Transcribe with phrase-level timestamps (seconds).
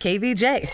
[0.00, 0.66] KVJ.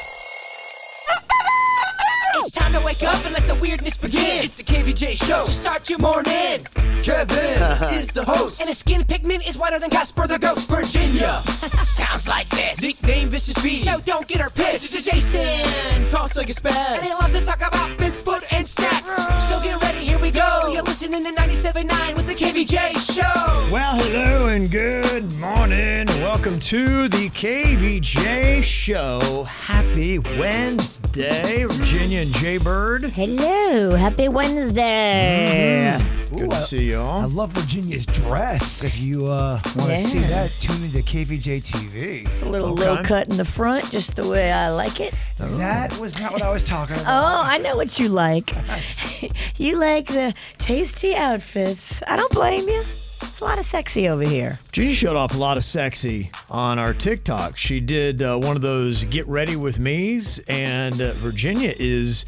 [2.37, 4.45] It's time to wake up and let the weirdness begin.
[4.45, 6.61] It's the KVJ show to start your morning.
[7.03, 10.69] Kevin is the host, and his skin pigment is whiter than Casper the Ghost.
[10.69, 11.41] Virginia
[11.85, 12.81] sounds like this.
[12.81, 14.95] Nickname Vicious B, so don't get her pissed.
[14.95, 19.17] It's Jason talks like a spaz, and he loves to talk about Bigfoot and stacks.
[19.49, 20.71] So get ready, here we go.
[20.73, 23.73] You're listening to 97.9 with the KVJ show.
[23.73, 26.07] Well, hello and good morning.
[26.21, 29.45] Welcome to the KVJ show.
[29.49, 33.03] Happy Wednesday, Virginia and Jay Bird.
[33.03, 35.99] Hello, happy Wednesday.
[36.31, 37.21] Good to see y'all.
[37.23, 38.85] I love Virginia's dress.
[38.85, 42.31] If you uh, want to see that, tune into KVJ TV.
[42.31, 42.89] It's a little Okay.
[42.89, 45.13] low cut in the front, just the way I like it.
[45.39, 47.07] That was not what I was talking about.
[47.09, 47.43] Oh.
[47.51, 48.53] I know what you like.
[49.59, 52.05] you like the tasty outfits.
[52.07, 52.83] I don't blame you.
[52.83, 54.53] It's a lot of sexy over here.
[54.67, 57.59] Virginia showed off a lot of sexy on our TikTok.
[57.59, 62.27] She did uh, one of those get ready with me's, and uh, Virginia is,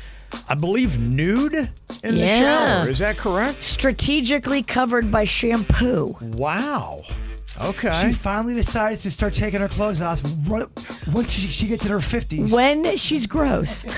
[0.49, 2.89] I believe, nude in the shower.
[2.89, 3.63] Is that correct?
[3.63, 6.15] Strategically covered by shampoo.
[6.23, 7.01] Wow.
[7.61, 7.91] Okay.
[8.03, 10.71] She finally decides to start taking her clothes off run-
[11.13, 12.53] once she, she gets in her 50s.
[12.53, 13.85] When she's gross.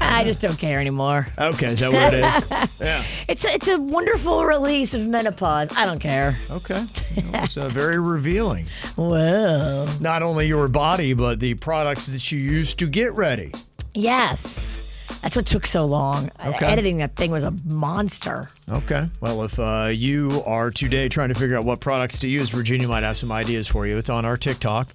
[0.00, 1.26] I just don't care anymore.
[1.38, 2.80] okay, is that what it is?
[2.80, 3.04] yeah.
[3.28, 5.76] It's a, it's a wonderful release of menopause.
[5.76, 6.36] I don't care.
[6.50, 6.84] Okay.
[7.16, 8.66] It's uh, very revealing.
[8.96, 9.86] Whoa.
[10.00, 13.52] Not only your body, but the products that you use to get ready.
[13.94, 14.78] Yes.
[15.22, 16.30] That's what took so long.
[16.44, 16.66] Okay.
[16.66, 18.48] Editing that thing was a monster.
[18.70, 19.08] Okay.
[19.20, 22.88] Well, if uh, you are today trying to figure out what products to use, Virginia
[22.88, 23.98] might have some ideas for you.
[23.98, 24.88] It's on our TikTok.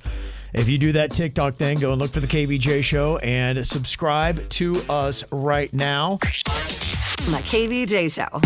[0.58, 4.48] If you do that TikTok thing, go and look for the KVJ show and subscribe
[4.52, 6.12] to us right now.
[7.30, 8.40] My KVJ show.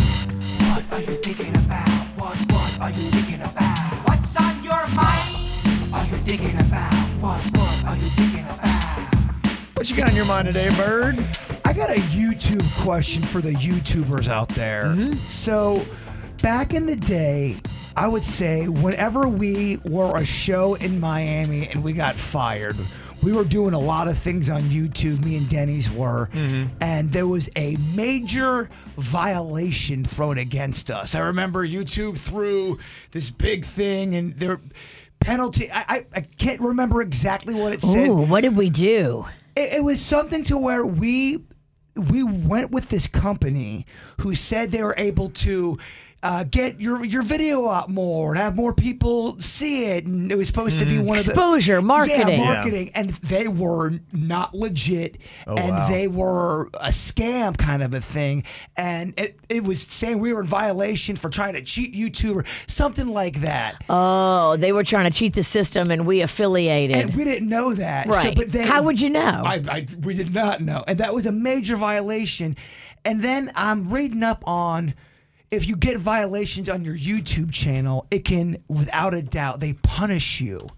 [0.74, 1.88] What are you thinking about?
[2.18, 4.08] What, what are you thinking about?
[4.08, 5.94] What's on your mind?
[5.94, 6.94] Are you thinking about?
[7.22, 9.46] What, what are you thinking about?
[9.76, 11.24] What you got on your mind today, Bird?
[11.64, 14.86] I got a YouTube question for the YouTubers out there.
[14.86, 15.28] Mm-hmm.
[15.28, 15.86] So,
[16.42, 17.58] back in the day,
[18.00, 22.78] I would say whenever we were a show in Miami and we got fired,
[23.22, 26.74] we were doing a lot of things on YouTube, me and Denny's were, mm-hmm.
[26.80, 31.14] and there was a major violation thrown against us.
[31.14, 32.80] I remember YouTube threw
[33.12, 34.62] this big thing and their
[35.20, 35.70] penalty.
[35.70, 39.26] I, I, I can't remember exactly what it said Ooh, what did we do?
[39.58, 41.44] it, it was something to where we
[41.96, 43.86] we went with this company
[44.22, 45.78] who said they were able to
[46.22, 50.38] uh, get your your video out more and have more people see it, and it
[50.38, 52.28] was supposed to be one of the Exposure, marketing.
[52.28, 55.88] Yeah, marketing, and they were not legit, and wow.
[55.88, 58.44] they were a scam kind of a thing,
[58.76, 62.46] and it, it was saying we were in violation for trying to cheat YouTube or
[62.68, 63.82] something like that.
[63.90, 66.98] Oh, they were trying to cheat the system and we affiliated.
[66.98, 68.08] And we didn't know that.
[68.08, 68.36] So, Right.
[68.36, 69.44] but they, How would you know?
[69.46, 70.84] I, I, we did not know.
[70.88, 72.56] And that was a major violation.
[73.06, 74.94] And then I'm reading up on
[75.52, 80.42] if you get violations on your YouTube channel, it can, without a doubt, they punish
[80.42, 80.70] you.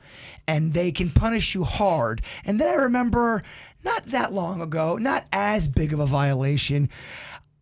[0.47, 2.21] And they can punish you hard.
[2.45, 3.43] And then I remember
[3.83, 6.89] not that long ago, not as big of a violation.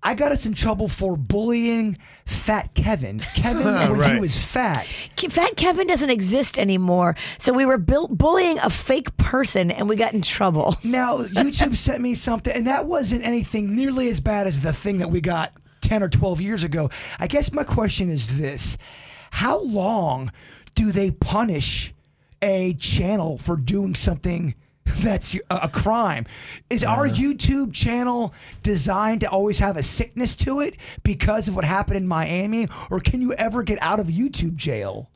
[0.01, 3.19] I got us in trouble for bullying Fat Kevin.
[3.36, 3.66] Kevin,
[3.98, 4.88] when he was fat.
[5.18, 7.16] Ke- Fat Kevin doesn't exist anymore.
[7.38, 10.78] So we were built bullying a fake person and we got in trouble.
[10.83, 15.00] Now, YouTube sent me something, and that wasn't anything nearly as bad as the thing
[15.00, 15.51] that we got
[15.89, 16.88] 10 or 12 years ago.
[17.19, 18.77] I guess my question is this
[19.31, 20.31] How long
[20.75, 21.95] do they punish
[22.44, 24.53] a channel for doing something?
[25.01, 26.27] That's a a crime.
[26.69, 31.65] Is our YouTube channel designed to always have a sickness to it because of what
[31.65, 32.68] happened in Miami?
[32.92, 35.09] Or can you ever get out of YouTube jail?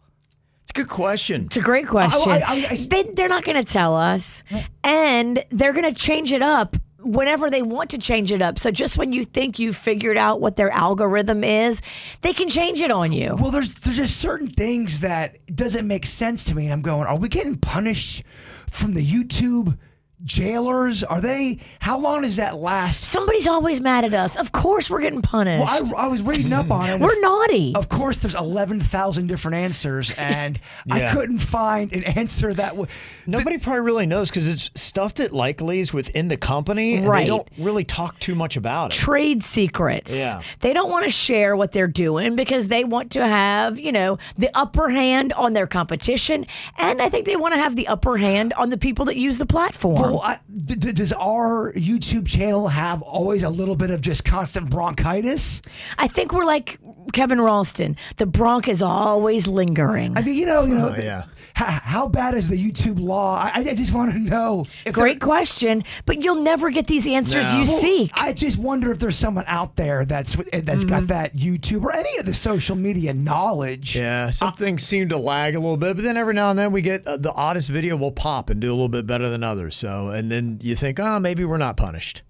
[0.64, 1.46] It's a good question.
[1.46, 2.32] It's a great question.
[2.32, 4.42] I- I- I- they, they're not going to tell us,
[4.84, 8.58] and they're going to change it up whenever they want to change it up.
[8.60, 11.82] So just when you think you've figured out what their algorithm is,
[12.22, 13.36] they can change it on you.
[13.40, 17.08] Well, there's there's just certain things that doesn't make sense to me, and I'm going,
[17.08, 18.24] are we getting punished
[18.70, 19.78] from the YouTube
[20.24, 21.04] jailers?
[21.04, 21.60] Are they?
[21.80, 23.04] How long does that last?
[23.04, 24.36] Somebody's always mad at us.
[24.38, 25.66] Of course, we're getting punished.
[25.66, 27.00] Well, I, I was reading up on it.
[27.00, 27.74] we're naughty.
[27.76, 30.60] Of course, there's 11,000 different answers, and
[30.90, 32.90] I couldn't find an answer that would.
[33.28, 37.24] Nobody probably really knows because it's stuff that likely is within the company, and Right.
[37.24, 38.98] they don't really talk too much about it.
[38.98, 40.16] trade secrets.
[40.16, 40.42] Yeah.
[40.60, 44.18] They don't want to share what they're doing because they want to have, you know,
[44.38, 46.46] the upper hand on their competition.
[46.78, 49.38] And I think they want to have the upper hand on the people that use
[49.38, 50.02] the platform.
[50.02, 55.62] Well, Does our YouTube channel have always a little bit of just constant bronchitis?
[55.98, 56.80] I think we're like
[57.12, 57.98] Kevin Ralston.
[58.18, 60.18] The bronc is always lingering.
[60.18, 61.24] I mean, you know, you know, Oh, yeah.
[61.56, 63.36] how, how bad is the YouTube law?
[63.36, 64.66] I, I just want to know.
[64.86, 67.60] If Great there- question, but you'll never get these answers No.
[67.60, 68.12] you Well, seek.
[68.16, 70.90] I just wonder if there's someone out there that's that's Mm-hmm.
[70.90, 73.96] got that YouTube or any of the social media knowledge.
[73.96, 76.72] Yeah, some things seem to lag a little bit, but then every now and then
[76.72, 79.44] we get uh, the oddest video will pop and do a little bit better than
[79.44, 79.76] others.
[79.76, 82.22] So, and then you think, oh, maybe we're not punished.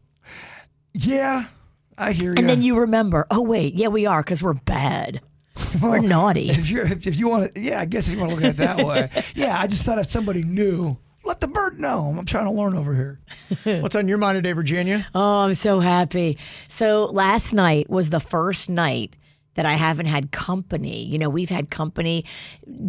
[0.93, 1.45] Yeah,
[2.03, 2.35] I hear you.
[2.37, 5.21] and then you remember, oh, wait, yeah, we are because we're bad.
[5.81, 6.49] we're naughty.
[6.49, 8.43] if you're if, if you want to, yeah, I guess if you want to look
[8.43, 9.59] at it that way, yeah.
[9.59, 12.13] I just thought if somebody knew, let the bird know.
[12.17, 13.19] I'm trying to learn over here.
[13.81, 15.07] What's on your mind today, Virginia?
[15.13, 16.37] Oh, I'm so happy.
[16.67, 19.15] So last night was the first night
[19.55, 21.03] that I haven't had company.
[21.03, 22.25] You know, we've had company,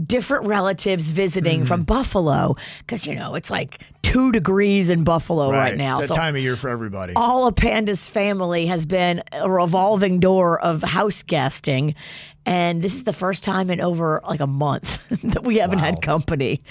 [0.07, 5.77] different relatives visiting from Buffalo because, you know, it's like two degrees in Buffalo right,
[5.77, 5.99] now.
[5.99, 7.15] It's that So time of year for everybody.
[7.17, 11.95] all of Panda's family has been a revolving door of house guesting.
[12.47, 16.03] And this is the first time in over like a month that we haven't had
[16.03, 16.63] company.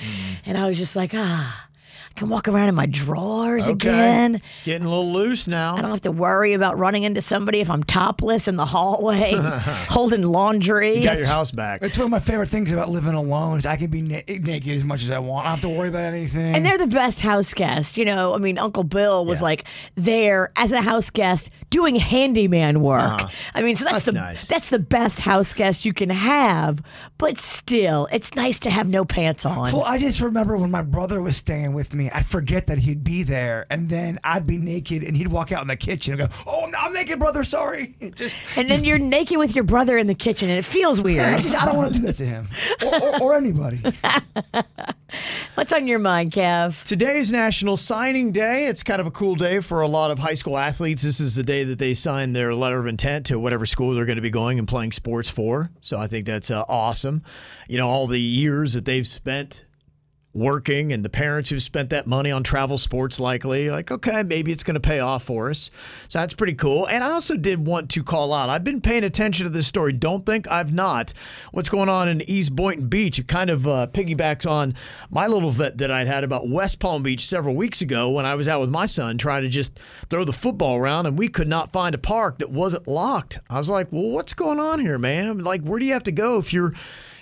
[0.46, 1.68] And I was just like, ah,
[2.16, 3.74] I can walk around in my drawers Okay.
[3.90, 4.42] again.
[4.66, 5.76] Getting a little loose now.
[5.76, 9.34] I don't have to worry about running into somebody if I'm topless in the hallway,
[9.90, 10.98] holding laundry.
[10.98, 11.82] You got your house back.
[11.82, 14.78] It's one of my favorite things about living alone is I can be na- naked
[14.78, 15.48] as much as I want.
[15.48, 16.54] I don't have to worry about anything.
[16.56, 17.98] And they're the best house guests.
[17.98, 19.46] You know, I mean, Uncle Bill was Yeah.
[19.46, 19.64] like
[19.96, 23.24] there as a house guest doing handyman work.
[23.56, 23.94] I mean, so that's, Uh-huh.
[23.94, 24.46] That's the nice.
[24.48, 26.80] that's the best house guest you can have.
[27.18, 29.72] But still, it's nice to have no pants on.
[29.72, 33.04] Well, I just remember when my brother was staying with me, I'd forget that he'd
[33.04, 36.30] be there, and then I'd be naked, and he'd walk out in the kitchen and
[36.30, 37.44] go, "Oh, I'm naked, brother.
[37.44, 41.02] Sorry." Just, and then you're naked with your brother in the kitchen, and it feels
[41.02, 41.26] weird.
[41.26, 41.44] I weird.
[41.44, 42.48] just, I don't want to do that to him
[42.84, 43.82] or, or, or anybody.
[45.56, 46.82] What's on your mind, Kev?
[46.84, 48.66] Today is National Signing Day.
[48.66, 51.04] It's kind of a cool day for a lot of high school athletes.
[51.04, 54.06] This is the day that they sign their letter of intent to whatever school they're
[54.06, 55.70] going to be going and playing sports for.
[55.82, 57.24] So I think that's uh, awesome.
[57.68, 59.66] You know, all the years that they've spent
[60.34, 64.52] working and the parents who've spent that money on travel sports likely like okay maybe
[64.52, 65.70] it's going to pay off for us.
[66.08, 66.88] So that's pretty cool.
[66.88, 69.94] And i also did want to call out i've been paying attention to this story.
[69.94, 71.14] Don't think i've not.
[71.52, 74.74] What's going on in east boynton beach it kind of uh, piggybacks on
[75.12, 78.34] my little vet that i'd had about west palm beach several weeks ago when i
[78.34, 79.80] was out with my son trying to just
[80.10, 83.40] throw the football around and we could not find a park that wasn't locked.
[83.50, 86.12] I was like well what's going on here man like where do you have to
[86.12, 86.74] go if you're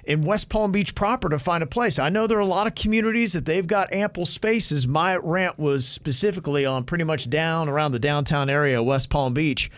[0.04, 2.00] in West Palm Beach proper to find a place.
[2.00, 4.88] I know there are a lot of communities that they've got ample spaces.
[4.88, 9.34] My rant was specifically on pretty much down around the downtown area of West Palm
[9.34, 9.70] Beach.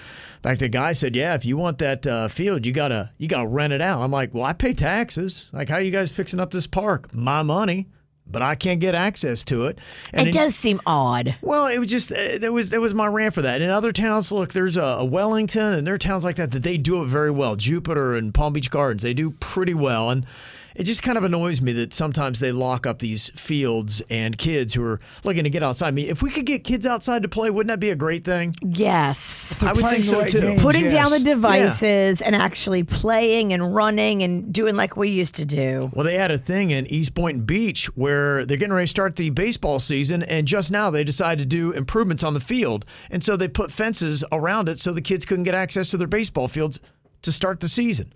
[0.44, 3.28] In fact, the guy said, "Yeah, if you want that uh, field, you gotta you
[3.28, 5.50] gotta rent it out." I'm like, "Well, I pay taxes.
[5.54, 7.14] Like, how are you guys fixing up this park?
[7.14, 7.88] My money."
[8.26, 9.78] But I can't get access to it.
[10.12, 11.36] And It in- does seem odd.
[11.42, 13.62] well, it was just uh, there was there was my rant for that.
[13.62, 16.64] In other towns, look, there's a, a Wellington, and there are towns like that that
[16.64, 17.56] they do it very well.
[17.56, 20.26] Jupiter and Palm Beach Gardens, they do pretty well, and
[20.76, 24.74] it just kind of annoys me that sometimes they lock up these fields and kids
[24.74, 25.88] who are looking to get outside.
[25.88, 28.24] I mean, if we could get kids outside to play, wouldn't that be a great
[28.24, 28.56] thing?
[28.62, 29.56] Yes.
[29.62, 30.42] I would think so right too.
[30.42, 30.62] games.
[30.62, 31.24] Putting down the Yes.
[31.26, 35.92] devices and actually playing and running and doing like we used to do.
[35.94, 39.16] Well, they had a thing in East Boynton Beach where they're getting ready to start
[39.16, 42.86] the baseball season, and just now they decided to do improvements on the field.
[43.12, 46.08] And so they put fences around it so the kids couldn't get access to their
[46.08, 46.80] baseball fields
[47.22, 48.12] to start the season.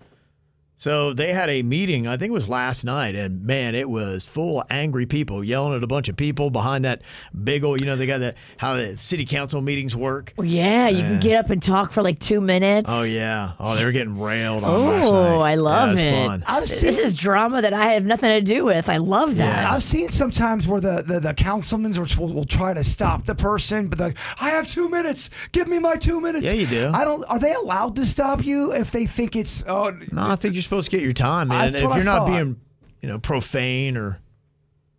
[0.78, 4.24] So they had a meeting, I think it was last night, and man, it was
[4.24, 7.02] full of angry people yelling at a bunch of people behind that
[7.42, 10.34] big old, you know, they got that, how the city council meetings work.
[10.36, 12.88] Well, yeah, you can get up and talk for like two minutes.
[12.88, 13.52] Oh, yeah.
[13.58, 15.08] Oh, they were getting railed on last night.
[15.08, 16.12] Oh, I love yeah, it.
[16.12, 16.44] was Fun.
[16.46, 18.88] I've This is drama that I have nothing to do with.
[18.88, 19.62] I love that.
[19.64, 19.72] Yeah.
[19.74, 23.88] I've seen sometimes where the, the, the councilmen will, will try to stop the person,
[23.88, 25.28] but they're like, I have two minutes.
[25.50, 26.46] Give me my two minutes.
[26.46, 26.90] Yeah, you do.
[26.94, 27.24] I don't.
[27.24, 29.64] Are they allowed to stop you if they think it's?
[29.66, 31.72] Oh, No, I think you're supposed to get your time, man.
[31.72, 32.30] That's if what you're not thought.
[32.30, 32.60] being
[33.00, 34.20] you know, profane or,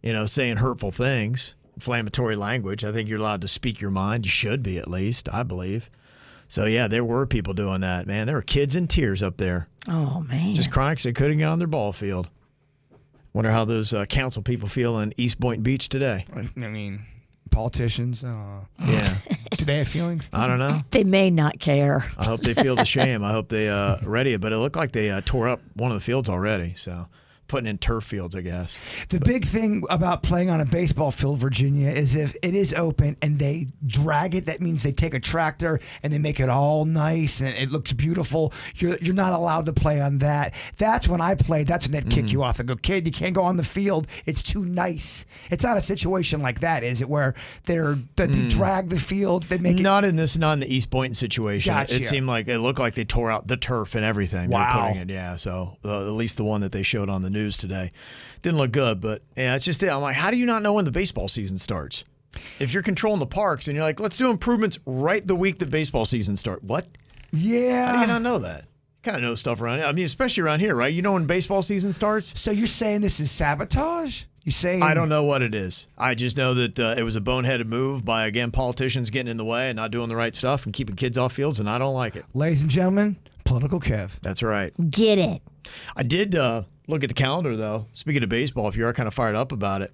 [0.02, 2.84] you know, saying hurtful things, inflammatory language.
[2.84, 4.26] I think you're allowed to speak your mind.
[4.26, 5.90] You should be, at least, I believe.
[6.48, 8.26] So, yeah, there were people doing that, man.
[8.26, 10.56] There were kids in tears up there, Oh man.
[10.56, 12.30] just crying because they couldn't get on their ball field.
[13.34, 16.26] Wonder how those uh, council people feel in East Boynton Beach today.
[16.36, 17.06] I mean,
[17.50, 18.24] politicians.
[18.24, 19.18] Uh, Yeah.
[19.58, 20.29] do they have feelings?
[20.34, 20.82] I don't know.
[20.91, 22.06] they may not care.
[22.18, 23.24] I hope they feel the shame.
[23.24, 24.41] I hope they uh, ready it.
[24.41, 26.74] But it looked like they uh, tore up one of the fields already.
[26.75, 27.08] So
[27.50, 28.79] putting in turf fields, I guess.
[29.10, 33.18] The big thing about playing on a baseball field, Virginia, is if it is open
[33.22, 36.86] and they drag it, that means they take a tractor and they make it all
[36.86, 38.53] nice and it looks beautiful.
[38.75, 40.53] You're you're not allowed to play on that.
[40.77, 41.68] That's when I played.
[41.68, 42.58] That's when they'd kick you off.
[42.58, 44.08] They go, kid, you can't go on the field.
[44.25, 45.25] It's too nice.
[45.50, 47.10] It's not a situation like that, is it?
[47.10, 47.34] Where
[47.65, 49.84] they're that they drag the field, they make it.
[49.84, 51.74] Not in this, not in the East Boynton situation.
[51.74, 51.96] Gotcha.
[51.96, 54.50] It seemed like it looked like they tore out the turf and everything.
[54.50, 54.88] Wow.
[54.88, 55.36] putting it, yeah.
[55.36, 57.91] So uh, at least the one that they showed on the news today
[58.41, 59.01] didn't look good.
[59.01, 59.89] But yeah, it's just it.
[59.89, 62.03] I'm like, how do you not know when the baseball season starts?
[62.60, 65.69] If you're controlling the parks and you're like, let's do improvements right the week that
[65.69, 66.63] baseball season start.
[66.63, 66.88] What?
[67.31, 67.88] Yeah.
[67.88, 68.65] How do you not know that?
[69.01, 69.88] Kind of know stuff around here.
[69.88, 70.93] I mean, especially around here, right?
[70.93, 72.39] You know when baseball season starts?
[72.39, 74.24] so you're saying this is sabotage?
[74.43, 75.88] You saying I don't know what it is.
[75.98, 79.38] I just know that uh, it was a boneheaded move by again politicians getting in
[79.38, 81.77] the way and not doing the right stuff and keeping kids off fields, and I
[81.77, 82.25] don't like it.
[82.34, 84.19] ladies and gentlemen, political Kev.
[84.22, 84.74] That's right.
[84.89, 85.41] Get it.
[85.96, 87.86] I did uh, look at the calendar though.
[87.93, 89.93] Speaking of baseball, if you are kind of fired up about it,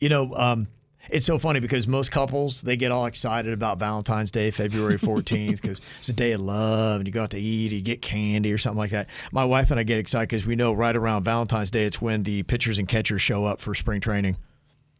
[0.00, 0.68] you know, um,
[1.10, 5.60] it's so funny because most couples they get all excited about Valentine's Day, February 14th,
[5.60, 8.52] because it's a day of love and you go out to eat, you get candy
[8.52, 9.08] or something like that.
[9.32, 12.22] My wife and I get excited because we know right around Valentine's Day it's when
[12.22, 14.36] the pitchers and catchers show up for spring training.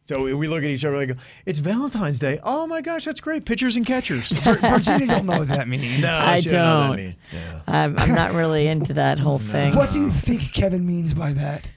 [0.05, 1.17] So we- we look at each other like,
[1.47, 2.41] "It's Valentine's Day!
[2.43, 3.45] Oh my gosh, that's great!
[3.45, 6.03] Pitchers and catchers." Vir- Virginia don't know what that means.
[6.03, 6.91] No, I she didn't know don't.
[6.91, 7.17] that mean.
[7.33, 7.61] Yeah.
[7.69, 9.75] I'm, I'm not really into that whole thing.
[9.77, 11.71] What do you think Kevin means by that?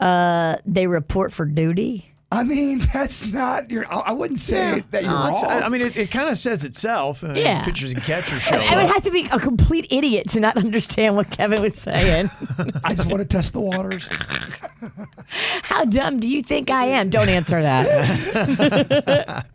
[0.00, 2.12] Uh, they report for duty.
[2.30, 3.86] I mean, that's not your.
[3.90, 5.44] I I wouldn't say that you're No, wrong.
[5.46, 7.24] I I mean, it, it kind of says itself.
[7.24, 7.64] Uh, Yeah.
[7.64, 8.90] Pitchers and catchers show I would up.
[8.94, 12.30] have to be a complete idiot to not understand what Kevin was saying.
[12.84, 14.08] I just want to test the waters.
[15.62, 17.08] How dumb do you think I am?
[17.10, 19.46] Don't answer that.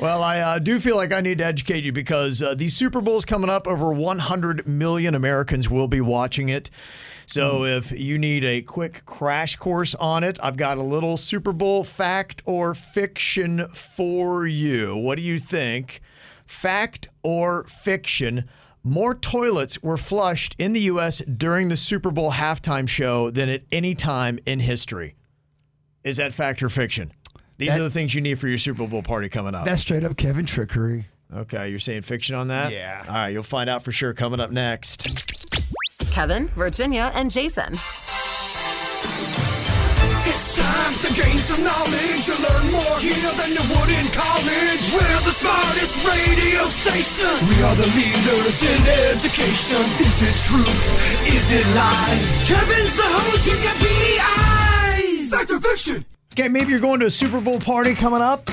[0.00, 3.00] Well, I uh, do feel like I need to educate you because uh, the Super
[3.00, 3.66] Bowl is coming up.
[3.68, 6.70] Over 100 million Americans will be watching it.
[7.30, 7.64] So hmm.
[7.64, 11.84] if you need a quick crash course on it, I've got a little Super Bowl
[11.84, 14.96] fact or fiction for you.
[14.96, 16.00] What do you think?
[16.44, 18.48] Fact or fiction?
[18.82, 21.18] More toilets were flushed in the U.S.
[21.20, 25.14] during the Super Bowl halftime show than at any time in history.
[26.02, 27.12] Is that fact or fiction?
[27.58, 29.66] These That- are the things you need for your Super Bowl party coming up.
[29.66, 31.06] That's straight up Kevin trickery.
[31.32, 32.72] Okay, you're saying fiction on that?
[32.72, 33.04] Yeah.
[33.06, 35.46] All right, you'll find out for sure coming up next.
[36.10, 37.74] Kevin, Virginia, and Jason.
[40.26, 42.26] It's time to gain some knowledge.
[42.26, 44.92] You learn more here than you would in college.
[44.92, 47.30] We're the smartest radio station.
[47.48, 48.80] We are the leaders in
[49.14, 49.82] education.
[50.02, 50.82] Is it truth?
[51.26, 52.48] Is it lies?
[52.48, 53.44] Kevin's the host.
[53.44, 55.30] He's got beady eyes.
[55.30, 56.04] Fact or fiction?
[56.34, 58.50] Okay, maybe you're going to a Super Bowl party coming up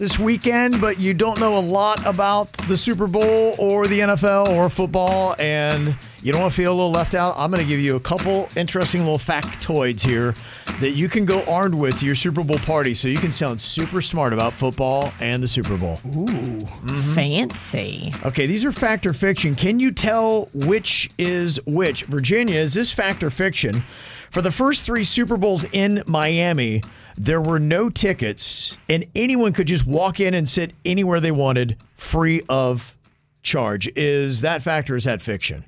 [0.00, 4.48] this weekend, but you don't know a lot about the Super Bowl or the NFL
[4.48, 7.34] or football, and you don't want to feel a little left out.
[7.36, 10.34] I'm going to give you a couple interesting little factoids here
[10.80, 13.60] that you can go armed with to your Super Bowl party so you can sound
[13.60, 16.00] super smart about football and the Super Bowl.
[16.06, 16.26] Ooh.
[16.26, 17.14] Mm-hmm.
[17.14, 18.10] Fancy.
[18.24, 19.54] Okay, these are fact or fiction.
[19.54, 22.04] Can you tell which is which?
[22.04, 23.84] Virginia, is this fact or fiction?
[24.30, 26.82] For the first three Super Bowls in Miami,
[27.20, 31.76] there were no tickets, and anyone could just walk in and sit anywhere they wanted
[31.94, 32.96] free of
[33.42, 33.90] charge.
[33.94, 35.66] Is that fact or is that fiction?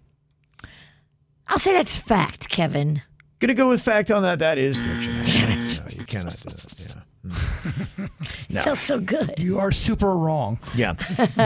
[1.48, 3.02] I'll say that's fact, Kevin.
[3.38, 4.38] Gonna go with fact on that.
[4.38, 5.22] That is fiction.
[5.24, 5.78] Damn it.
[5.78, 8.10] No, you cannot do that.
[8.48, 8.62] Yeah.
[8.64, 9.34] Feels so good.
[9.36, 10.58] You are super wrong.
[10.74, 10.94] Yeah.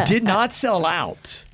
[0.06, 1.44] did not sell out.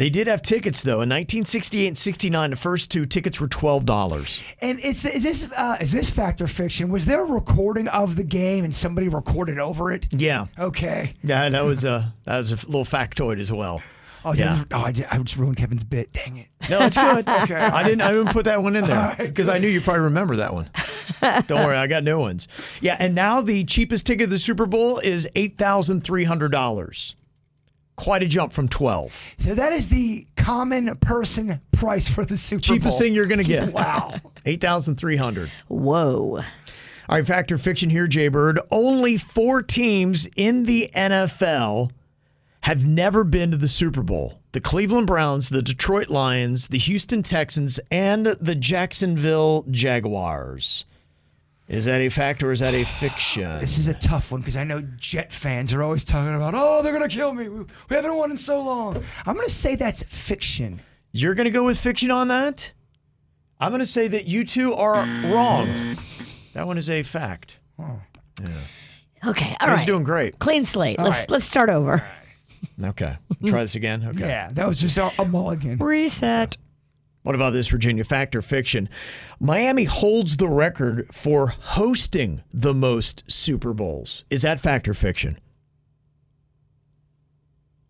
[0.00, 1.02] They did have tickets though.
[1.02, 4.42] In 1968 and 69, the first two tickets were $12.
[4.62, 6.88] And is, is this uh, is this fact or fiction?
[6.88, 10.06] Was there a recording of the game and somebody recorded over it?
[10.10, 10.46] Yeah.
[10.58, 11.12] Okay.
[11.22, 13.82] Yeah, that was a that was a little factoid as well.
[14.24, 14.64] Oh Yeah.
[14.72, 16.14] Oh, I, did- I just ruined Kevin's bit.
[16.14, 16.46] Dang it.
[16.70, 17.28] No, it's good.
[17.28, 17.56] okay.
[17.56, 20.36] I didn't I didn't put that one in there because I knew you probably remember
[20.36, 20.70] that one.
[21.46, 22.48] Don't worry, I got new ones.
[22.80, 27.14] Yeah, and now the cheapest ticket of the Super Bowl is $8,300.
[28.00, 29.34] Quite a jump from 12.
[29.38, 32.76] So that is the common person price for the Super Cheapest Bowl.
[32.76, 33.72] Cheapest thing you're going to get.
[33.74, 34.14] Wow.
[34.46, 35.50] 8,300.
[35.68, 36.38] Whoa.
[36.38, 38.58] All right, factor fiction here, Jay Bird.
[38.70, 41.90] Only four teams in the NFL
[42.62, 44.40] have never been to the Super Bowl.
[44.52, 50.84] the Cleveland Browns, the Detroit Lions, the Houston Texans, and the Jacksonville Jaguars.
[51.70, 53.60] Is that a fact or is that a fiction?
[53.60, 56.82] This is a tough one because I know Jet fans are always talking about, oh,
[56.82, 57.48] they're going to kill me.
[57.48, 59.00] We, we haven't won in so long.
[59.24, 60.82] I'm going to say that's fiction.
[61.12, 62.72] You're going to go with fiction on that?
[63.60, 64.94] I'm going to say that you two are
[65.32, 65.96] wrong.
[66.54, 67.60] That one is a fact.
[67.78, 67.98] yeah
[69.24, 69.86] Okay, all He's right.
[69.86, 70.40] doing great.
[70.40, 70.98] Clean slate.
[70.98, 71.30] let's right.
[71.30, 72.04] let's start over.
[72.82, 73.16] Okay.
[73.46, 74.02] Try this again.
[74.08, 74.20] Okay.
[74.20, 75.78] Yeah, that was just a, a mulligan.
[75.78, 76.56] Reset.
[77.22, 78.02] What about this, Virginia?
[78.04, 78.88] Fact or fiction?
[79.38, 84.24] Miami holds the record for hosting the most Super Bowls.
[84.30, 85.38] Is that fact or fiction?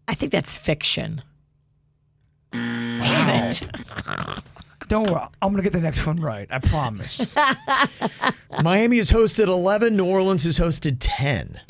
[0.08, 1.22] I think that's fiction.
[2.52, 3.62] Damn it.
[4.88, 5.20] Don't worry.
[5.40, 6.48] I'm going to get the next one right.
[6.50, 7.32] I promise.
[8.64, 11.60] Miami has hosted 11, New Orleans has hosted 10.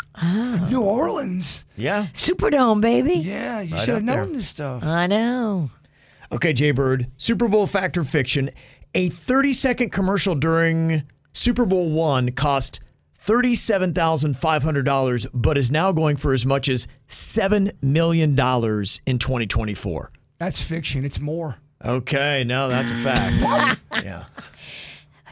[0.71, 1.67] New Orleans.
[1.76, 2.07] Yeah.
[2.14, 3.14] Superdome, baby.
[3.17, 4.25] Yeah, you Right should have up there.
[4.25, 4.83] known this stuff.
[4.85, 5.71] I know.
[6.32, 7.08] Okay, Jay Bird.
[7.16, 8.50] Super Bowl fact or fiction?
[8.94, 12.80] A 30 second commercial during Super Bowl one cost
[13.25, 20.12] $37,500, but is now going for as much as $7 million in 2024.
[20.38, 21.04] That's fiction.
[21.04, 21.56] It's more.
[21.84, 23.78] Okay, no, that's a fact.
[24.04, 24.25] yeah.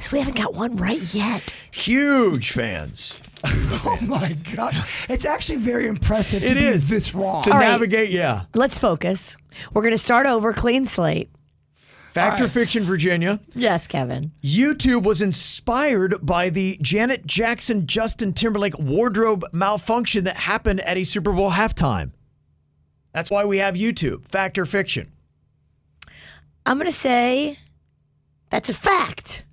[0.00, 1.54] So we haven't got one right yet.
[1.70, 3.20] Huge fans.
[3.84, 4.74] Oh my God.
[5.08, 6.88] It's actually very impressive to It be is.
[6.88, 7.42] this wrong.
[7.44, 7.68] To All right.
[7.68, 8.44] navigate, yeah.
[8.54, 9.36] Let's focus.
[9.72, 11.30] We're going to start over clean slate.
[12.12, 13.38] Fact or fiction, Virginia?
[13.54, 14.32] Yes, Kevin.
[14.42, 21.04] YouTube was inspired by the Janet Jackson Justin Timberlake wardrobe malfunction that happened at a
[21.04, 22.10] Super Bowl halftime.
[23.12, 24.24] That's why we have YouTube.
[24.26, 25.12] Fact or fiction?
[26.66, 27.58] I'm going to say
[28.50, 29.44] that's a fact.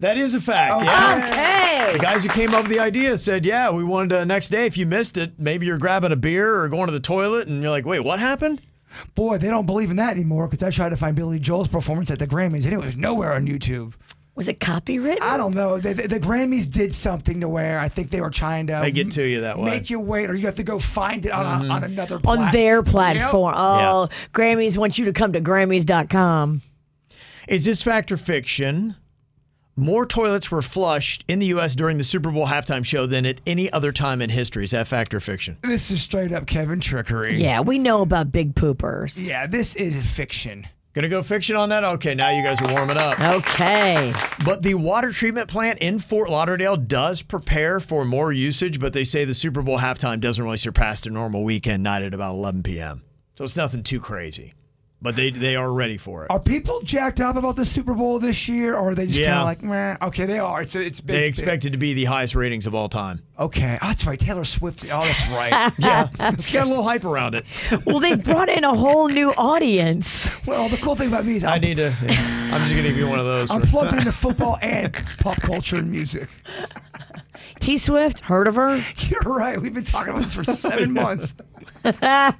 [0.00, 0.84] That is a fact.
[0.84, 1.28] Yeah.
[1.86, 1.92] Okay.
[1.94, 4.66] The guys who came up with the idea said, "Yeah, we wanted to next day.
[4.66, 7.62] If you missed it, maybe you're grabbing a beer or going to the toilet, and
[7.62, 8.60] you're like, wait, what happened?"
[9.14, 12.10] Boy, they don't believe in that anymore because I tried to find Billy Joel's performance
[12.12, 13.92] at the Grammys and it was nowhere on YouTube.
[14.36, 15.20] Was it copywritten?
[15.20, 15.78] I don't know.
[15.78, 18.90] The, the, the Grammys did something to where I think they were trying to They
[18.92, 19.70] get to you that way.
[19.70, 21.70] make you wait, or you have to go find it on, a, mm-hmm.
[21.72, 22.84] on another platform On plat- their Yep.
[22.86, 23.54] platform.
[23.56, 26.62] Oh, Grammys want you to come to Grammys.com.
[27.48, 28.96] Is this fact or fiction?
[29.76, 31.74] More toilets were flushed in the U.S.
[31.74, 34.62] during the Super Bowl halftime show than at any other time in history.
[34.62, 35.58] Is that fact or fiction?
[35.62, 37.42] This is straight up Kevin trickery.
[37.42, 39.26] Yeah, we know about big poopers.
[39.26, 40.68] Yeah, this is fiction.
[40.92, 41.82] Gonna go fiction on that?
[41.82, 43.18] Okay, now you guys are warming up.
[43.18, 44.14] Okay.
[44.44, 49.02] But the water treatment plant in Fort Lauderdale does prepare for more usage, but they
[49.02, 52.62] say the Super Bowl halftime doesn't really surpass a normal weekend night at about 11
[52.62, 53.02] p.m.
[53.36, 54.54] So it's nothing too crazy.
[55.04, 56.30] But they they are ready for it.
[56.30, 59.32] Are people jacked up about the Super Bowl this year, or are they just Yeah.
[59.34, 60.06] kind of like, Meh.
[60.06, 60.62] okay, they are.
[60.62, 61.14] It's it's big.
[61.16, 63.20] They expect it to be the highest ratings of all time.
[63.38, 64.18] Okay, oh, that's right.
[64.18, 64.82] Taylor Swift.
[64.90, 65.72] Oh, that's right.
[65.78, 67.44] Yeah, it's got a little hype around it.
[67.84, 70.30] Well, they've brought in a whole new audience.
[70.46, 71.88] well, the cool thing about me is I I'm, need to.
[72.00, 73.50] I'm just gonna give you one of those.
[73.50, 74.90] I'm for- plugged into football and
[75.20, 76.30] pop culture and music.
[77.60, 78.76] T Swift, heard of her?
[78.98, 79.60] You're right.
[79.60, 81.34] We've been talking about this for seven months.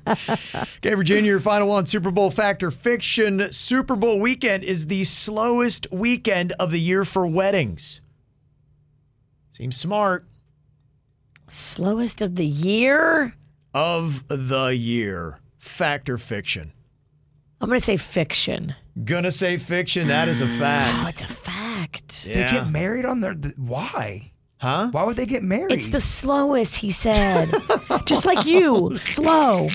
[0.78, 3.50] Okay, Virginia, your final one Super Bowl factor fiction.
[3.52, 8.00] Super Bowl weekend is the slowest weekend of the year for weddings.
[9.52, 10.26] Seems smart.
[11.48, 13.34] Slowest of the year?
[13.72, 15.38] Of the year.
[15.58, 16.72] Factor fiction.
[17.60, 18.74] I'm going to say fiction.
[19.04, 20.08] Gonna say fiction.
[20.08, 21.08] That is a Oh, fact.
[21.08, 22.24] it's a fact.
[22.26, 23.34] They get married on their.
[23.34, 24.30] th- Why?
[24.64, 24.88] Huh?
[24.92, 25.72] Why would they get married?
[25.72, 27.52] It's the slowest, he said.
[28.06, 29.68] Just like you, slow.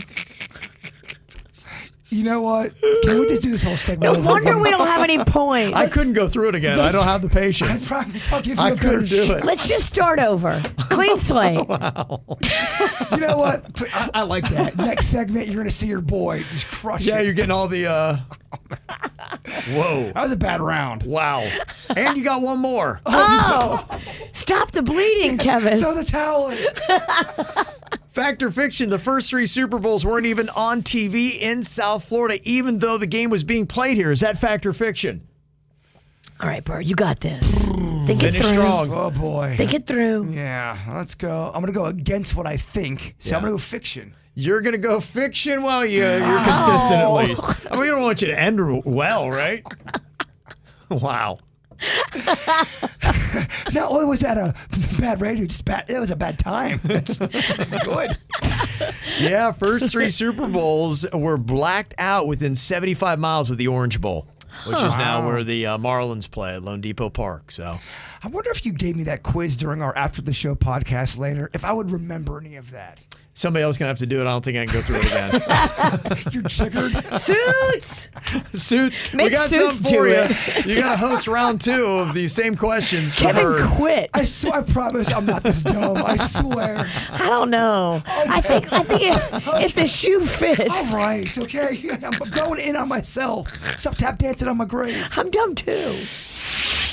[2.11, 2.73] You know what?
[3.03, 4.13] Can we just do this whole segment?
[4.13, 4.61] No over wonder again?
[4.63, 5.77] we don't have any points.
[5.77, 6.79] I couldn't go through it again.
[6.79, 7.69] I don't have the patience.
[7.69, 7.87] I patience.
[7.87, 9.37] promise I'll give you I a better couldn't do shot.
[9.39, 9.45] it.
[9.45, 10.61] Let's just start over.
[10.89, 11.67] Clean slate.
[11.67, 12.21] wow.
[13.11, 13.81] You know what?
[13.93, 14.77] I, I like that.
[14.77, 17.25] Next segment, you're gonna see your boy just crush Yeah, it.
[17.25, 17.87] you're getting all the.
[17.87, 18.17] uh
[19.69, 20.11] Whoa.
[20.13, 21.03] that was a bad round.
[21.03, 21.49] Wow.
[21.95, 23.01] And you got one more.
[23.05, 23.99] Oh, no
[24.33, 25.79] stop the bleeding, Kevin.
[25.79, 26.67] Throw the towel in.
[28.19, 32.37] Fact or fiction, the first three Super Bowls weren't even on TV in South Florida,
[32.43, 34.11] even though the game was being played here.
[34.11, 35.25] Is that fact or fiction?
[36.41, 37.69] All right, Bird, you got this.
[37.69, 38.43] Think it through.
[38.43, 38.91] strong.
[38.91, 39.55] Oh boy.
[39.55, 40.31] Think it through.
[40.31, 41.49] Yeah, let's go.
[41.55, 43.15] I'm gonna go against what I think.
[43.19, 44.13] So I'm gonna go fiction.
[44.35, 45.63] You're going to go fiction?
[45.63, 47.43] Well, you, you're consistent at least.
[47.69, 49.65] I mean, we don't want you to end well, right?
[50.89, 51.39] wow.
[53.73, 54.53] Not only was that a
[54.99, 55.89] bad radio, just bad.
[55.89, 56.79] It was a bad time.
[57.83, 58.17] Good.
[59.19, 64.27] Yeah, first three Super Bowls were blacked out within 75 miles of the Orange Bowl,
[64.65, 67.51] which is now where the uh, Marlins play at loanDepot Park.
[67.51, 67.79] So
[68.23, 71.49] I wonder if you gave me that quiz during our after the show podcast later,
[71.53, 72.99] if I would remember any of that.
[73.35, 74.23] Somebody else gonna have to do it.
[74.23, 76.23] I don't think I can go through it again.
[76.31, 76.91] You're triggered.
[77.21, 78.09] Suits.
[78.53, 80.15] Suit, we got Suits something for you.
[80.17, 80.65] it.
[80.65, 83.67] You got to host round two of the same questions for Kevin her.
[83.77, 84.09] quit.
[84.13, 85.97] I swear, I promise I'm not this dumb.
[85.97, 86.85] I swear.
[87.11, 88.01] I don't know.
[88.05, 91.79] I think I think it, if the shoe fits, All right, okay.
[92.03, 93.49] I'm going in on myself.
[93.79, 95.01] Stop tap dancing on my grave.
[95.15, 95.97] I'm dumb too.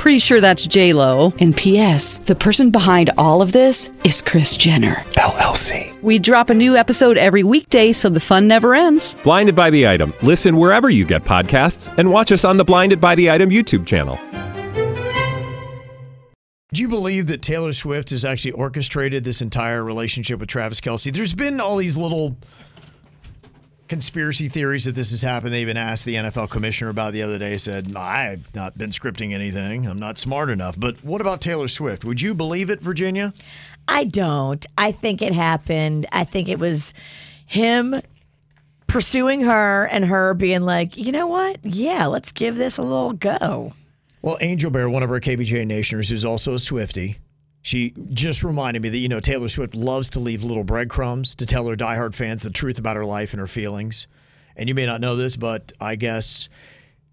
[0.00, 1.34] Pretty sure that's J Lo.
[1.40, 2.20] And P.S.
[2.20, 4.94] The person behind all of this is Kris Jenner.
[5.18, 6.00] LLC.
[6.00, 9.14] We drop a new episode every weekday, so the fun never ends.
[9.22, 10.14] Blinded by the item.
[10.22, 13.86] Listen wherever you get podcasts, and watch us on the Blinded by the Item YouTube
[13.86, 14.18] channel.
[16.72, 21.12] Do you believe that Taylor Swift has actually orchestrated this entire relationship with Travis Kelce?
[21.12, 22.38] There's been all these little
[23.90, 25.52] conspiracy theories that this has happened.
[25.52, 27.58] They even asked the NFL commissioner about the other day.
[27.58, 29.84] Said I've not been scripting anything.
[29.88, 30.78] I'm not smart enough.
[30.78, 32.04] But what about Taylor Swift?
[32.04, 33.34] Would you believe it, Virginia?
[33.88, 34.64] I don't.
[34.78, 36.06] I think it happened.
[36.12, 36.94] I think it was
[37.46, 38.00] him
[38.86, 41.58] pursuing her and her being like, you know what?
[41.64, 43.72] Yeah, let's give this a little go.
[44.22, 47.18] Well, Angel Bear, one of our KVJ Nationers, who's also a Swifty,
[47.62, 51.46] she just reminded me that, you know, Taylor Swift loves to leave little breadcrumbs to
[51.46, 54.06] tell her diehard fans the truth about her life and her feelings.
[54.56, 56.48] And you may not know this, but I guess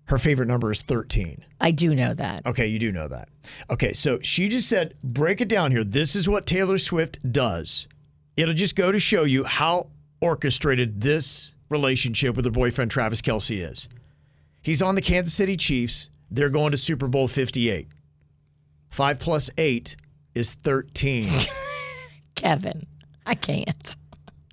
[0.05, 1.43] her favorite number is 13.
[1.59, 2.45] I do know that.
[2.45, 3.27] Okay, you do know that.
[3.69, 5.83] Okay, so she just said, break it down here.
[5.83, 7.87] This is what Taylor Swift does.
[8.37, 9.87] It'll just go to show you how
[10.21, 13.89] orchestrated this relationship with her boyfriend, Travis Kelce, is.
[14.61, 16.09] He's on the Kansas City Chiefs.
[16.31, 17.87] They're going to Super Bowl 58.
[18.89, 19.97] Five plus eight
[20.37, 21.33] is 13.
[22.35, 22.85] Kevin,
[23.25, 23.95] I can't.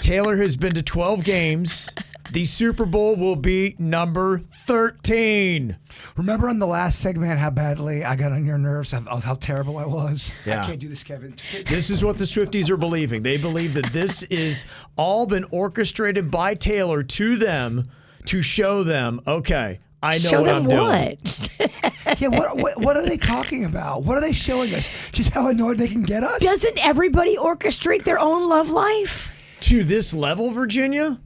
[0.00, 1.88] Taylor has been to 12 games.
[2.32, 5.76] The Super Bowl will be number 13.
[6.16, 9.76] Remember on the last segment how badly I got on your nerves, how, how terrible
[9.76, 10.32] I was?
[10.46, 10.62] Yeah.
[10.62, 11.36] I can't do this, Kevin.
[11.66, 13.22] This is what the Swifties are believing.
[13.22, 14.64] They believe that this is
[14.96, 17.88] all been orchestrated by Taylor to them
[18.24, 21.18] to show them, okay, I know Show what them I'm doing.
[21.58, 22.20] what?
[22.20, 24.02] yeah, what, what what are they talking about?
[24.04, 24.90] What are they showing us?
[25.12, 26.40] Just how annoyed they can get us?
[26.40, 29.30] Doesn't everybody orchestrate their own love life?
[29.60, 31.20] To this level, Virginia?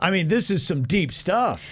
[0.00, 1.64] I mean, this is some deep stuff.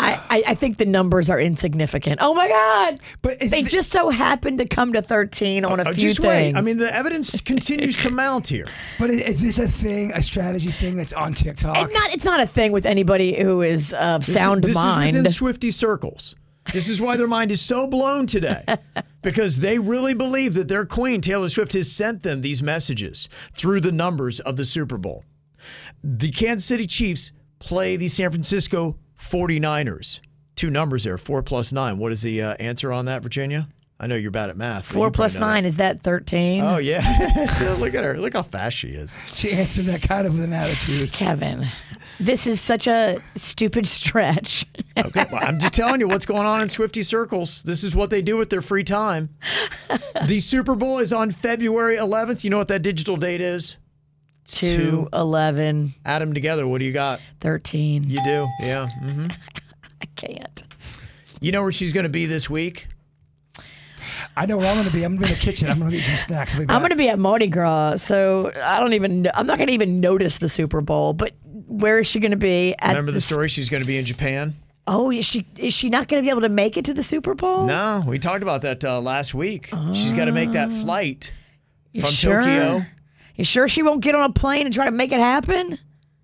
[0.00, 2.18] I, I, I think the numbers are insignificant.
[2.22, 2.98] Oh my God.
[3.22, 6.20] But They the- just so happened to come to 13 on a Oh, few just
[6.20, 6.54] things.
[6.54, 6.56] wait.
[6.56, 8.66] I mean, the evidence continues to mount here.
[8.98, 11.76] But is, is this a thing, a strategy thing that's on TikTok?
[11.76, 15.10] And not, it's not a thing with anybody who is of This, sound this mind.
[15.10, 16.34] is within Swifty circles.
[16.72, 18.64] This is why their mind is so blown today.
[19.22, 23.82] Because they really believe that their queen, Taylor Swift, has sent them these messages through
[23.82, 25.24] the numbers of the Super Bowl.
[26.02, 30.20] The Kansas City Chiefs play the San Francisco 49ers.
[30.56, 31.98] Two numbers there, four plus nine.
[31.98, 33.68] What is the uh, answer on that, Virginia?
[33.98, 34.86] I know you're bad at math.
[34.86, 36.62] Four you plus probably know nine, is that 13?
[36.62, 37.46] Oh, yeah.
[37.48, 38.18] so look at her.
[38.18, 39.14] Look how fast she is.
[39.26, 41.12] she answered that kind of with an attitude.
[41.12, 41.68] Kevin,
[42.18, 44.64] this is such a stupid stretch.
[44.96, 47.62] Okay, well, I'm just telling you what's going on in Swifty circles.
[47.62, 49.30] This is what they do with their free time.
[50.26, 52.42] The Super Bowl is on February 11th.
[52.42, 53.76] You know what that digital date is?
[54.52, 55.08] Two, Two.
[55.12, 56.66] 11, Add them together.
[56.66, 57.20] What do you got?
[57.40, 58.08] 13.
[58.10, 58.88] You do, yeah.
[58.88, 59.26] hmm
[60.02, 60.62] I can't.
[61.40, 62.88] You know where she's going to be this week?
[64.36, 65.02] I know where I'm going to be.
[65.04, 65.70] I'm going to be in the kitchen.
[65.70, 66.54] I'm going to eat some snacks.
[66.54, 69.56] I'll be I'm going to be at Mardi Gras, so I don't even, I'm not
[69.58, 71.32] going to even notice the Super Bowl, but
[71.66, 72.74] where is she going to be?
[72.78, 73.48] At Remember the s- story?
[73.48, 74.54] She's going to be in Japan.
[74.86, 77.02] Oh, is she, is she not going to be able to make it to the
[77.02, 77.66] Super Bowl?
[77.66, 79.72] No, we talked about that uh, last week.
[79.92, 81.32] She's got to make that flight
[81.98, 82.40] from sure?
[82.40, 82.84] Tokyo.
[83.40, 85.78] You sure she won't get on a plane and try to make it happen?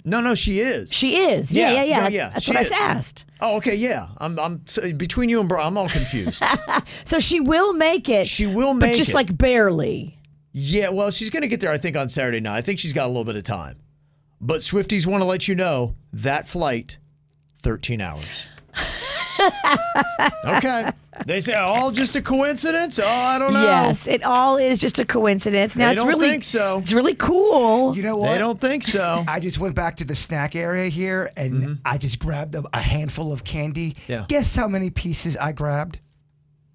[0.05, 0.93] No, no, she is.
[0.93, 1.51] She is.
[1.51, 2.01] Yeah, yeah, yeah.
[2.01, 2.29] no, yeah.
[2.29, 2.71] That's she what is.
[2.71, 3.25] I asked.
[3.41, 4.09] Oh, okay, yeah.
[4.19, 6.43] I'm, I'm so between you and Bro, I'm all confused.
[7.07, 8.29] So she will make it.
[8.29, 9.15] She will but make just it.
[9.15, 10.19] like barely.
[10.53, 12.59] Yeah, well, she's going to get there, I think, on Saturday night.
[12.59, 13.79] I think she's got a little bit of time.
[14.39, 16.99] But Swifties want to let you know that flight,
[17.63, 18.27] 13 hours.
[20.45, 20.91] okay.
[21.25, 22.99] They say all just a coincidence.
[22.99, 23.63] Oh, I don't know.
[23.63, 25.77] Yes, it all is just a coincidence.
[25.77, 26.79] Now They it's don't really think so.
[26.79, 27.97] It's really cool.
[27.97, 28.33] You know what?
[28.33, 29.25] They don't think so.
[29.29, 32.81] I just went back to the snack area here and I just grabbed a, a
[32.81, 33.93] handful of candy.
[33.93, 34.13] Mm-hmm.
[34.13, 34.25] Yeah.
[34.29, 36.01] Guess how many pieces I grabbed?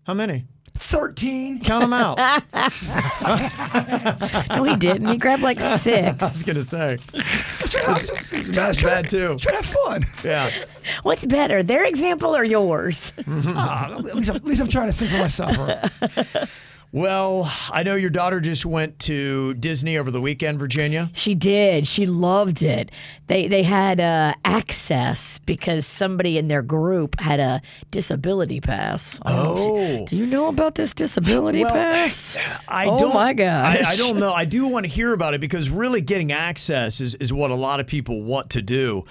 [0.04, 0.48] How many?
[0.76, 1.60] 13.
[1.62, 2.18] Count them out.
[4.50, 5.08] No, he didn't.
[5.08, 6.20] He grabbed like six.
[6.22, 6.98] was gonna say.
[7.14, 8.12] That's
[8.50, 9.38] That's bad too.
[9.38, 10.06] Try to have fun.
[10.24, 10.52] Yeah.
[11.04, 13.14] What's better, their example or yours?
[13.28, 15.58] Ah, at, least, at least I'm trying to sing for myself.
[15.58, 16.50] right?
[16.94, 21.10] Well, I know your daughter just went to Disney over the weekend, Virginia.
[21.14, 21.88] She did.
[21.88, 22.92] She loved it.
[23.28, 29.18] They they had uh, access because somebody in their group had a disability pass.
[29.26, 30.06] I don't know if you- Oh.
[30.08, 32.38] do you know about this disability Well, pass?
[32.68, 33.86] I oh don't, my gosh!
[33.86, 34.34] I, I don't know.
[34.34, 37.56] I do want to hear about it because really getting access is, is what a
[37.56, 39.06] lot of people want to do.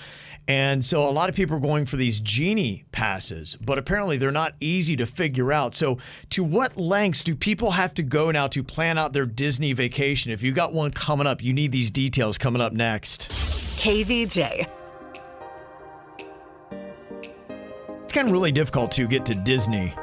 [0.51, 4.33] And so a lot of people are going for these genie passes, but apparently they're
[4.33, 5.77] not easy to figure out.
[5.77, 5.99] So,
[6.31, 10.33] to what lengths do people have to go now to plan out their Disney vacation?
[10.33, 13.29] If you got one coming up, you need these details coming up next.
[13.29, 14.69] KVJ.
[18.03, 19.95] It's kind of really difficult to get to Disney.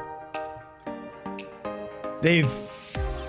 [2.22, 2.50] They've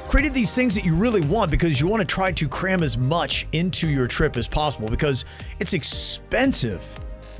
[0.07, 2.97] created these things that you really want because you want to try to cram as
[2.97, 5.25] much into your trip as possible because
[5.59, 6.87] it's expensive.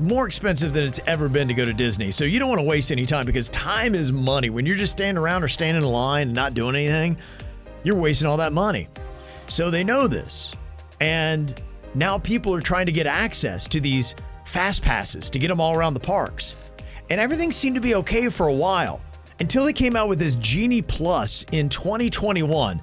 [0.00, 2.10] More expensive than it's ever been to go to Disney.
[2.10, 4.48] So you don't want to waste any time because time is money.
[4.48, 7.18] When you're just standing around or standing in line and not doing anything,
[7.84, 8.88] you're wasting all that money.
[9.46, 10.52] So they know this.
[11.00, 11.60] And
[11.94, 14.14] now people are trying to get access to these
[14.46, 16.56] fast passes to get them all around the parks.
[17.10, 19.00] And everything seemed to be okay for a while
[19.38, 22.80] until they came out with this Genie Plus in 2021.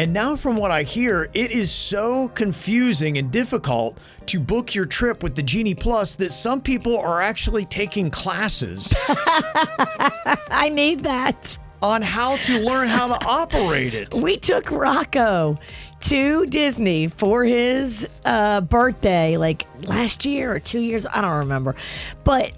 [0.00, 4.84] And now, from what I hear, it is so confusing and difficult to book your
[4.84, 11.58] trip with the Genie Plus that some people are actually taking classes I need that.
[11.82, 14.14] on how to learn how to operate it.
[14.14, 15.58] We took Rocco
[16.02, 21.06] to Disney for his uh, birthday, like last year or two years.
[21.06, 21.74] I don't remember.
[22.22, 22.52] But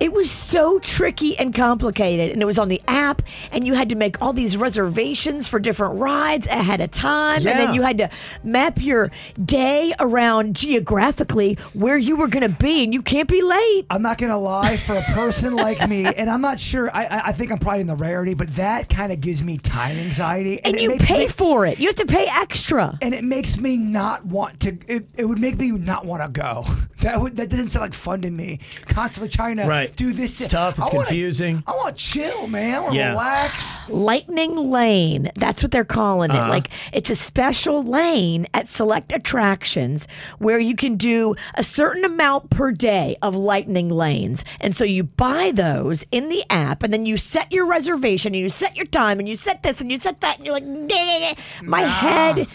[0.00, 2.30] it was so tricky and complicated.
[2.32, 5.58] And it was on the app, and you had to make all these reservations for
[5.58, 7.36] different rides ahead of time.
[7.46, 8.10] And then you had to
[8.44, 9.10] map your
[9.42, 13.86] day around geographically where you were going to be, and you can't be late.
[13.90, 16.90] I'm not gonna lie, for a person like me, and I'm not sure.
[16.94, 19.58] I I, I think I'm probably in the rarity, but that kind of gives me
[19.58, 21.78] time anxiety, And it you makes pay me, for it.
[21.78, 22.98] You have to pay extra.
[23.02, 24.76] and it makes me not want to.
[24.86, 26.64] It, it would make me not want to go.
[27.00, 28.58] That would that doesn't sound like fun to me.
[28.86, 29.85] Constantly trying to Right.
[29.94, 30.40] Do this.
[30.40, 31.62] It's tough, it's I wanna- confusing.
[31.66, 32.74] I want to chill, man.
[32.74, 33.10] I want to Yeah.
[33.10, 33.78] relax.
[33.88, 35.30] Lightning Lane.
[35.36, 36.46] That's what they're calling Uh-huh.
[36.46, 36.50] it.
[36.50, 42.50] Like it's a special lane at select attractions where you can do a certain amount
[42.50, 44.44] per day of lightning lanes.
[44.60, 48.42] And so you buy those in the app and then you set your reservation and
[48.42, 50.64] you set your time and you set this and you set that and you're like,
[50.64, 52.46] "Nah." my head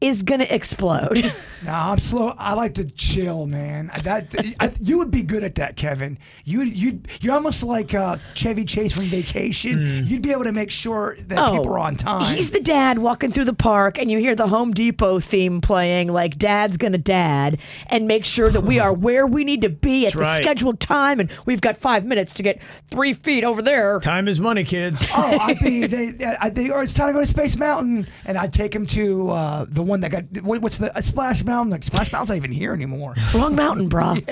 [0.00, 1.32] is going to explode.
[1.64, 2.34] Nah, I'm slow.
[2.38, 3.90] I like to chill, man.
[4.04, 6.18] That I, you would be good at that, Kevin.
[6.44, 10.06] You you you're almost like uh, Chevy Chase from Vacation.
[10.06, 12.22] You'd be able to make sure that people are on time.
[12.22, 15.60] Oh, He's the dad walking through the park, and you hear the Home Depot theme
[15.60, 17.58] playing, like "Dad's gonna dad,"
[17.88, 20.40] and make sure that we are where we need to be at the right.
[20.40, 23.98] scheduled time, and we've got five minutes to get three feet over there.
[23.98, 25.08] Time is money, kids.
[25.12, 28.38] Oh, I'd be they, I, they or it's time to go to Space Mountain, and
[28.38, 31.70] I'd take him to uh, the one that got what, what's the uh, Splash Mountain?
[31.70, 33.14] Like Splash Mountain's not even here anymore.
[33.34, 34.16] Wrong mountain, bro.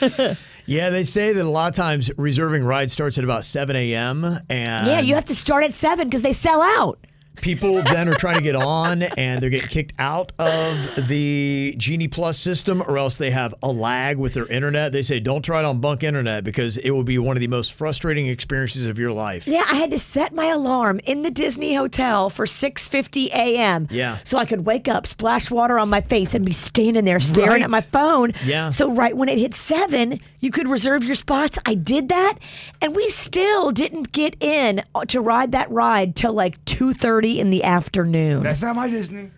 [0.64, 4.24] Yeah, they say that a lot of times reserving rides starts at about 7 a.m.
[4.48, 7.04] and Yeah, you have to start at seven because they sell out.
[7.36, 12.08] People then are trying to get on and they're getting kicked out of the Genie
[12.08, 14.92] Plus system or else they have a lag with their internet.
[14.92, 17.48] They say don't try it on bunk internet because it will be one of the
[17.48, 19.48] most frustrating experiences of your life.
[19.48, 23.88] Yeah, I had to set my alarm in the Disney hotel for 6:50 a.m.
[23.90, 24.18] Yeah.
[24.24, 27.50] So I could wake up, splash water on my face, and be standing there staring
[27.50, 27.62] Right.
[27.62, 28.34] at my phone.
[28.44, 28.70] Yeah.
[28.70, 31.58] So right when it hit seven, you could reserve your spots.
[31.66, 32.34] I did that,
[32.80, 37.64] and we still didn't get in to ride that ride till like 2:30 in the
[37.64, 38.42] afternoon.
[38.42, 39.30] That's not my Disney.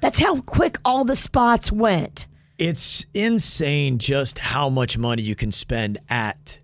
[0.00, 2.26] That's how quick all the spots went.
[2.58, 6.58] It's insane just how much money you can spend at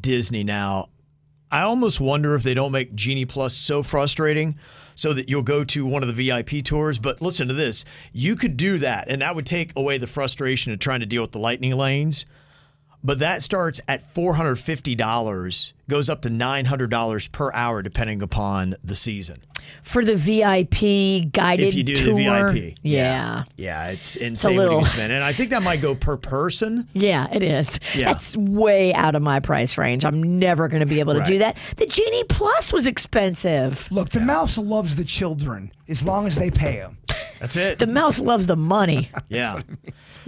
[0.00, 0.88] Disney now.
[1.50, 4.58] I almost wonder if they don't make Genie Plus so frustrating
[4.96, 6.98] so that you'll go to one of the VIP tours.
[6.98, 10.72] But listen to this you could do that, and that would take away the frustration
[10.72, 12.26] of trying to deal with the lightning lanes.
[13.04, 19.42] but that starts at $450, goes up to $900 per hour depending upon the season.
[19.82, 22.52] For the VIP guided if you do tour.
[22.52, 22.78] the VIP.
[22.82, 23.44] Yeah.
[23.56, 25.12] Yeah, it's insane what little- you spend.
[25.12, 26.88] And I think that might go per person.
[26.92, 27.78] Yeah, it is.
[27.94, 28.12] Yeah.
[28.12, 30.04] That's way out of my price range.
[30.04, 31.56] I'm never going to be able to do that.
[31.76, 33.88] The Genie Plus was expensive.
[33.90, 36.98] Look, the mouse loves the children as long as they pay them.
[37.40, 37.78] That's it.
[37.78, 39.10] The mouse loves the money.
[39.28, 39.60] Yeah.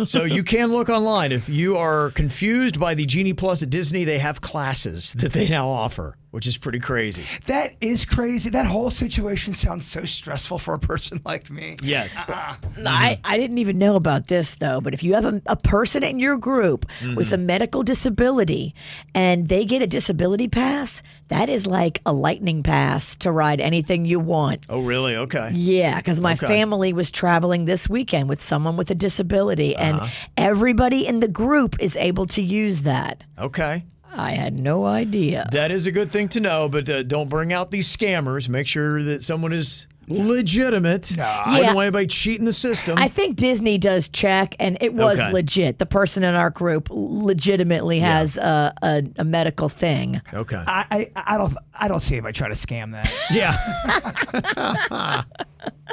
[0.05, 1.33] so you can look online.
[1.33, 5.47] If you are confused by the Genie Plus at Disney, they have classes that they
[5.49, 7.25] now offer, which is pretty crazy.
[7.47, 8.51] That is crazy.
[8.51, 11.77] That whole situation sounds so stressful for a person like me.
[11.83, 12.17] Yes.
[12.29, 12.57] Uh-uh.
[12.85, 16.03] I, I didn't even know about this though, but if you have a, a person
[16.03, 17.35] in your group with mm-hmm.
[17.35, 18.75] a medical disability
[19.15, 24.05] and they get a disability pass, that is like a lightning pass to ride anything
[24.05, 24.65] you want.
[24.69, 25.17] Oh, really?
[25.17, 25.51] Okay.
[25.55, 26.47] Yeah, because my Okay.
[26.47, 30.29] family was traveling this weekend with someone with a disability, and uh-huh.
[30.37, 33.25] everybody in the group is able to use that.
[33.39, 33.85] Okay.
[34.14, 35.49] I had no idea.
[35.53, 38.49] That is a good thing to know, but uh, don't bring out these scammers.
[38.49, 41.12] Make sure that someone is legitimate.
[41.21, 41.66] I Yeah.
[41.66, 42.97] don't want anybody cheating the system.
[42.99, 45.31] I think Disney does check, and it was Okay.
[45.33, 45.79] legit.
[45.79, 50.23] The person in our group legitimately has a, a, a medical thing.
[50.33, 50.62] okay.
[50.66, 53.12] I, I I don't I don't see anybody try to scam that.
[53.31, 55.25] yeah.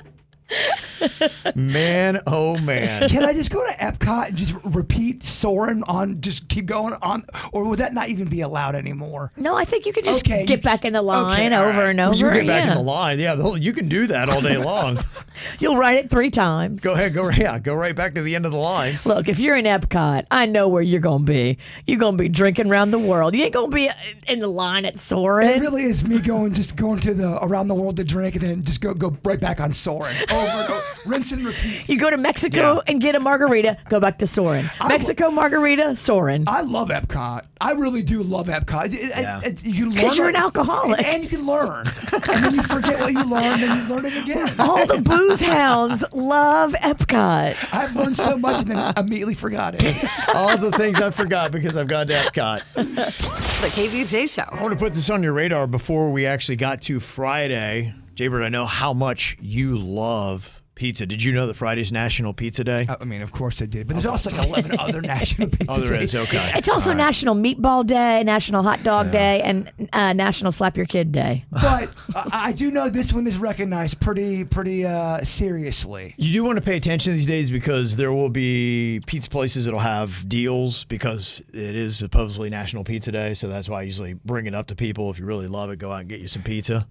[1.55, 3.07] man, oh man.
[3.09, 7.25] Can I just go to Epcot and just repeat Soarin' on just keep going on
[7.51, 9.31] or would that not even be allowed anymore?
[9.37, 11.89] No, I think you could just Okay, get back in the line okay, over right.
[11.89, 12.15] and over.
[12.15, 12.71] You get back yeah.
[12.71, 13.19] in the line.
[13.19, 15.03] Yeah, the whole- you can do that all day long.
[15.59, 16.81] You'll write it three times.
[16.81, 18.99] go ahead, go yeah, go right back to the end of the line.
[19.05, 21.57] Look, if you're in Epcot, I know where you're gonna be.
[21.85, 23.35] You're gonna be drinking around the world.
[23.35, 23.93] You ain't gonna be uh,
[24.27, 27.75] in the line at It really is me going just going to the around the
[27.75, 30.15] world to drink and then just go go right back on Soarin'.
[30.45, 30.81] Over and over.
[31.05, 31.87] Rinse and repeat.
[31.87, 32.81] You go to Mexico Yeah.
[32.87, 34.69] and get a margarita, go back to Soarin'.
[34.87, 36.45] Mexico margarita, Soarin'.
[36.47, 37.43] I love Epcot.
[37.61, 38.87] I really do love Epcot.
[38.87, 39.39] It- it- Yeah.
[39.43, 41.05] it- you learn 'Cause you're an alcoholic.
[41.07, 44.17] and you can learn, and then you forget what you learned, and you learn it
[44.17, 44.53] again.
[44.59, 47.55] All the booze hounds love Epcot.
[47.71, 49.95] I've learned so much and then immediately forgot it.
[50.35, 52.61] All the things I forgot because I've gone to Epcot.
[52.75, 54.43] The KVJ Show.
[54.51, 57.93] I want to put this on your radar before we actually got to Friday.
[58.15, 61.05] Jaybird, I know how much you love pizza.
[61.05, 62.87] Did you know that Friday's National Pizza Day?
[62.87, 65.77] I mean, of course I did, but there's also like 11 other national pizza oh,
[65.79, 66.13] there days.
[66.13, 66.21] is.
[66.21, 66.51] Okay.
[66.55, 71.11] It's also National Meatball Day, National Hot Dog Day, and uh, National Slap Your Kid
[71.11, 71.45] Day.
[71.51, 76.15] But uh, I do know this one is recognized pretty, pretty uh, seriously.
[76.17, 79.79] You do want to pay attention these days because there will be pizza places that'll
[79.81, 83.33] have deals because it is supposedly National Pizza Day.
[83.33, 85.11] So that's why I usually bring it up to people.
[85.11, 86.87] If you really love it, go out and get you some pizza.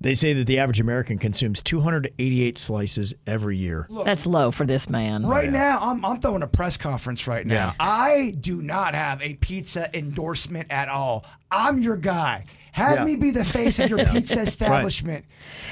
[0.00, 3.88] They say that the average American consumes 288 slices every year.
[4.04, 5.24] That's low for this man.
[5.26, 7.54] Right now, I'm, I'm throwing a press conference right now.
[7.54, 7.72] Yeah.
[7.80, 11.24] I do not have a pizza endorsement at all.
[11.50, 12.44] I'm your guy.
[12.76, 13.04] Have Yeah.
[13.06, 15.24] me be the face of your pizza establishment.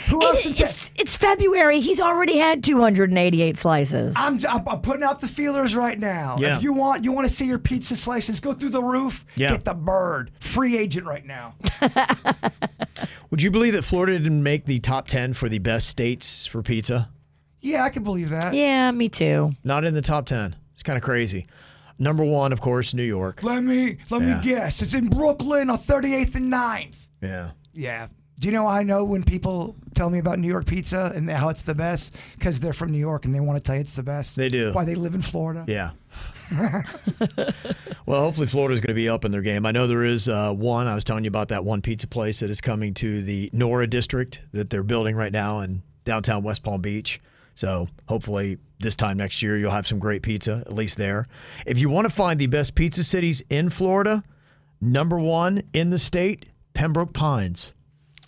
[0.09, 0.47] Who else?
[0.47, 1.81] in It- ta- it's, it's February.
[1.81, 4.15] He's already had 288 slices.
[4.17, 6.37] I'm, I'm, I'm putting out the feelers right now.
[6.39, 6.57] Yeah.
[6.57, 9.51] If you want you want to see your pizza slices go through the roof, Yeah.
[9.51, 10.31] get the bird.
[10.41, 11.57] Free agent right now.
[13.31, 16.63] Would you believe that Florida didn't make the top 10 for the best states for
[16.63, 17.11] pizza?
[17.61, 18.55] Yeah, I can believe that.
[18.55, 19.53] yeah, me too.
[19.65, 20.55] Not in the top 10.
[20.73, 21.47] It's kind of crazy.
[21.99, 23.43] Number one, of course, New York.
[23.43, 24.37] Let me let Yeah.
[24.37, 24.83] me guess.
[24.83, 27.07] It's in Brooklyn on 38th and 9th.
[27.23, 27.51] Yeah.
[27.73, 28.09] Yeah.
[28.41, 31.51] Do you know I know when people tell me about New York pizza and how
[31.51, 32.15] it's the best?
[32.35, 34.35] Because they're from New York and they want to tell you it's the best.
[34.35, 34.73] They do.
[34.73, 35.65] Why they live in Florida?
[35.69, 35.93] Yeah.
[38.07, 39.65] well, hopefully Florida's going to be up in their game.
[39.67, 40.87] I know there is uh, one.
[40.87, 43.87] I was telling you about that one pizza place that is coming to the Nora
[43.87, 47.21] district that they're building right now in downtown West Palm Beach.
[47.55, 51.27] So hopefully this time next year you'll have some great pizza, at least there.
[51.67, 54.23] If you want to find the best pizza cities in Florida,
[54.81, 57.73] number one in the state, Pembroke Pines.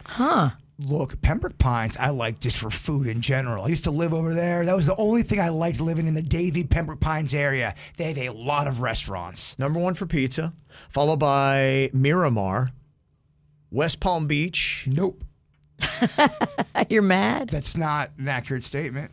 [0.04, 0.50] Huh.
[0.78, 3.64] Look, Pembroke Pines, I like just for food in general.
[3.64, 4.64] I used to live over there.
[4.66, 7.74] That was the only thing I liked living in the Davie Pembroke Pines area.
[7.96, 9.58] They have a lot of restaurants.
[9.58, 10.52] Number one for pizza,
[10.90, 12.72] followed by Miramar,
[13.70, 15.24] West Palm Beach, Nope,
[16.90, 17.48] You're mad?
[17.50, 19.12] that's not an accurate statement.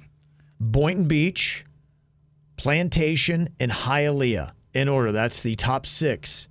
[0.71, 1.65] Boynton Beach,
[2.58, 4.52] Plantation, and Hialeah.
[4.73, 6.47] In order, that's the top six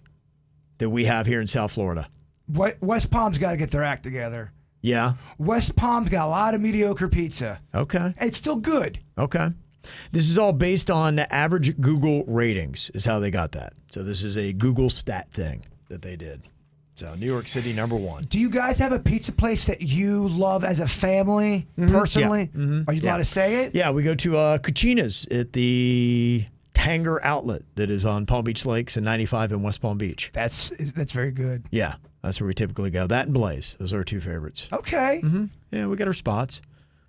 [0.78, 2.08] that we have here in South Florida.
[2.48, 4.52] West Palm's got to get their act together.
[4.80, 5.14] Yeah.
[5.38, 7.60] West Palm's got a lot of mediocre pizza.
[7.74, 8.14] Okay.
[8.20, 8.98] It's still good.
[9.16, 9.48] Okay.
[10.12, 13.72] This is all based on average Google ratings, is how they got that.
[13.90, 16.42] So this is a Google stat thing that they did.
[17.02, 18.22] So New York City, number one.
[18.28, 22.48] Do you guys have a pizza place that you love as a family, personally?
[22.54, 23.04] Are you allowed Mm-hmm.
[23.04, 23.16] Yeah.
[23.16, 23.74] to say it?
[23.74, 26.44] Yeah, we go to uh, Cucina's at the
[26.74, 30.30] Tanger Outlet that is on Palm Beach Lakes and 95 in West Palm Beach.
[30.32, 31.64] That's that's very good.
[31.72, 33.08] Yeah, that's where we typically go.
[33.08, 33.74] That and Blaze.
[33.80, 34.68] Those are our two favorites.
[34.72, 35.22] Okay.
[35.22, 36.60] hmm Yeah, we got our spots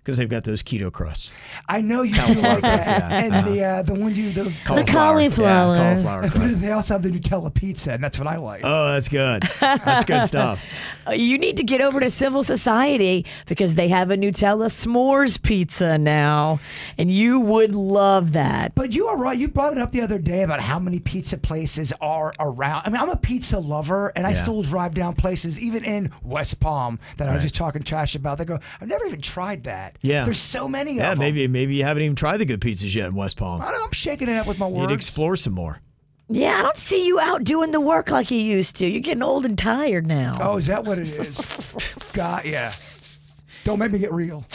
[0.04, 1.32] because they've got those keto crusts.
[1.66, 2.86] I know you do like that.
[2.86, 3.08] Yeah.
[3.24, 5.18] And the uh, the one you the cauliflower.
[5.20, 5.30] Yeah,
[5.94, 6.60] cauliflower But crust.
[6.60, 8.60] they also have the Nutella pizza, and that's what I like.
[8.64, 9.42] Oh, that's good.
[9.60, 10.62] That's good stuff.
[11.06, 15.40] Uh, You need to get over to Civil Society because they have a Nutella s'mores
[15.42, 16.60] pizza now,
[16.96, 18.74] and you would love that.
[18.74, 19.38] But you are right.
[19.38, 22.84] You brought it up the other day about how many pizza places are around.
[22.86, 24.36] I mean, I'm a pizza lover, and I Yeah.
[24.36, 28.38] still drive down places, even in West Palm, that I was just talking trash about.
[28.38, 29.93] They go, I've never even tried that.
[30.02, 30.24] Yeah.
[30.24, 31.24] There's so many Yeah, of them.
[31.24, 33.62] maybe maybe you haven't even tried the good pizzas yet in West Palm.
[33.62, 34.92] I know, I'm shaking it up with my You'd words.
[34.92, 35.80] explore some more.
[36.28, 38.86] Yeah, I don't see you out doing the work like you used to.
[38.86, 40.36] You're getting old and tired now.
[40.40, 42.10] oh, is that what it is?
[42.14, 42.70] Got ya.
[43.64, 44.44] Don't make me get real.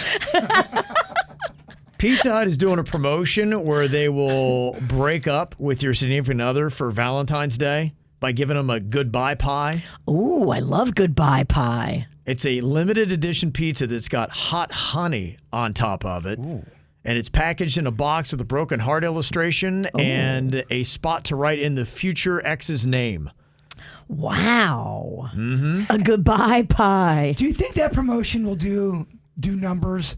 [1.97, 6.69] Pizza Hut is doing a promotion where they will break up with your significant other
[6.69, 9.83] for Valentine's Day by giving them a goodbye pie.
[10.09, 12.07] Ooh, I love goodbye pie.
[12.30, 16.38] It's a limited edition pizza that's got hot honey on top of it.
[16.38, 16.63] And
[17.03, 21.57] it's packaged in a box with a broken heart illustration and a spot to write
[21.57, 23.32] in the future ex's name.
[24.07, 25.32] Wow.
[25.34, 25.91] Mm-hmm.
[25.91, 27.34] A goodbye pie.
[27.36, 29.07] Do you think that promotion will do
[29.39, 30.15] do numbers,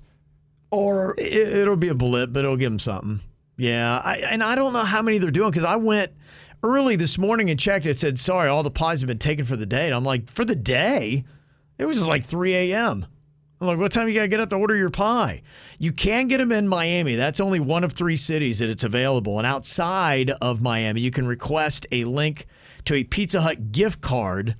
[0.69, 3.21] or It, it'll be a blip, but it'll give them something.
[3.55, 6.11] Yeah, I, and I don't know how many they're doing because I went
[6.61, 7.85] early this morning and checked.
[7.85, 10.29] It said, "Sorry, all the pies have been taken for the day." And I'm like,
[10.29, 11.23] "For the day?"
[11.81, 13.07] It was like 3 a.m.
[13.59, 15.41] I'm like, "What time you gotta get up to order your pie?"
[15.79, 17.15] You can get them in Miami.
[17.15, 19.39] That's only one of three cities that it's available.
[19.39, 22.45] And outside of Miami, you can request a link
[22.85, 24.53] to a Pizza Hut gift card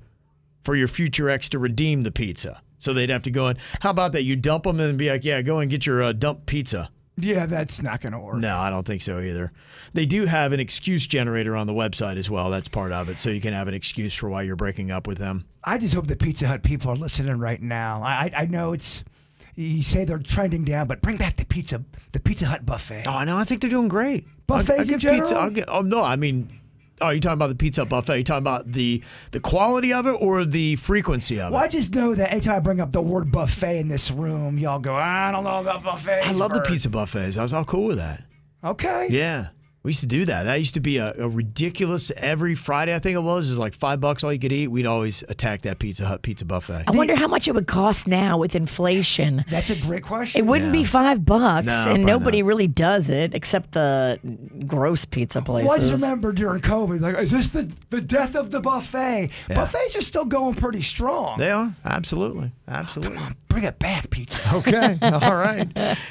[0.64, 2.60] for your future ex to redeem the pizza.
[2.78, 3.56] So they'd have to go in.
[3.82, 4.24] How about that?
[4.24, 7.46] You dump them and be like, "Yeah, go and get your uh, dump pizza." Yeah,
[7.46, 8.38] that's not going to work.
[8.38, 9.52] No, I don't think so either.
[9.92, 12.50] They do have an excuse generator on the website as well.
[12.50, 13.20] That's part of it.
[13.20, 15.44] So you can have an excuse for why you're breaking up with them.
[15.64, 18.02] I just hope the Pizza Hut people are listening right now.
[18.02, 19.04] I I, know it's.
[19.54, 23.04] You say they're trending down, but bring back the pizza, the Pizza Hut buffet.
[23.06, 24.26] Oh, no, I think they're doing great.
[24.46, 25.20] Buffets I'll, I'll in general?
[25.20, 26.48] Pizza, I'll get, oh, no, I mean,
[27.02, 28.12] oh, you talking about the pizza buffet?
[28.12, 31.54] Are You talking about the the quality of it or the frequency of it?
[31.54, 31.70] Well, I it?
[31.72, 34.94] just know that anytime I bring up the word buffet in this room, y'all go,
[34.94, 36.26] I don't know about buffets.
[36.26, 37.36] I love the Bert." pizza buffets.
[37.36, 38.24] I was all cool with that.
[38.64, 39.08] Okay.
[39.10, 39.48] Yeah.
[39.84, 40.44] We used to do that.
[40.44, 43.48] That used to be a, a ridiculous every Friday, I think it was.
[43.48, 44.68] It was like five bucks all you could eat.
[44.68, 46.84] We'd always attack that Pizza Hut pizza buffet.
[46.86, 49.44] I wonder how much it would cost now with inflation.
[49.50, 50.38] That's a great question.
[50.40, 52.48] It wouldn't be five bucks, No, and nobody not.
[52.48, 54.20] really does it except the
[54.66, 55.68] gross pizza places.
[55.68, 59.30] Well, I just remember during COVID, like, is this the, the death of the buffet?
[59.48, 59.54] Yeah.
[59.56, 61.38] Buffets are still going pretty strong.
[61.38, 61.74] They are.
[61.84, 62.52] Absolutely.
[62.68, 63.18] Absolutely.
[63.52, 64.40] Bring it back, pizza.
[64.52, 64.98] Okay.
[65.02, 65.68] All right.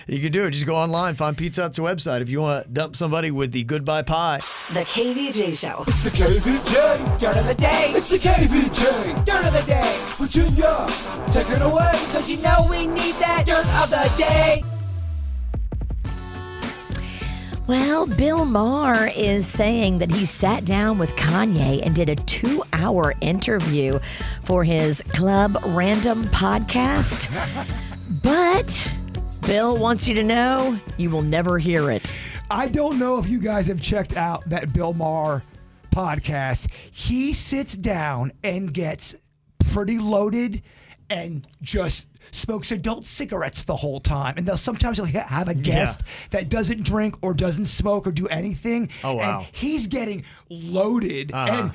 [0.07, 0.51] You can do it.
[0.51, 3.63] Just go online, find Pizza Hut's website if you want to dump somebody with the
[3.63, 4.37] goodbye pie.
[4.37, 5.83] The KVJ Show.
[5.87, 7.93] It's the KVJ Dirt of the Day.
[7.95, 9.97] It's the KVJ Dirt of the Day.
[10.17, 10.85] Virginia,
[11.31, 11.91] take it away.
[12.11, 14.63] Cause you know we need that Dirt of the Day.
[17.71, 22.61] Well, Bill Maher is saying that he sat down with Kanye and did a two
[22.73, 23.97] hour interview
[24.43, 27.31] for his Club Random podcast.
[28.21, 28.91] but
[29.47, 32.11] Bill wants you to know you will never hear it.
[32.49, 35.41] I don't know if you guys have checked out that Bill Maher
[35.91, 36.69] podcast.
[36.93, 39.15] He sits down and gets
[39.71, 40.61] pretty loaded
[41.09, 44.35] and just smokes adult cigarettes the whole time.
[44.37, 46.01] And they'll sometimes he'll have a guest
[46.31, 48.89] that doesn't drink or doesn't smoke or do anything.
[49.03, 49.39] Oh, wow.
[49.39, 51.51] And he's getting loaded Uh-huh.
[51.63, 51.71] and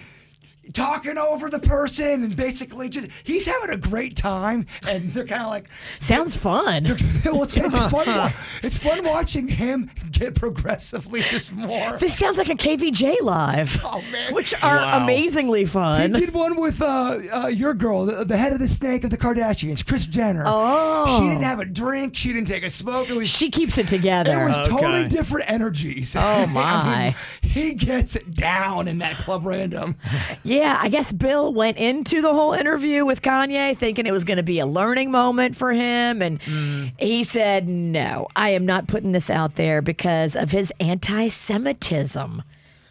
[0.72, 5.42] talking over the person and basically just he's having a great time and they're kind
[5.42, 5.68] of like
[6.00, 6.84] Sounds fun.
[7.24, 8.32] well, it's, it's fun.
[8.62, 11.96] It's fun watching him get progressively just more.
[11.98, 14.34] This sounds like a KVJ live, Oh man!
[14.34, 15.02] which are Wow.
[15.04, 18.68] amazingly fun He did one with uh, uh, your girl, the, the head of the
[18.68, 20.44] snake of the Kardashians, Kris Jenner.
[20.46, 21.18] Oh.
[21.18, 22.14] she didn't have a drink.
[22.16, 23.08] She didn't take a smoke.
[23.08, 24.58] It was She keeps it together It together.
[24.60, 26.14] was totally different energies.
[26.16, 27.16] Oh, I mean, my.
[27.42, 29.96] he gets down in that club random.
[30.42, 34.36] Yeah, I guess Bill went into the whole interview with Kanye thinking it was going
[34.36, 36.22] to be a learning moment for him.
[36.22, 36.92] And mm.
[36.98, 42.42] he said, No, I am not putting this out there because of his anti Semitism.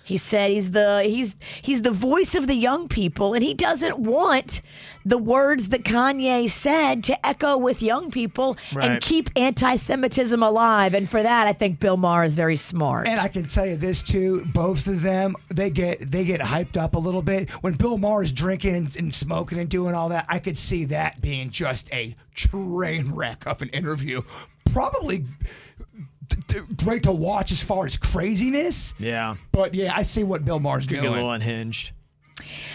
[0.05, 3.97] He said he's the he's he's the voice of the young people and he doesn't
[3.97, 4.61] want
[5.03, 8.91] the words that Kanye said to echo with young people Right.
[8.91, 10.93] and keep anti-Semitism alive.
[10.93, 13.07] And for that, I think Bill Maher is very smart.
[13.07, 16.77] And I can tell you this too: both of them, they get they get hyped
[16.77, 20.09] up a little bit when Bill Maher is drinking and, and smoking and doing all
[20.09, 20.25] that.
[20.29, 24.21] I could see that being just a train wreck of an interview.
[24.71, 25.25] Probably
[26.77, 28.93] great to watch as far as craziness.
[28.99, 29.35] Yeah.
[29.51, 31.03] But yeah, I see what Bill Maher's Could doing.
[31.03, 31.91] get a little unhinged.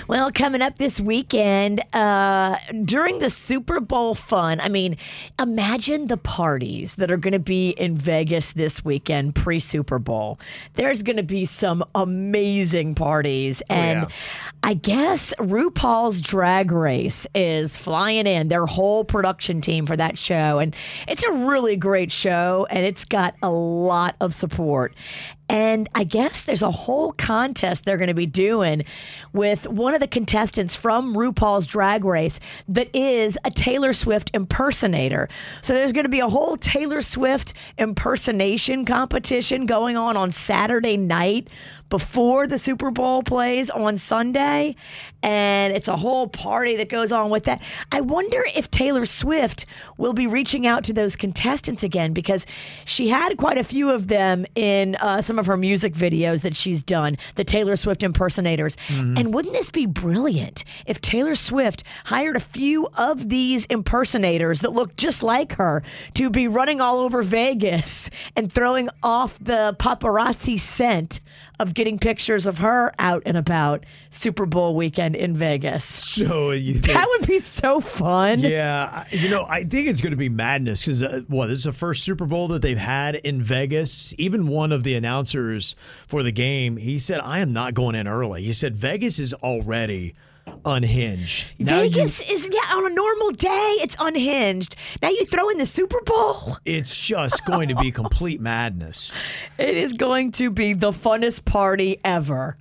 [0.09, 4.97] Well, coming up this weekend, uh, during the Super Bowl fun, I mean,
[5.39, 10.41] imagine the parties that are going to be in Vegas this weekend pre Super Bowl.
[10.75, 13.63] There's going to be some amazing parties.
[13.69, 14.60] And yeah.
[14.63, 20.59] I guess RuPaul's Drag Race is flying in, their whole production team for that show.
[20.59, 20.77] And
[21.09, 24.95] it's a really great show, and it's got a lot of support.
[25.49, 28.85] And I guess there's a whole contest they're going to be doing
[29.33, 32.39] with one of the contestants from RuPaul's Drag Race
[32.69, 35.29] that is a Taylor Swift impersonator.
[35.63, 40.97] So there's going to be a whole Taylor Swift impersonation competition going on on Saturday
[40.97, 41.49] night
[41.91, 44.77] before the Super Bowl plays on Sunday.
[45.23, 47.61] And it's a whole party that goes on with that.
[47.93, 49.67] I wonder if Taylor Swift
[49.99, 52.47] will be reaching out to those contestants again because
[52.85, 56.57] she had quite a few of them in uh, some of her music videos that
[56.57, 58.77] she's done, the Taylor Swift impersonators.
[59.19, 64.73] And wouldn't this be brilliant if Taylor Swift hired a few of these impersonators that
[64.73, 65.83] look just like her
[66.15, 71.21] to be running all over Vegas and throwing off the paparazzi scent
[71.61, 75.85] of getting pictures of her out and about Super Bowl weekend in Vegas?
[76.21, 76.99] So you think.
[76.99, 78.41] That would be so fun.
[78.41, 81.65] Yeah, you know, I think it's going to be madness because uh, what this is
[81.65, 84.15] the first Super Bowl that they've had in Vegas.
[84.19, 85.77] Even one of the announcers
[86.09, 89.35] for the game, he said, "I am not going in early." He said, "Vegas is
[89.35, 90.15] already
[90.65, 94.77] unhinged." Now you- Vegas is yeah on a normal day it's unhinged.
[95.03, 96.57] Now you throw in the Super Bowl.
[96.65, 99.13] it's just going to be complete madness.
[99.59, 102.57] It is going to be the funnest party ever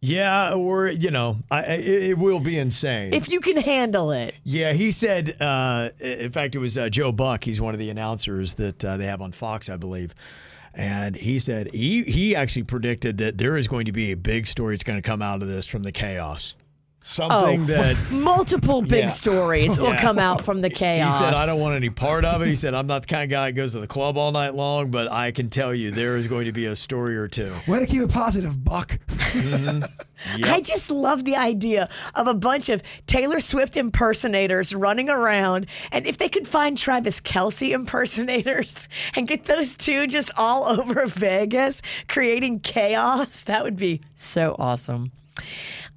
[0.00, 3.14] Yeah, or you know, I, I- it, it will be insane.
[3.14, 4.34] if you can handle it.
[4.44, 5.36] Yeah, he said.
[5.40, 7.44] Uh, in fact, it was uh, Joe Buck.
[7.44, 10.14] He's one of the announcers that uh, they have on Fox, I believe.
[10.74, 14.46] And he said he he actually predicted that there is going to be a big
[14.46, 16.56] story that's going to come out of this from the chaos.
[17.06, 19.08] Something oh, that multiple big Yeah.
[19.08, 20.00] stories will Yeah.
[20.00, 21.18] come out from the chaos.
[21.18, 22.48] he said I don't want any part of it.
[22.48, 24.54] He said I'm not the kind of guy that goes to the club all night
[24.54, 27.52] long, but I can tell you there is going to be a story or two.
[27.68, 28.98] Way to keep it positive, Buck.
[29.08, 29.84] Mm-hmm.
[30.44, 35.66] I just love the idea of a bunch of Taylor Swift impersonators running around.
[35.92, 41.06] And if they could find Travis Kelce impersonators and get those two just all over
[41.06, 45.12] Vegas creating chaos, that would be so awesome.
[45.36, 45.42] Uh,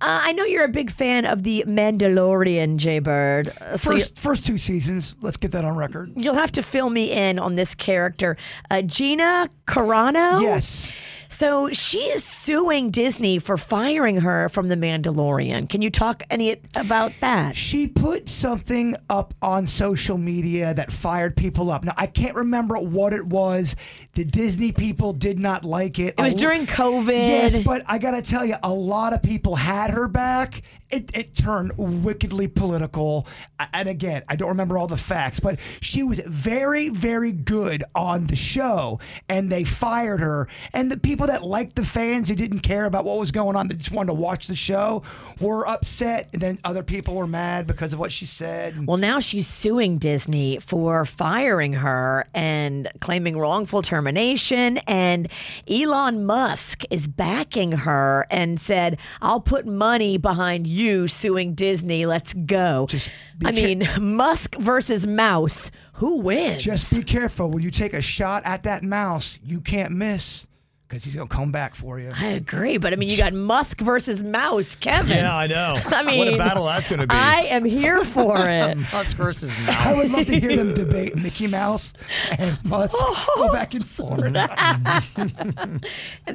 [0.01, 3.51] I know you're a big fan of the Mandalorian, Jay Bird.
[3.59, 5.15] Uh, so First, first two seasons.
[5.21, 6.11] Let's get that on record.
[6.15, 8.37] you'll have to fill me in on this character.
[8.69, 10.41] Uh, Gina Carano?
[10.41, 10.91] Yes.
[11.29, 15.69] So she is suing Disney for firing her from The Mandalorian.
[15.69, 17.55] Can you talk any about that?
[17.55, 21.83] She put something up on social media that fired people up.
[21.83, 23.75] Now, I can't remember what it was.
[24.13, 26.15] The Disney people did not like it.
[26.17, 27.07] It was during COVID.
[27.09, 30.61] Yes, but I got to tell you, a lot of people had her back.
[30.89, 33.27] It, it turned wickedly political.
[33.73, 38.27] And again, I don't remember all the facts, but she was very, very good on
[38.27, 40.47] the show, and they fired her.
[40.73, 43.67] And the people that liked the fans who didn't care about what was going on,
[43.67, 45.03] that just wanted to watch the show,
[45.41, 46.29] were upset.
[46.31, 48.87] And then other people were mad because of what she said.
[48.87, 54.77] Well, now she's suing Disney for firing her and claiming wrongful termination.
[54.87, 55.27] And
[55.67, 60.76] Elon Musk is backing her and said, I'll put money behind you
[61.07, 62.05] suing Disney.
[62.05, 62.85] Let's go.
[62.89, 63.09] Just
[63.43, 65.71] I care- mean, Musk versus Mouse.
[65.93, 66.63] Who wins?
[66.63, 69.39] Just be careful when you take a shot at that mouse.
[69.43, 70.45] You can't miss
[70.87, 72.11] because he's gonna come back for you.
[72.15, 75.17] I agree, but I mean, you got Musk versus Mouse, Kevin.
[75.17, 75.77] Yeah, I know.
[75.87, 77.15] I mean, what a battle that's going to be.
[77.15, 78.77] I am here for it.
[78.93, 79.85] Musk versus Mouse.
[79.85, 81.93] I would love to hear them debate Mickey Mouse
[82.37, 83.51] and Musk go oh.
[83.51, 84.23] back and forth.
[84.25, 85.81] and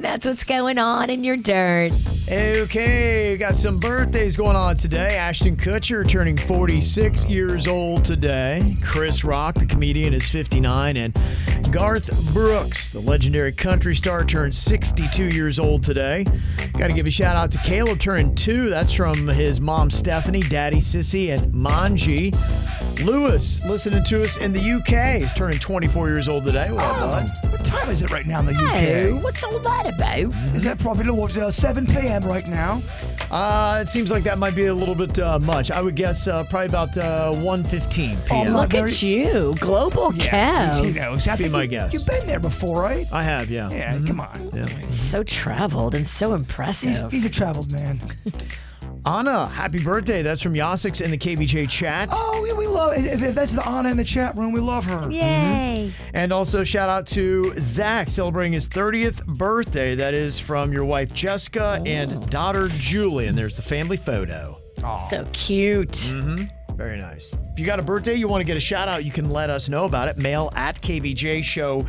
[0.03, 1.93] that's what's going on in your dirt.
[2.29, 5.17] Okay, got some birthdays going on today.
[5.17, 8.61] Ashton Kutcher turning 46 years old today.
[8.85, 10.97] Chris Rock, the comedian, is 59.
[10.97, 11.19] And
[11.71, 16.25] Garth Brooks, the legendary country star, turned 62 years old today.
[16.77, 18.69] Got to give a shout out to Caleb, turning two.
[18.69, 22.33] That's from his mom, Stephanie, daddy, Sissy, and Manji.
[23.05, 26.69] Lewis, listening to us in the UK, is turning 24 years old today.
[26.73, 27.51] What up, bud?
[27.51, 29.23] What time is it right now in the Hey, UK?
[29.23, 30.33] what's all that about?
[30.53, 32.21] Is that probably what, uh, 7 p.m.
[32.23, 32.81] right now?
[33.33, 35.71] Uh, it seems like that might be a little bit uh, much.
[35.71, 37.89] I would guess uh, probably about uh, 1.15
[38.27, 38.53] p.m.
[38.53, 40.85] Oh, Look very- at you, global Kev.
[40.85, 41.27] He knows.
[41.27, 41.93] I Be think my you- guess.
[41.93, 43.11] You've been there before, right?
[43.11, 43.71] I have, yeah.
[43.71, 44.35] Yeah, come on.
[44.93, 47.11] So traveled and so He's, impressive.
[47.11, 47.99] he's a traveled man.
[49.05, 50.21] Anna, happy birthday.
[50.21, 52.09] That's from Yasix in the KVJ chat.
[52.11, 54.85] Oh, we, we love if, if that's the Anna in the chat room, we love
[54.85, 55.11] her.
[55.11, 55.91] Yay.
[56.13, 59.95] And also shout out to Zach celebrating his 30th birthday.
[59.95, 63.27] That is from your wife Jessica and daughter Julie.
[63.27, 64.59] And there's the family photo.
[65.09, 65.91] So cute.
[65.91, 66.45] Mm-hmm.
[66.75, 67.35] Very nice.
[67.53, 69.49] If you got a birthday you want to get a shout out, you can let
[69.49, 70.17] us know about it.
[70.17, 71.85] Mail at kvjshow.com.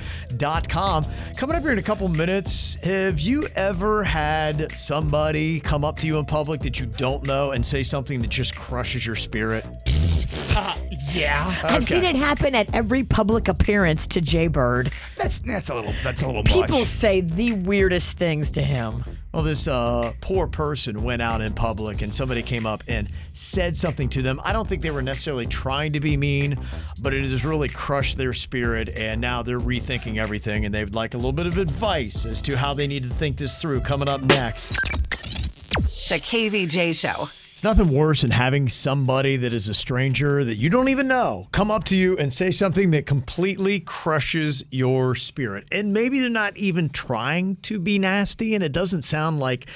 [1.36, 6.06] Coming up here in a couple minutes, have you ever had somebody come up to
[6.06, 9.64] you in public that you don't know and say something that just crushes your spirit?
[10.56, 10.72] Uh,
[11.12, 11.52] yeah.
[11.64, 14.92] I've seen it happen at every public appearance to Jay Bird.
[15.16, 16.86] That's that's a little that's a little People much.
[16.86, 19.02] say the weirdest things to him.
[19.34, 23.76] Well, this uh, poor person went out in public and somebody came up and said
[23.76, 24.40] something to them.
[24.44, 26.56] I don't think they were necessarily trying to be mean,
[27.02, 28.96] but it has really crushed their spirit.
[28.96, 32.56] And now they're rethinking everything and they'd like a little bit of advice as to
[32.56, 33.80] how they need to think this through.
[33.80, 34.68] Coming up next.
[34.68, 37.28] The KVJ Show.
[37.64, 41.70] Nothing worse than having somebody that is a stranger that you don't even know come
[41.70, 45.66] up to you and say something that completely crushes your spirit.
[45.72, 49.66] And maybe they're not even trying to be nasty, and it doesn't sound like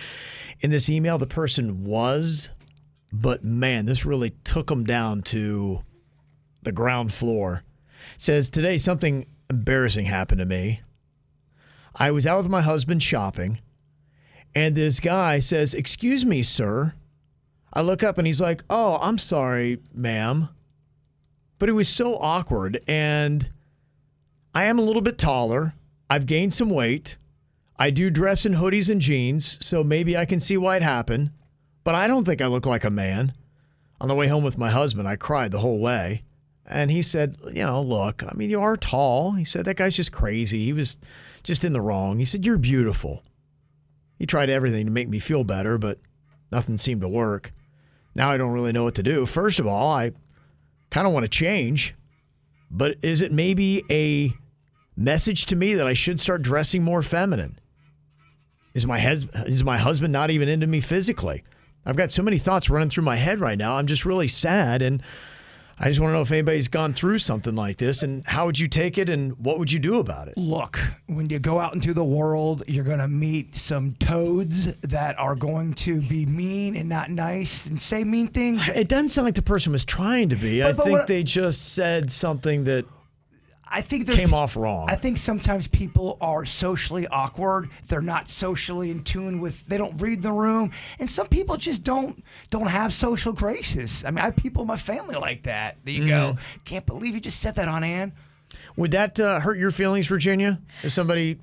[0.61, 2.51] in this email the person was,
[3.11, 5.80] but man, this really took them down to
[6.64, 7.62] the ground floor.
[8.16, 10.82] It says today something embarrassing happened to me.
[11.95, 13.61] I was out with my husband shopping,
[14.55, 16.93] and this guy says, Excuse me, sir.
[17.73, 20.49] I look up and he's like, Oh, I'm sorry, ma'am.
[21.59, 22.81] But it was so awkward.
[22.87, 23.51] And
[24.55, 25.75] I am a little bit taller.
[26.09, 27.16] I've gained some weight.
[27.79, 31.31] I do dress in hoodies and jeans, so maybe I can see why it happened.
[31.85, 33.33] But I don't think I look like a man.
[34.01, 36.23] On the way home with my husband, I cried the whole way.
[36.66, 39.33] And he said, You know, look, I mean, you are tall.
[39.33, 40.64] He said, That guy's just crazy.
[40.66, 40.99] He was
[41.43, 42.19] just in the wrong.
[42.19, 43.23] He said, You're beautiful.
[44.19, 45.99] He tried everything to make me feel better, but
[46.51, 47.53] nothing seemed to work.
[48.19, 49.27] Now I don't really know what to do.
[49.27, 50.11] First of all, I
[50.91, 51.95] kind of want to change,
[52.69, 54.35] but is it maybe a
[54.97, 57.61] message to me that I should start dressing more feminine?
[58.75, 61.45] Is my hes- is my husband not even into me physically?
[61.87, 63.77] I've got so many thoughts running through my head right now.
[63.77, 65.01] I'm just really sad and
[65.81, 68.59] I just want to know if anybody's gone through something like this and how would
[68.59, 70.37] you take it and what would you do about it?
[70.37, 75.16] Look, when you go out into the world, you're going to meet some toads that
[75.18, 78.68] are going to be mean and not nice and say mean things.
[78.70, 80.62] It doesn't sound like the person was trying to be.
[80.62, 82.85] I But- but think they just said something that
[83.71, 84.87] I think there's came off wrong.
[84.89, 87.69] I think sometimes people are socially awkward.
[87.87, 89.66] They're not socially in tune with.
[89.66, 94.05] They don't read the room, and some people just don't don't have social graces.
[94.05, 95.77] I mean, I have people in my family like that.
[95.85, 96.62] That you go, Mm-hmm.
[96.64, 98.12] can't believe you just said that on Ann.
[98.77, 100.61] Would that uh, hurt your feelings, Virginia?
[100.83, 101.39] If somebody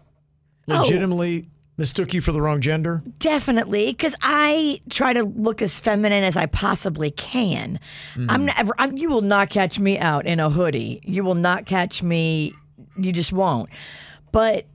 [0.68, 0.82] Oh.
[1.78, 3.04] Mistook you for the wrong gender?
[3.20, 7.80] Definitely, because I try to look as feminine as I possibly can.
[8.14, 8.30] Hmm.
[8.30, 8.74] I'm never.
[8.78, 11.02] I'm, you will not catch me out in a hoodie.
[11.04, 12.54] You will not catch me.
[12.98, 13.70] You just won't.
[14.32, 14.66] But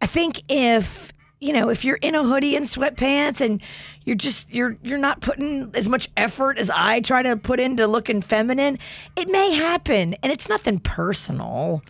[0.00, 3.62] I think if you know if you're in a hoodie and sweatpants and
[4.04, 7.86] you're just you're you're not putting as much effort as I try to put into
[7.86, 8.78] looking feminine,
[9.16, 11.82] it may happen, and it's nothing personal.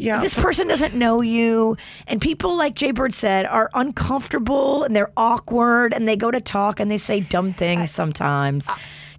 [0.00, 0.20] Yeah.
[0.20, 1.76] This person doesn't know you.
[2.06, 6.40] And people, like Jay Bird said, are uncomfortable and they're awkward and they go to
[6.40, 8.68] talk and they say dumb things sometimes.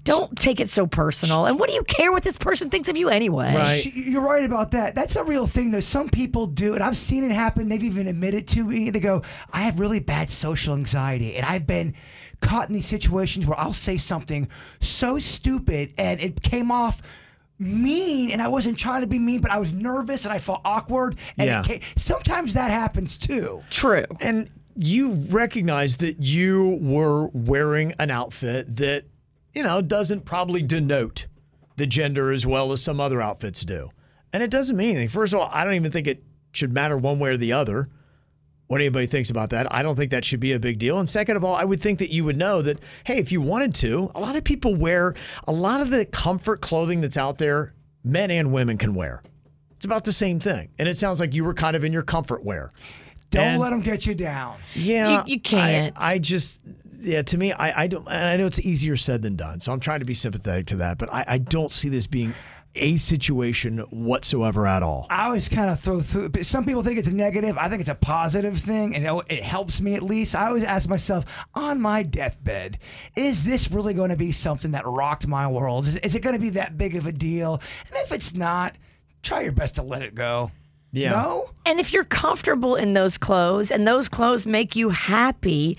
[0.03, 1.45] Don't take it so personal.
[1.45, 3.53] And what do you care what this person thinks of you anyway?
[3.79, 4.95] Sh- You're right about that.
[4.95, 5.79] That's a real thing, though.
[5.79, 7.69] Some people do, and I've seen it happen.
[7.69, 8.89] They've even admitted to me.
[8.89, 9.21] They go,
[9.53, 11.93] I have really bad social anxiety, and I've been
[12.41, 14.47] caught in these situations where I'll say something
[14.79, 16.99] so stupid and it came off
[17.61, 20.61] mean and I wasn't trying to be mean but I was nervous and I felt
[20.65, 21.59] awkward and Yeah.
[21.61, 24.05] it came, sometimes that happens too True.
[24.19, 29.03] And you recognize that you were wearing an outfit that,
[29.53, 31.27] you know, doesn't probably denote
[31.75, 33.89] the gender as well as some other outfits do.
[34.33, 35.09] And it doesn't mean anything.
[35.09, 37.89] First of all, I don't even think it should matter one way or the other
[38.71, 39.67] what anybody thinks about that.
[39.73, 40.97] I don't think that should be a big deal.
[40.99, 43.41] And second of all, I would think that you would know that, hey, if you
[43.41, 45.13] wanted to, a lot of people wear
[45.45, 47.73] a lot of the comfort clothing that's out there,
[48.05, 49.23] men and women can wear.
[49.75, 50.69] It's about the same thing.
[50.79, 52.71] And it sounds like you were kind of in your comfort wear.
[53.29, 55.93] don't And- let them get you down Yeah, You- you can't.
[55.97, 56.61] I, I just,
[57.01, 59.59] yeah, to me, I, I don't, and I know it's easier said than done.
[59.59, 62.33] So I'm trying to be sympathetic to that, but I, I don't see this being
[62.75, 65.07] a situation whatsoever at all.
[65.09, 66.29] I always kind of throw through.
[66.29, 67.57] But some people think it's a negative.
[67.57, 70.35] I think it's a positive thing, and it, it helps me at least.
[70.35, 72.79] I always ask myself, on my deathbed,
[73.15, 75.87] is this really going to be something that rocked my world?
[75.87, 77.61] Is, is it going to be that big of a deal?
[77.87, 78.77] And if it's not,
[79.21, 80.51] try your best to let it go.
[80.93, 81.11] Yeah.
[81.11, 81.49] No.
[81.65, 85.77] And if you're comfortable in those clothes and those clothes make you happy,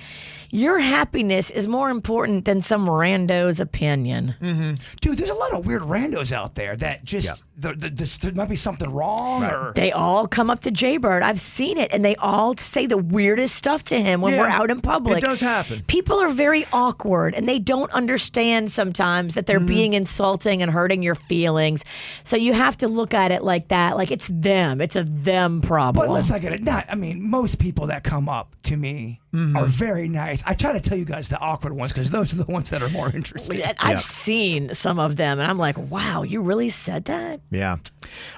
[0.54, 4.34] Your happiness is more important than some rando's opinion.
[4.38, 4.74] Mm-hmm.
[5.00, 8.32] Dude, there's a lot of weird randos out there that just the, the, this- there
[8.32, 11.22] might be something wrong or They all come up to Jaybird.
[11.22, 14.48] I've seen it, and they all say the weirdest stuff to him when Yeah, we're
[14.48, 15.18] out in public.
[15.18, 15.84] it does happen.
[15.86, 19.66] People are very awkward, and they don't understand sometimes that they're Mm-hmm.
[19.66, 21.82] being insulting and hurting your feelings.
[22.24, 24.82] So you have to look at it like that, like it's them.
[24.82, 26.06] It's a them problem.
[26.06, 26.62] But let's not get it.
[26.62, 29.56] Not, I mean, most people that come up to me Mm-hmm.
[29.56, 30.42] are very nice.
[30.46, 32.82] I try to tell you guys the awkward ones because those are the ones that
[32.82, 33.62] are more interesting.
[33.78, 37.40] I've seen some of them, and I'm like, wow, you really said that?
[37.50, 37.76] Yeah.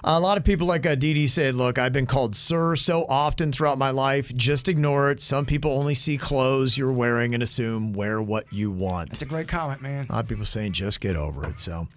[0.04, 3.04] A lot of people like uh, Dee Dee said, look, I've been called sir so
[3.06, 4.32] often throughout my life.
[4.36, 5.20] Just ignore it.
[5.20, 9.10] Some people only see clothes you're wearing and assume wear what you want.
[9.10, 10.06] That's a great comment, man.
[10.08, 11.58] A lot of people saying just get over it.
[11.58, 11.88] So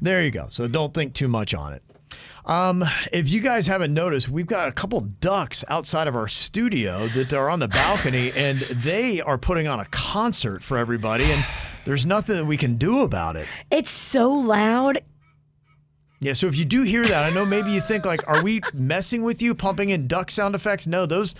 [0.00, 0.46] there you go.
[0.50, 1.84] So don't think too much on it.
[2.46, 7.08] Um, if you guys haven't noticed, we've got a couple ducks outside of our studio
[7.08, 11.44] that are on the balcony and they are putting on a concert for everybody and
[11.84, 13.46] there's nothing that we can do about it.
[13.70, 15.02] It's so loud.
[16.20, 18.60] Yeah, so if you do hear that, I know maybe you think like, are we
[18.74, 20.86] messing with you, pumping in duck sound effects?
[20.86, 21.34] No, those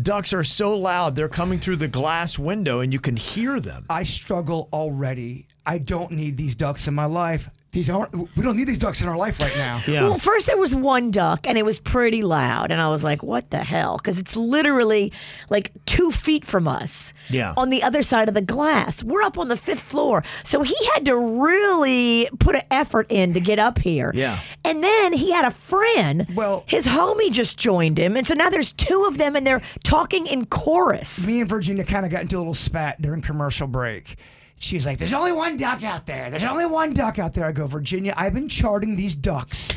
[0.00, 3.84] ducks are so loud they're coming through the glass window and you can hear them.
[3.90, 5.48] I struggle already.
[5.66, 7.50] I don't need these ducks in my life.
[7.72, 8.12] These aren't.
[8.12, 9.80] We don't need these ducks in our life right now.
[9.88, 13.22] Well, first there was one duck, and it was pretty loud, and I was like,
[13.22, 15.10] "What the hell?" Because it's literally
[15.48, 17.14] like two feet from us.
[17.30, 17.54] Yeah.
[17.56, 20.76] On the other side of the glass, we're up on the fifth floor, so he
[20.92, 24.10] had to really put an effort in to get up here.
[24.14, 24.38] Yeah.
[24.64, 26.26] And then he had a friend.
[26.34, 29.62] Well, his homie just joined him, and so now there's two of them, and they're
[29.82, 31.26] talking in chorus.
[31.26, 34.16] Me and Virginia kind of got into a little spat during commercial break.
[34.62, 36.30] She's like, "There's only one duck out there.
[36.30, 39.76] There's only one duck out there." I go, "Virginia, I've been charting these ducks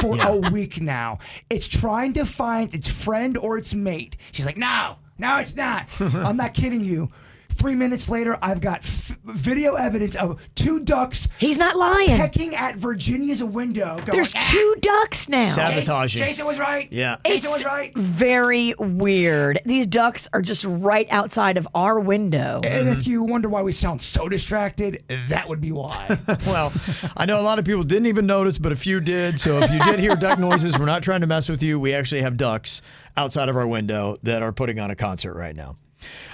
[0.00, 1.18] for a week now.
[1.50, 5.86] It's trying to find its friend or its mate." She's like, "No, no, it's not.
[6.00, 7.10] I'm not kidding you."
[7.54, 11.28] Three minutes later, I've got f- video evidence of two ducks.
[11.38, 12.08] He's not lying.
[12.08, 13.96] Pecking at Virginia's window.
[13.96, 15.48] Going, There's "Ah, two ducks now.
[15.48, 16.18] Sabotaging.
[16.18, 16.88] Jason, Jason was right.
[16.90, 17.16] Yeah.
[17.24, 17.94] Jason was right.
[17.96, 19.60] very weird.
[19.64, 22.60] These ducks are just right outside of our window.
[22.64, 26.18] And if you wonder why we sound so distracted, that would be why.
[26.46, 26.72] well,
[27.16, 29.38] I know a lot of people didn't even notice, but a few did.
[29.38, 31.78] So if you did hear duck noises, we're not trying to mess with you.
[31.78, 32.82] We actually have ducks
[33.16, 35.76] outside of our window that are putting on a concert right now.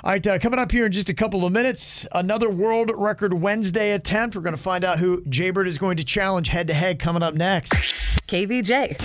[0.05, 3.35] All right, uh, coming up here in just a couple of minutes, another world record
[3.35, 4.37] Wednesday attempt.
[4.37, 7.23] We're going to find out who Jaybird is going to challenge head to head coming
[7.23, 7.73] up next.
[8.29, 8.99] KVJ.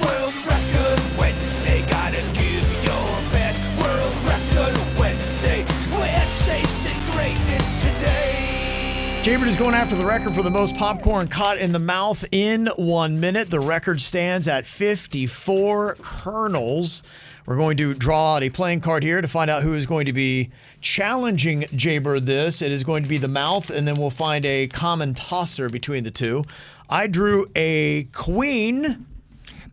[0.00, 3.60] World Record Wednesday, gotta give your best.
[3.78, 9.20] World Record Wednesday, we're chasing greatness today.
[9.22, 12.68] Jaybird is going after the record for the most popcorn caught in the mouth in
[12.76, 13.50] one minute.
[13.50, 17.02] The record stands at 54 kernels.
[17.50, 20.06] We're going to draw out a playing card here to find out who is going
[20.06, 22.62] to be challenging Jaybird this.
[22.62, 26.04] It is going to be the mouth, and then we'll find a common tosser between
[26.04, 26.44] the two.
[26.88, 29.04] I drew a queen.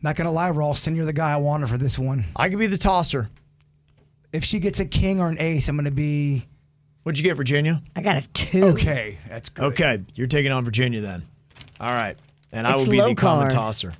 [0.02, 2.26] Not gonna lie, Ralston, you're the guy I wanted for this one.
[2.36, 3.30] I could be the tosser.
[4.34, 6.48] If she gets a king or an ace, I'm gonna be
[7.04, 7.84] What'd you get, Virginia?
[7.96, 8.64] I got a two.
[8.70, 9.20] okay.
[9.30, 9.66] That's good.
[9.66, 11.28] Okay, you're taking on Virginia then.
[11.80, 12.18] All right.
[12.52, 13.94] And I It's will be low the common tosser.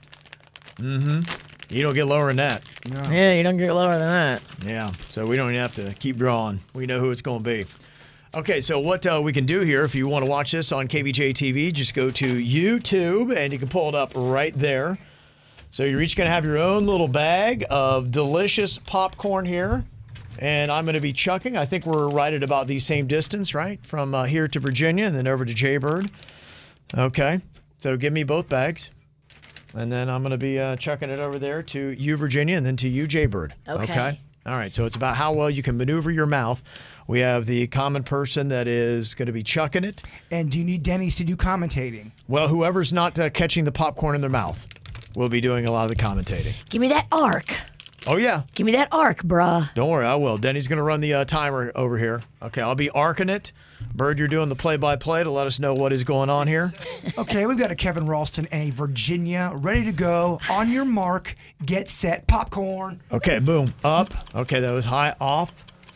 [0.78, 1.47] Mm-hmm.
[1.70, 2.64] You don't get lower than that.
[2.90, 4.42] Yeah, you don't get lower than that.
[4.66, 6.62] Yeah, so we don't even have to keep drawing.
[6.74, 7.66] We know who it's going to be.
[8.34, 10.88] Okay, so what uh, we can do here, if you want to watch this on
[10.88, 14.98] KVJ TV, just go to YouTube and you can pull it up right there.
[15.72, 19.84] So you're each going to have your own little bag of delicious popcorn here.
[20.40, 21.58] And I'm going to be chucking.
[21.58, 23.84] I think we're right at about the same distance, right?
[23.86, 26.12] From uh, here to Virginia and then over to Jaybird.
[26.96, 27.42] Okay,
[27.80, 28.92] so give me both bags.
[29.78, 32.66] And then I'm going to be uh, chucking it over there to you, Virginia, and
[32.66, 33.54] then to you, Jaybird.
[33.68, 34.20] Okay.
[34.46, 34.74] All right.
[34.74, 36.64] So it's about how well you can maneuver your mouth.
[37.06, 40.02] We have the common person that is going to be chucking it.
[40.32, 42.12] And do you need Denny's to do commentating?
[42.28, 44.66] Well, whoever's not uh, catching the popcorn in their mouth
[45.16, 46.56] will be doing a lot of the commentating.
[46.70, 47.56] Give me that arc.
[48.08, 48.44] Oh, yeah.
[48.56, 49.74] Give me that arc, bruh.
[49.76, 50.06] Don't worry.
[50.06, 50.38] I will.
[50.38, 52.24] Denny's going to run the uh, timer over here.
[52.42, 52.62] Okay.
[52.62, 53.52] I'll be arcing it.
[53.94, 56.48] Bird, you're doing the play by play to let us know what is going on
[56.48, 56.72] here.
[57.18, 60.40] Okay, we've got a Kevin Ralston and a Virginia ready to go.
[60.50, 63.02] On your mark, get set, popcorn.
[63.12, 63.40] Okay.
[63.40, 63.74] Boom.
[63.84, 64.14] Up.
[64.36, 64.60] Okay.
[64.60, 65.16] That was high.
[65.20, 65.54] Off.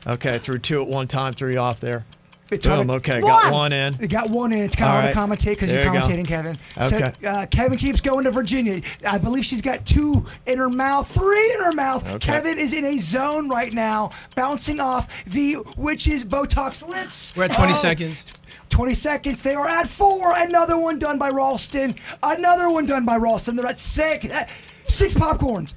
[0.07, 0.39] Okay.
[0.39, 1.33] Threw two at one time.
[1.33, 2.05] Three off there.
[2.51, 2.87] It's Boom.
[2.89, 3.21] hard- Okay.
[3.21, 3.93] Got one in.
[3.99, 4.59] You got one in.
[4.59, 5.15] It's kind All of right.
[5.15, 5.99] hard to commentate because you're you go.
[6.01, 6.55] commentating, Kevin.
[6.77, 7.11] Okay.
[7.21, 8.81] So uh, Kevin keeps going to Virginia.
[9.07, 12.05] I believe she's got two in her mouth, three in her mouth.
[12.07, 12.19] Okay.
[12.19, 17.33] Kevin is in a zone right now, bouncing off the witch's Botox lips.
[17.37, 18.25] We're at 20 Oh, seconds.
[18.69, 19.41] 20 seconds.
[19.41, 20.31] They are at four.
[20.35, 21.93] Another one done by Ralston.
[22.21, 23.55] Another one done by Ralston.
[23.55, 24.31] They're at six.
[24.33, 24.45] uh,
[24.87, 25.73] Six popcorns.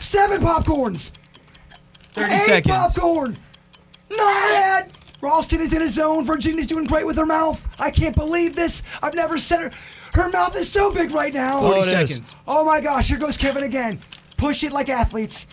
[0.00, 1.10] Seven popcorns.
[2.12, 2.74] 30 Eight seconds.
[2.94, 3.34] popcorn.
[4.10, 6.24] Not Ralston is in his zone.
[6.24, 7.66] Virginia's doing great with her mouth.
[7.80, 8.82] I can't believe this.
[9.02, 9.70] I've never said her.
[10.14, 11.60] Her mouth is so big right now.
[11.60, 11.90] Oh, it is.
[11.90, 12.36] seconds.
[12.46, 14.00] Oh my gosh, here goes Kevin again.
[14.36, 15.46] Push it like athletes.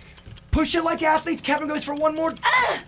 [0.51, 1.41] Push it like athletes.
[1.41, 2.34] Kevin goes for one more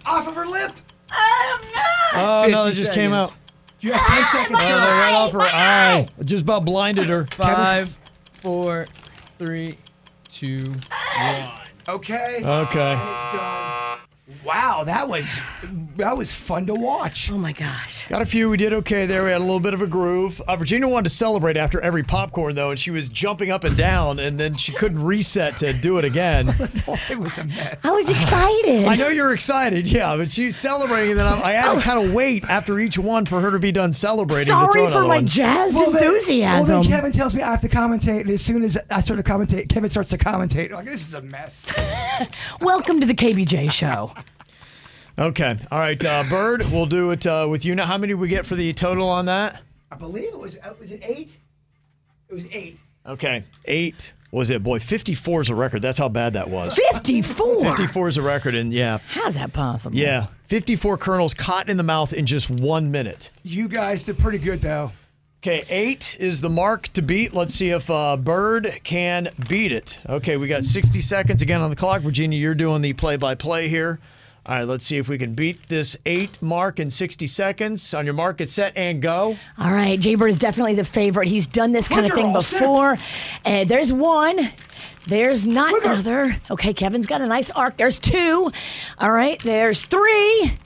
[0.05, 0.71] off of her lip.
[1.11, 1.82] Oh no,
[2.13, 3.34] Oh no, it 50 just came out.
[3.80, 4.59] You have 10 seconds.
[4.61, 4.75] Oh, Go.
[4.78, 6.05] right off her eye.
[6.23, 7.25] Just about blinded her.
[7.36, 7.95] Five,
[8.41, 8.86] four,
[9.38, 9.78] three,
[10.30, 11.49] two, one.
[11.89, 12.41] Okay.
[12.43, 12.93] Okay.
[12.93, 13.99] It's done.
[14.43, 15.39] Wow, that was
[15.95, 17.32] that was fun to watch.
[17.32, 18.07] Oh my gosh.
[18.07, 18.49] Got a few.
[18.49, 19.23] We did okay there.
[19.23, 20.41] We had a little bit of a groove.
[20.41, 23.78] Uh, Virginia wanted to celebrate after every popcorn, though, and she was jumping up and
[23.78, 26.49] down, and then she couldn't reset to do it again.
[27.09, 27.80] it was a mess.
[27.86, 28.86] I was excited.
[28.86, 32.05] I know you're excited, yeah, but she's celebrating, and then I, I had to kind
[32.05, 34.47] of wait after each one for her to be done celebrating.
[34.47, 35.28] Sorry for my one.
[35.28, 36.82] jazzed well, enthusiasm.
[36.82, 39.32] then Kevin tells me I have to commentate, and as soon as I start to
[39.32, 40.71] commentate, Kevin starts to commentate.
[40.71, 41.65] Like this is a mess.
[42.61, 44.11] Welcome to the KVJ show.
[45.20, 47.86] Okay, all right, uh, Bird, we'll do it uh, with you now.
[47.86, 49.61] How many did we get for the total on that?
[49.91, 51.39] I believe it was uh, was it eight?
[52.30, 52.78] It was eight.
[53.03, 54.61] Okay, eight was it?
[54.61, 55.82] Boy, 54 is a record.
[55.82, 56.76] That's how bad that was.
[56.76, 57.63] 54.
[57.63, 59.97] 54 is a record, and yeah, How's that possible?
[59.97, 63.32] yeah, 54 kernels caught in the mouth in just one minute.
[63.41, 64.91] You guys did pretty good though.
[65.41, 67.34] Okay, eight is the mark to beat.
[67.34, 69.97] Let's see if uh, Bird can beat it.
[70.07, 72.01] Okay, we got 60 seconds again on the clock.
[72.01, 73.99] Virginia, you're doing the play by play here.
[74.48, 77.93] All right, let's see if we can beat this eight mark in 60 seconds.
[77.93, 79.36] On your mark, get set, and go.
[79.62, 81.28] All right, Jay Bird is definitely the favorite.
[81.28, 82.98] He's done this kind Look of thing before.
[83.45, 84.39] Uh, there's one.
[85.06, 86.38] There's not Look another.
[86.50, 87.76] Okay, Kevin's got a nice arc.
[87.76, 88.50] There's two.
[89.00, 90.58] All right, there's three.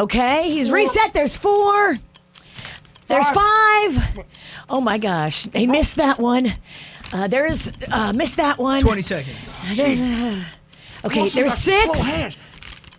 [0.00, 1.12] Okay, he's reset.
[1.12, 1.96] There's four.
[3.06, 4.18] There's five.
[4.68, 6.52] Oh my gosh, he missed that one.
[7.12, 8.80] Uh, there's uh, missed that one.
[8.80, 9.38] 20 seconds.
[9.76, 10.44] There's,
[11.04, 12.36] okay, there's six.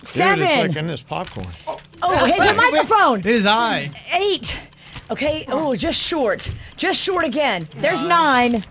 [0.06, 0.40] Seven.
[0.40, 1.48] Dude, it's like in this popcorn.
[1.68, 3.20] Oh, oh hit your microphone.
[3.20, 3.90] It is I.
[4.14, 4.58] Eight.
[5.12, 5.46] Okay.
[5.50, 6.50] Oh, just short.
[6.78, 7.68] Just short again.
[7.78, 8.64] There's nine.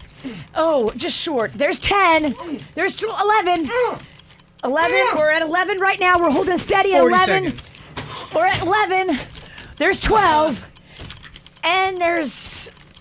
[0.55, 1.53] Oh, just short.
[1.55, 2.35] There's ten.
[2.75, 3.69] There's tw- eleven.
[4.65, 5.01] Eleven.
[5.17, 6.19] We're at eleven right now.
[6.19, 7.53] We're holding steady at 40 eleven.
[7.53, 7.71] seconds.
[8.35, 9.19] We're at eleven.
[9.77, 10.67] There's twelve.
[11.65, 12.33] And there's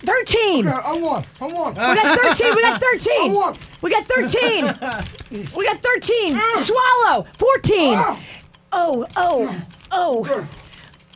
[0.00, 0.68] thirteen.
[0.68, 1.24] Okay, I won.
[1.40, 1.70] I won.
[1.70, 2.54] We got 13.
[2.54, 3.12] We got 13.
[3.12, 3.56] I won.
[3.82, 4.64] We got 13.
[5.56, 6.40] We got 13.
[6.62, 7.26] Swallow.
[7.38, 7.94] 14.
[7.94, 8.20] Ah.
[8.72, 10.46] Oh, oh, oh.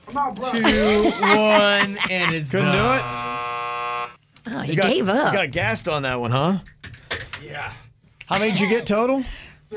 [0.08, 0.52] I'm out, bro.
[0.52, 3.02] Two, one, and it's Couldn't do it?
[4.54, 5.32] Oh, he You got, up.
[5.32, 6.58] You got gassed on that one, huh?
[7.42, 7.72] Yeah.
[8.26, 9.24] How many did you get total?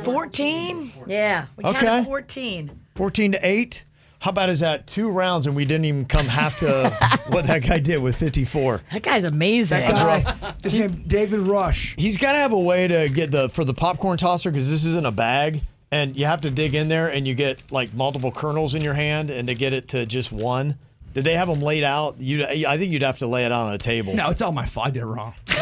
[0.04, 0.92] 14?
[1.08, 1.46] Yeah.
[1.56, 2.04] We Okay.
[2.04, 2.72] 14.
[2.96, 3.84] 14 to 8?
[4.26, 7.60] How about is that two rounds and we didn't even come half to what that
[7.62, 8.82] guy did with 54?
[8.92, 9.82] That guy's amazing.
[9.82, 11.94] Guy, his name David Rush.
[11.96, 14.84] He's got to have a way to get the for the popcorn tosser because this
[14.84, 15.62] isn't a bag
[15.92, 18.96] and you have to dig in there and you get like multiple kernels in your
[18.96, 20.80] hand and to get it to just one.
[21.16, 22.20] Did they have them laid out?
[22.20, 24.14] You, I think you'd have to lay it out on a table.
[24.14, 24.88] No, it's all my fault.
[24.88, 25.34] I did it wrong.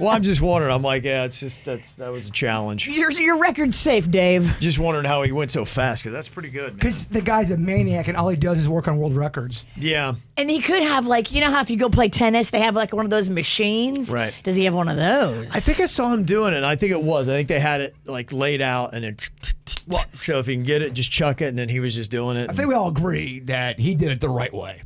[0.00, 0.74] Well, I'm just wondering.
[0.74, 2.86] I'm like, yeah, it's just that's that was a challenge.
[2.88, 4.54] Your, your record's safe, Dave.
[4.60, 6.74] Just wondering how he went so fast because that's pretty good.
[6.74, 9.64] Because the guy's a maniac and all he does is work on world records.
[9.74, 10.16] Yeah.
[10.36, 12.74] And he could have, like, you know how if you go play tennis, they have,
[12.74, 14.10] like, one of those machines?
[14.10, 14.34] Right.
[14.42, 15.54] Does he have one of those?
[15.56, 16.56] I think I saw him doing it.
[16.58, 17.26] and I think it was.
[17.28, 19.16] I think they had it like laid out and then.
[20.10, 22.36] So if you can get it, just chuck it, and then he was just doing
[22.36, 22.50] it.
[22.50, 24.82] I think we all agree that he did it the right way.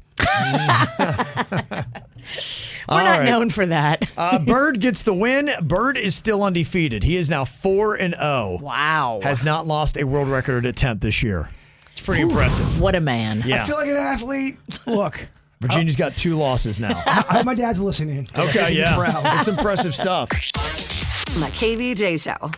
[2.88, 3.24] We're All not right.
[3.24, 4.11] known for that.
[4.16, 5.50] Uh, Bird gets the win.
[5.62, 7.02] Bird is still undefeated.
[7.04, 8.58] He is now four and zero.
[8.61, 9.20] Wow.
[9.22, 11.50] Has not lost a world record attempt this year.
[11.92, 12.80] It's pretty impressive.
[12.80, 13.42] What a man.
[13.46, 13.62] Yeah.
[13.62, 14.56] I feel like an athlete.
[14.86, 15.28] Look,
[15.61, 17.00] Virginia's got two losses now.
[17.06, 18.28] I hope my dad's listening.
[18.36, 19.24] Okay, yeah, Proud.
[19.24, 20.30] that's impressive stuff.
[20.30, 22.50] The KVJ Show.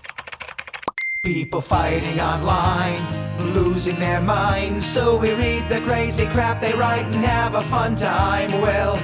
[1.25, 3.01] People fighting online,
[3.55, 4.85] losing their minds.
[4.85, 8.51] So we read the crazy crap they write and have a fun time.
[8.51, 8.97] Well,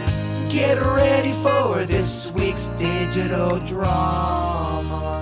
[0.50, 5.17] get ready for this week's digital drama.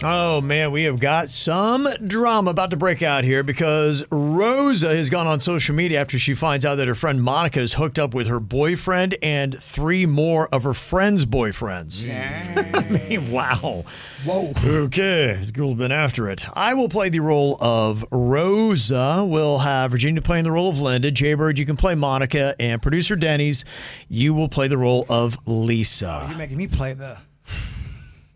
[0.00, 5.10] Oh man, we have got some drama about to break out here because Rosa has
[5.10, 8.14] gone on social media after she finds out that her friend Monica is hooked up
[8.14, 12.08] with her boyfriend and three more of her friends' boyfriends.
[12.74, 13.84] I mean, wow.
[14.24, 14.52] Whoa.
[14.64, 16.46] Okay, this girl's been after it.
[16.56, 19.26] I will play the role of Rosa.
[19.28, 21.10] We'll have Virginia playing the role of Linda.
[21.10, 22.54] Jaybird, you can play Monica.
[22.60, 23.64] And producer Denny's,
[24.08, 26.26] you will play the role of Lisa.
[26.28, 27.18] You're making me play the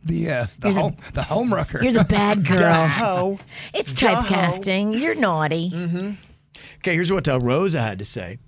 [0.04, 1.82] the uh, the home the home wrecker.
[1.82, 2.58] You're the bad girl.
[2.58, 3.40] Daho.
[3.74, 4.98] It's typecasting.
[5.00, 5.70] You're naughty.
[5.70, 6.10] Mm-hmm.
[6.78, 8.38] Okay, here's what uh, Rosa had to say.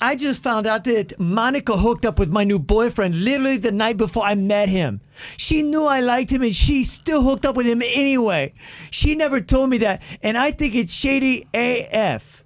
[0.00, 3.96] I just found out that Monica hooked up with my new boyfriend literally the night
[3.96, 5.00] before I met him.
[5.36, 8.52] She knew I liked him and she still hooked up with him anyway.
[8.90, 12.41] She never told me that, and I think it's shady AF.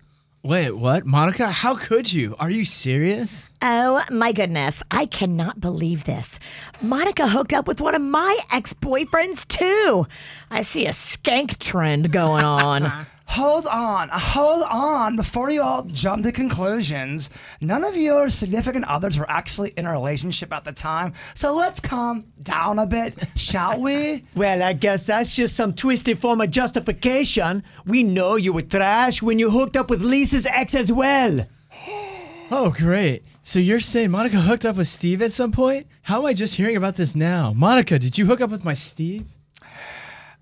[0.47, 1.05] Wait, what?
[1.05, 2.36] Monica, how could you?
[2.38, 3.49] Are you serious?
[3.62, 6.38] Oh my goodness, I cannot believe this.
[6.80, 10.07] Monica hooked up with one of my ex boyfriends too.
[10.49, 13.07] I see a skank trend going on.
[13.29, 15.16] Hold on, uh, hold on.
[15.16, 17.29] Before you all jump to conclusions,
[17.61, 21.12] none of your significant others were actually in a relationship at the time.
[21.35, 24.24] So let's calm down a bit, shall we?
[24.37, 27.62] Well, I guess that's just some twisted form of justification.
[27.85, 31.45] We know you were trash when you hooked up with Lisa's ex as well.
[32.49, 33.24] Oh, great.
[33.43, 35.89] So you're saying Monica hooked up with Steve at some point?
[36.03, 37.53] How am I just hearing about this now?
[37.53, 39.24] Monica, did you hook up with my Steve?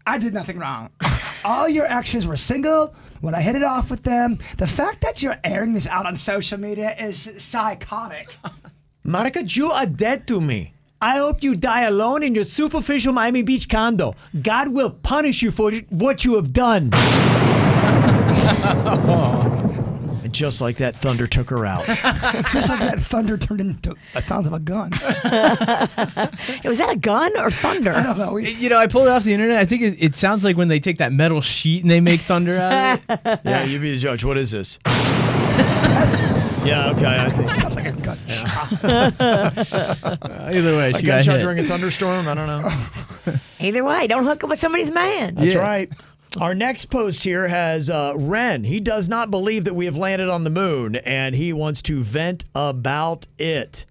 [0.07, 0.91] I did nothing wrong.
[1.45, 4.39] All your exes were single when I hit it off with them.
[4.57, 8.37] The fact that you're airing this out on social media is psychotic.
[9.05, 10.73] Monica, you are dead to me.
[11.03, 14.15] I hope you die alone in your superficial Miami Beach condo.
[14.41, 16.95] God will punish you for what you have done.
[18.37, 19.53] And
[20.35, 21.87] just like that, thunder took her out.
[22.51, 24.91] Just like that thunder turned into a sound of a gun.
[26.65, 27.93] Was that a gun or thunder?
[27.93, 28.33] I don't know.
[28.35, 29.57] We, You know, I pulled it off the internet.
[29.59, 32.21] I think it, it sounds like when they take that metal sheet and they make
[32.23, 33.41] thunder out of it.
[33.45, 34.25] yeah, you be the judge.
[34.25, 34.79] What is this?
[36.65, 37.07] yeah, okay.
[37.07, 37.49] I think.
[37.51, 38.19] sounds like a gun.
[38.85, 41.43] Uh, either way, A she got gunshot hit.
[41.43, 42.27] during a thunderstorm?
[42.29, 43.37] I don't know.
[43.61, 45.35] Either way, don't hook up with somebody's man.
[45.37, 45.61] That's Yeah.
[45.61, 45.93] right.
[46.41, 48.65] Our next post here has uh, Ren.
[48.65, 52.03] He does not believe that we have landed on the moon, and he wants to
[52.03, 53.87] vent about it.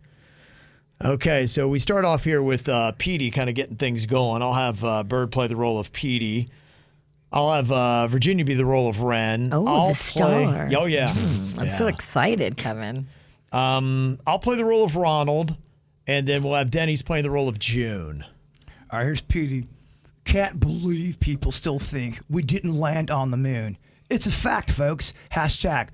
[1.04, 4.41] Okay, so we start off here with uh, Petey kind of getting things going.
[4.41, 6.50] I'll have uh, Bird play the role of Petey.
[7.32, 9.50] I'll have uh, Virginia be the role of Ren.
[9.52, 10.68] Oh, I'll the star.
[10.68, 11.14] Play, oh, yeah.
[11.58, 13.08] I'm so excited, Kevin.
[13.52, 15.56] Um, I'll play the role of Ronald,
[16.08, 18.26] and then we'll have Denny's playing the role of June.
[18.91, 19.68] All right, here's Petey.
[20.26, 23.78] Can't believe people still think we didn't land on the moon.
[24.09, 25.13] It's a fact, folks.
[25.32, 25.89] Hashtag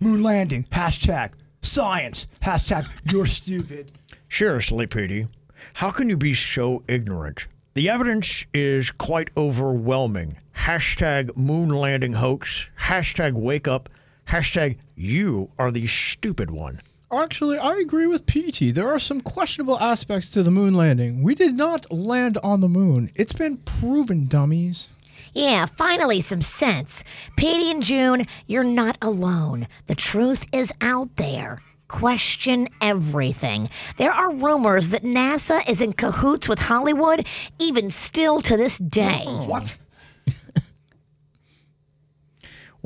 [0.00, 0.64] moon landing.
[0.64, 1.32] Hashtag
[1.62, 2.26] science.
[2.42, 3.92] Hashtag you're stupid.
[4.28, 5.26] Seriously, Petey,
[5.74, 7.46] how can you be so ignorant?
[7.74, 10.38] The evidence is quite overwhelming.
[10.56, 12.68] Hashtag moon landing hoax.
[12.80, 13.88] Hashtag wake up.
[14.28, 16.80] Hashtag you are the stupid one.
[17.12, 18.72] Actually, I agree with Petey.
[18.72, 21.22] There are some questionable aspects to the moon landing.
[21.22, 23.10] We did not land on the moon.
[23.14, 24.88] It's been proven, dummies.
[25.32, 27.04] Yeah, finally some sense.
[27.36, 29.68] Petey and June, you're not alone.
[29.86, 31.62] The truth is out there.
[31.88, 33.70] Question everything.
[33.98, 37.24] There are rumors that NASA is in cahoots with Hollywood,
[37.60, 39.22] even still to this day.
[39.26, 39.76] What?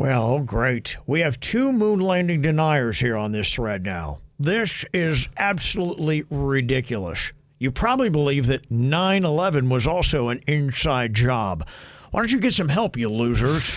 [0.01, 0.97] Well, great.
[1.07, 4.21] We have two moon landing deniers here on this thread now.
[4.39, 7.35] This is absolutely ridiculous.
[7.59, 11.69] You probably believe that 9 11 was also an inside job.
[12.13, 13.71] Why don't you get some help, you losers?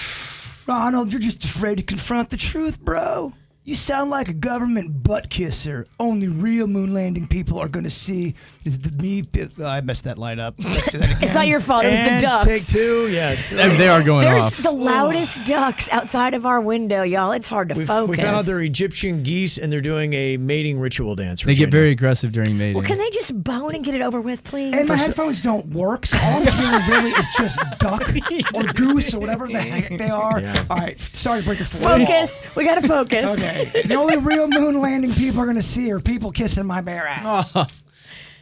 [0.65, 3.33] Ronald, you're just afraid to confront the truth, bro.
[3.65, 5.87] You sound like a government butt kisser.
[5.97, 8.35] Only real moon landing people are going to see
[8.65, 9.23] is the me.
[9.57, 10.57] Oh, I messed that line up.
[10.57, 11.17] That.
[11.23, 12.45] It's not your fault, it was the ducks.
[12.45, 13.51] take two, yes.
[13.51, 14.57] They they are going There's off.
[14.57, 17.31] the loudest ducks outside of our window, y'all.
[17.31, 18.09] It's hard to We've, focus.
[18.17, 21.43] we found out they're Egyptian geese and they're doing a mating ritual dance.
[21.43, 22.75] They get very aggressive during mating.
[22.75, 24.73] well, can they just bone and get it over with, please?
[24.75, 28.11] And my headphones don't work, so all I'm hearing really is just duck
[28.53, 30.41] or goose or whatever the heck they are.
[30.69, 31.97] All right, sorry to break the fourth wall.
[31.99, 32.41] Focus.
[32.55, 33.39] We got to focus.
[33.41, 33.52] Okay,
[33.85, 37.07] the only real moon landing people are going to see are people kissing my bare
[37.07, 37.51] ass.
[37.63, 37.67] Oh.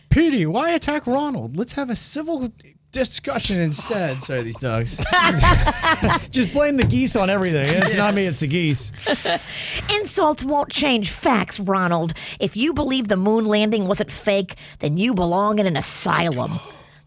[0.09, 1.55] Petey, why attack Ronald?
[1.55, 2.51] Let's have a civil
[2.91, 4.17] discussion instead.
[4.17, 4.97] Sorry, these dogs.
[6.29, 7.69] Just blame the geese on everything.
[7.81, 8.91] It's not me, it's the geese.
[9.93, 12.13] Insults won't change facts, Ronald.
[12.41, 16.59] If you believe the moon landing wasn't fake, then you belong in an asylum.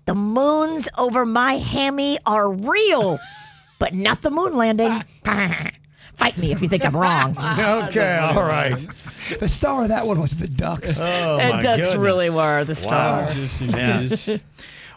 [0.07, 3.19] The moons over my hammy are real,
[3.79, 5.05] but not the moon landing.
[6.17, 7.37] Fight me if you think I'm wrong.
[7.89, 8.77] Okay, all right.
[9.41, 11.01] The star of that one was the ducks.
[11.01, 11.97] Oh, And my ducks goodness.
[11.97, 13.29] really were the star.
[13.61, 14.29] Yes.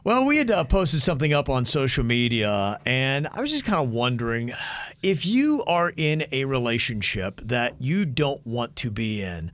[0.03, 3.83] Well, we had uh, posted something up on social media, and I was just kind
[3.83, 4.53] of wondering
[5.03, 9.51] if you are in a relationship that you don't want to be in,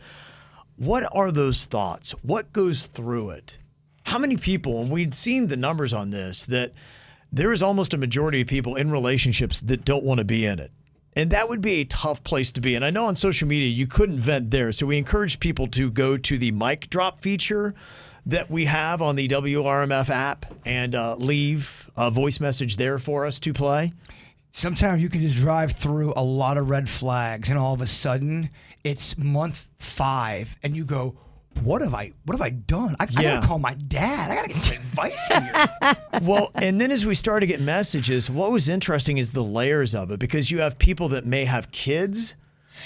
[0.76, 2.12] what are those thoughts?
[2.24, 3.58] What goes through it?
[4.06, 6.74] How many people, and we'd seen the numbers on this, that
[7.32, 10.60] there is almost a majority of people in relationships that don't want to be in
[10.60, 10.72] it.
[11.16, 12.76] And that would be a tough place to be.
[12.76, 14.72] And I know on social media you couldn't vent there.
[14.72, 17.74] So we encourage people to go to the mic drop feature
[18.26, 23.26] that we have on the WRMF app and uh, leave a voice message there for
[23.26, 23.92] us to play.
[24.52, 27.88] Sometimes you can just drive through a lot of red flags, and all of a
[27.88, 28.50] sudden
[28.84, 31.18] it's month five, and you go,
[31.62, 32.12] "What have I?
[32.26, 32.96] What have I done?
[33.00, 34.32] I, I gotta call my dad.
[34.32, 38.30] I gotta get some advice here." well, and then as we started to get messages,
[38.30, 41.72] what was interesting is the layers of it because you have people that may have
[41.72, 42.36] kids.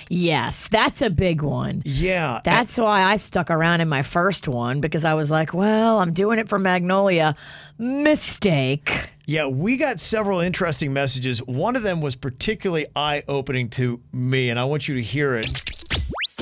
[0.09, 1.81] Yes, that's a big one.
[1.85, 2.41] Yeah.
[2.43, 6.13] That's why I stuck around in my first one because I was like, well, I'm
[6.13, 7.35] doing it for Magnolia.
[7.77, 9.09] Mistake.
[9.25, 11.39] Yeah, we got several interesting messages.
[11.39, 15.35] One of them was particularly eye opening to me, and I want you to hear
[15.35, 15.47] it.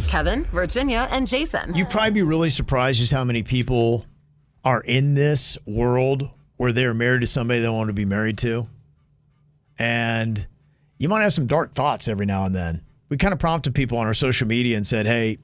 [0.08, 1.76] Kevin, Virginia, and Jason.
[1.76, 4.06] You'd probably be really surprised just how many people
[4.64, 8.68] are in this world where they're married to somebody they want to be married to.
[9.78, 10.48] And
[10.98, 12.82] you might have some dark thoughts every now and then.
[13.10, 15.38] We kind of prompted people on our social media and said, hey,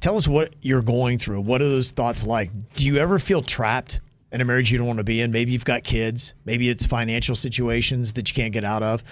[0.00, 1.40] tell us what you're going through.
[1.40, 2.50] What are those thoughts like?
[2.74, 4.00] Do you ever feel trapped
[4.32, 5.30] in a marriage you don't want to be in?
[5.30, 6.34] Maybe you've got kids.
[6.44, 9.04] Maybe it's financial situations that you can't get out of.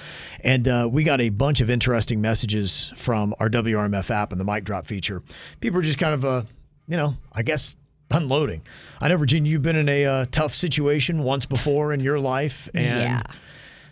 [0.42, 4.44] And uh, we got a bunch of interesting messages from our WRMF app and the
[4.44, 5.22] mic drop feature.
[5.60, 6.42] People are just kind of, uh,
[6.88, 7.76] you know, I guess
[8.10, 8.62] unloading.
[9.00, 12.68] I know, Virginia, you've been in a uh, tough situation once before in your life.
[12.74, 13.22] And Yeah.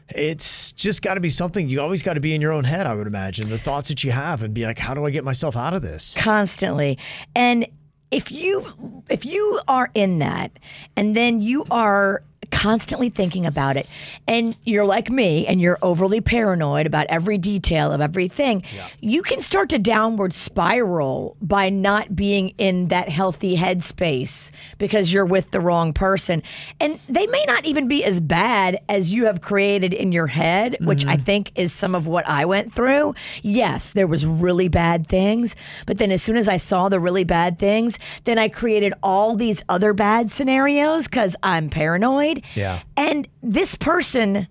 [0.08, 2.86] it's just got to be something you always got to be in your own head,
[2.86, 5.22] I would imagine, the thoughts that you have and be like, how do I get
[5.24, 6.14] myself out of this?
[6.18, 6.98] constantly
[7.36, 7.66] and
[8.10, 10.58] if you if you are in that
[10.96, 13.86] and then you are constantly thinking about it.
[14.26, 18.62] And you're like me and you're overly paranoid about every detail of everything.
[19.00, 25.26] You can start to downward spiral by not being in that healthy headspace because you're
[25.26, 26.42] with the wrong person.
[26.80, 30.76] And they may not even be as bad as you have created in your head
[30.80, 31.24] which i mm-hmm.
[31.24, 33.14] think is some of what i went through.
[33.42, 37.24] Yes there was really bad things but then as soon as i saw the really
[37.24, 42.80] bad things then i created all these other bad scenarios because i'm paranoid Yeah.
[42.96, 44.48] and this person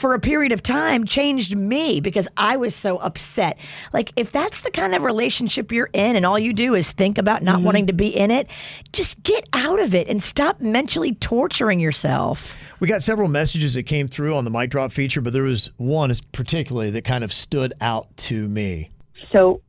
[0.00, 3.58] for a period of time changed me because I was so upset.
[3.92, 7.18] Like, if that's the kind of relationship you're in and all you do is think
[7.18, 7.64] about not mm-hmm.
[7.64, 8.48] wanting to be in it,
[8.92, 12.54] just get out of it and stop mentally torturing yourself.
[12.78, 15.70] We got several messages that came through on the mic drop feature, but there was
[15.76, 18.90] one particularly that kind of stood out to me.
[19.34, 19.60] So,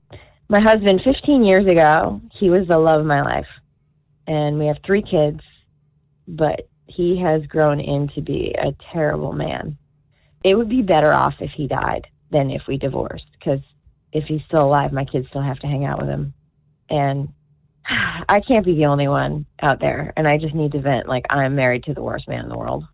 [0.47, 3.47] my husband, 15 years ago, he was the love of my life.
[4.27, 5.39] And we have three kids,
[6.27, 9.77] but he has grown into be a terrible man.
[10.43, 13.59] It would be better off if he died than if we divorced because
[14.11, 16.33] if he's still alive, my kids still have to hang out with him.
[16.89, 17.29] And
[18.29, 20.13] I can't be the only one out there.
[20.15, 22.57] And I just need to vent like I'm married to the worst man in the
[22.57, 22.85] world.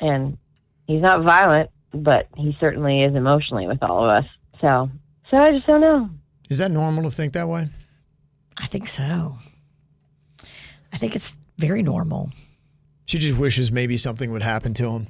[0.00, 0.38] And
[0.86, 4.24] he's not violent, but he certainly is emotionally with all of us.
[4.60, 4.90] So,
[5.30, 6.10] so I just don't know.
[6.48, 7.68] Is that normal to think that way?
[8.56, 9.36] I think so.
[10.92, 12.30] I think it's very normal.
[13.06, 15.06] She just wishes maybe something would happen to him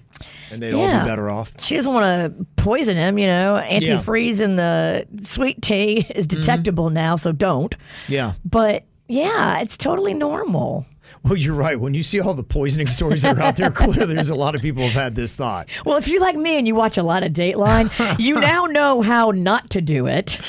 [0.51, 1.55] and they'd all be better off.
[1.61, 3.61] She doesn't want to poison him, you know.
[3.65, 6.41] Antifreeze in the sweet tea is mm-hmm.
[6.41, 7.75] detectable now, so don't.
[8.09, 8.35] Yeah.
[8.45, 10.87] But yeah, it's totally normal.
[11.23, 11.79] Well, you're right.
[11.79, 14.55] When you see all the poisoning stories that are out there, clearly there's a lot
[14.55, 15.69] of people have had this thought.
[15.85, 19.03] Well, if you're like me and you watch a lot of Dateline, you now know
[19.03, 20.41] how not to do it.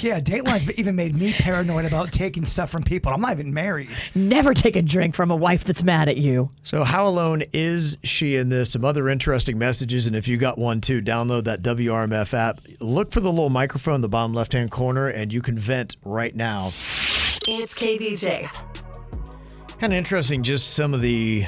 [0.00, 3.12] Yeah, Dateline's even made me paranoid about taking stuff from people.
[3.12, 3.88] I'm not even married.
[4.14, 6.50] Never take a drink from a wife that's mad at you.
[6.62, 8.72] So, how alone is she in this?
[8.72, 10.06] Some other interesting messages.
[10.06, 12.60] And if you got one too, download that WRMF app.
[12.80, 15.96] Look for the little microphone in the bottom left hand corner, and you can vent
[16.04, 16.68] right now.
[17.48, 18.48] It's KVJ.
[19.78, 21.46] Kind of interesting, just some of the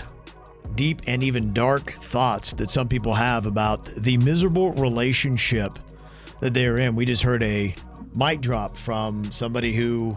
[0.74, 5.78] deep and even dark thoughts that some people have about the miserable relationship
[6.40, 6.94] that they're in.
[6.94, 7.74] We just heard a
[8.18, 10.16] mic drop from somebody who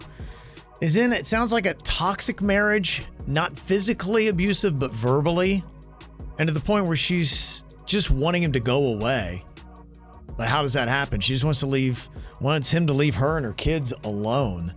[0.82, 5.64] is in, it sounds like a toxic marriage, not physically abusive, but verbally,
[6.40, 9.44] and to the point where she's just wanting him to go away.
[10.38, 11.22] But how does that happen?
[11.22, 14.74] She just wants to leave, wants him to leave her and her kids alone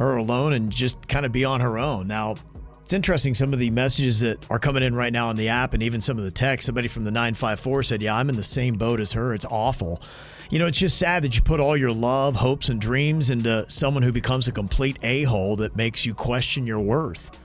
[0.00, 2.08] her alone and just kind of be on her own.
[2.08, 2.34] Now,
[2.82, 5.74] it's interesting some of the messages that are coming in right now on the app
[5.74, 6.66] and even some of the text.
[6.66, 9.34] Somebody from the 954 said, Yeah, I'm in the same boat as her.
[9.34, 10.02] It's awful.
[10.50, 13.64] You know, it's just sad that you put all your love, hopes, and dreams into
[13.68, 17.38] someone who becomes a complete a hole that makes you question your worth.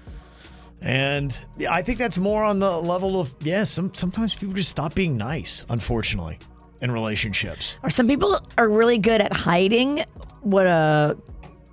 [0.81, 1.37] And
[1.69, 5.17] I think that's more on the level of, yes, some, sometimes people just stop being
[5.17, 6.39] nice, unfortunately,
[6.82, 7.77] in relationships.
[7.83, 10.03] Or some people are really good at hiding
[10.41, 11.15] what a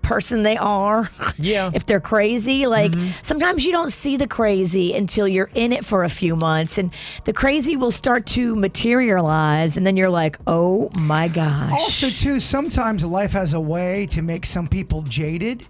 [0.03, 1.09] person they are.
[1.39, 1.71] Yeah.
[1.75, 2.93] if they're crazy, like
[3.23, 6.91] sometimes you don't see the crazy until you're in it for a few months and
[7.25, 12.41] the crazy will start to materialize and then you're like, "Oh my gosh." Also, too,
[12.41, 15.67] sometimes life has a way to make some people jaded,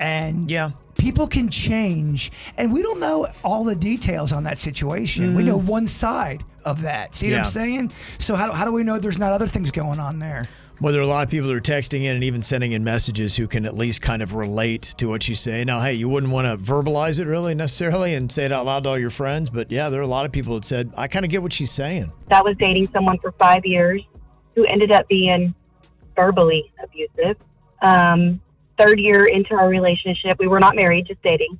[0.00, 5.34] and yeah, people can change, and we don't know all the details on that situation.
[5.34, 5.46] We Mhm.
[5.46, 7.14] know one side of that.
[7.14, 7.92] See what I'm saying?
[8.18, 10.48] So how, how do we know there's not other things going on there?
[10.78, 12.84] Well, there are a lot of people who are texting in and even sending in
[12.84, 15.64] messages who can at least kind of relate to what you say.
[15.64, 18.82] Now, hey, you wouldn't want to verbalize it really necessarily and say it out loud
[18.82, 21.08] to all your friends, but yeah, there are a lot of people that said, I
[21.08, 22.12] kind of get what she's saying.
[22.26, 24.02] that was dating someone for five years
[24.54, 25.54] who ended up being
[26.14, 27.38] verbally abusive.
[27.80, 28.42] Um,
[28.78, 31.58] third year into our relationship, we were not married, just dating.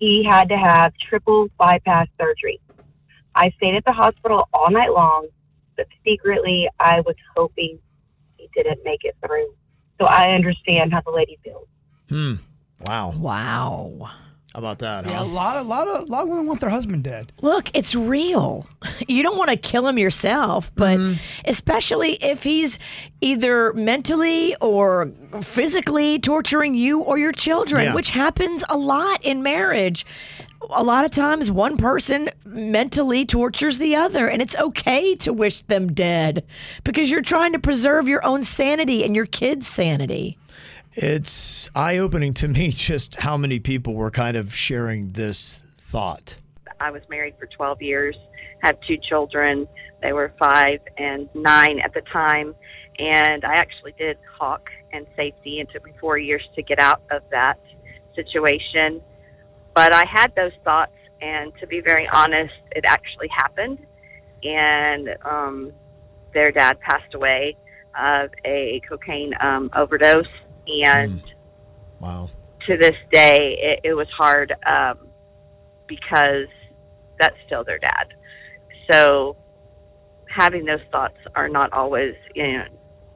[0.00, 2.58] He had to have triple bypass surgery.
[3.36, 5.28] I stayed at the hospital all night long,
[5.76, 7.78] but secretly I was hoping
[8.54, 9.54] didn't make it through.
[10.00, 11.66] So I understand how the lady feels.
[12.08, 12.34] Hmm.
[12.86, 13.14] Wow.
[13.16, 14.10] Wow.
[14.52, 15.06] How about that?
[15.06, 15.24] Yeah, huh?
[15.24, 17.32] a lot, a lot of, a lot of women want their husband dead.
[17.40, 18.66] Look, it's real.
[19.08, 20.98] You don't want to kill him yourself, but
[21.44, 22.78] especially if he's
[23.20, 25.10] either mentally or
[25.40, 27.94] physically torturing you or your children, Yeah.
[27.94, 30.06] which happens a lot in marriage.
[30.70, 35.60] A lot of times, one person mentally tortures the other, and it's okay to wish
[35.62, 36.44] them dead
[36.84, 40.38] because you're trying to preserve your own sanity and your kids' sanity.
[40.94, 46.36] It's eye opening to me just how many people were kind of sharing this thought.
[46.80, 48.16] I was married for 12 years,
[48.60, 49.68] had two children.
[50.00, 52.54] They were five and nine at the time.
[52.98, 55.60] And I actually did hawk and safety.
[55.60, 57.58] It took me four years to get out of that
[58.14, 59.00] situation.
[59.74, 63.78] But I had those thoughts, and to be very honest, it actually happened.
[64.42, 65.72] And um,
[66.34, 67.56] their dad passed away
[67.98, 70.26] of a cocaine um, overdose.
[70.66, 71.22] And
[72.00, 72.30] Wow.
[72.66, 75.08] to this day, it, it was hard um,
[75.86, 76.48] because
[77.20, 78.08] that's still their dad.
[78.90, 79.36] So
[80.28, 82.64] having those thoughts are not always you know,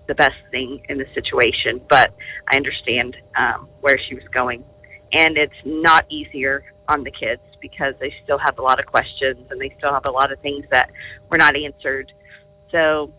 [0.09, 2.15] the best thing in the situation, but
[2.53, 4.65] I understand um, where she was going.
[5.13, 9.47] And it's not easier on the kids because they still have a lot of questions
[9.51, 10.91] and they still have a lot of things that
[11.31, 12.13] were not answered.
[12.71, 13.13] So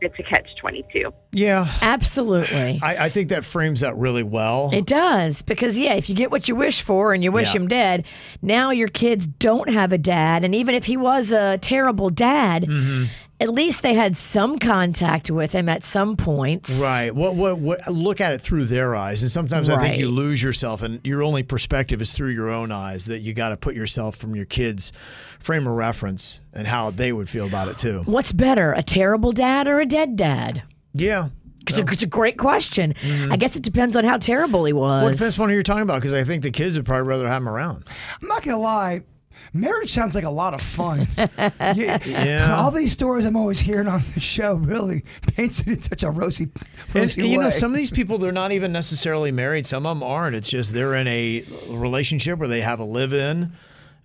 [0.00, 1.12] it's a catch 22.
[1.32, 1.66] Yeah.
[1.82, 2.78] Absolutely.
[2.82, 4.70] I, I think that frames that really well.
[4.72, 7.60] It does because yeah, if you get what you wish for and you wish Yeah.
[7.60, 8.06] him dead,
[8.42, 12.64] now your kids don't have a dad, and even if he was a terrible dad,
[12.64, 13.04] Mm-hmm.
[13.40, 16.68] At least they had some contact with him at some point.
[16.80, 17.10] Right.
[17.14, 19.22] What, what what look at it through their eyes.
[19.22, 22.70] And sometimes I think you lose yourself and your only perspective is through your own
[22.70, 24.92] eyes that you got to put yourself from your kids
[25.38, 28.02] frame of reference and how they would feel about it too.
[28.04, 30.62] What's better, a terrible dad or a dead dad?
[30.92, 31.28] Yeah.
[31.66, 32.94] It's, a, it's a great question.
[32.94, 33.32] Mm-hmm.
[33.32, 35.02] I guess it depends on how terrible he was.
[35.02, 37.06] Well, it depends on who you're talking about because I think the kids would probably
[37.06, 37.84] rather have him around.
[38.20, 39.02] I'm not gonna lie.
[39.52, 41.08] Marriage sounds like a lot of fun.
[41.16, 41.98] yeah.
[42.06, 42.56] Yeah.
[42.58, 45.04] All these stories I'm always hearing on the show really
[45.34, 46.44] paints it in such a rosy,
[46.88, 49.66] And, rosy you know, some of these people, they're not even necessarily married.
[49.66, 50.36] Some of them aren't.
[50.36, 53.52] It's just they're in a relationship where they have a live in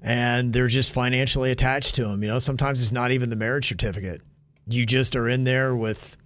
[0.01, 2.21] and they're just financially attached to them.
[2.21, 4.21] You know, sometimes it's not even the marriage certificate.
[4.67, 6.17] You just are in there with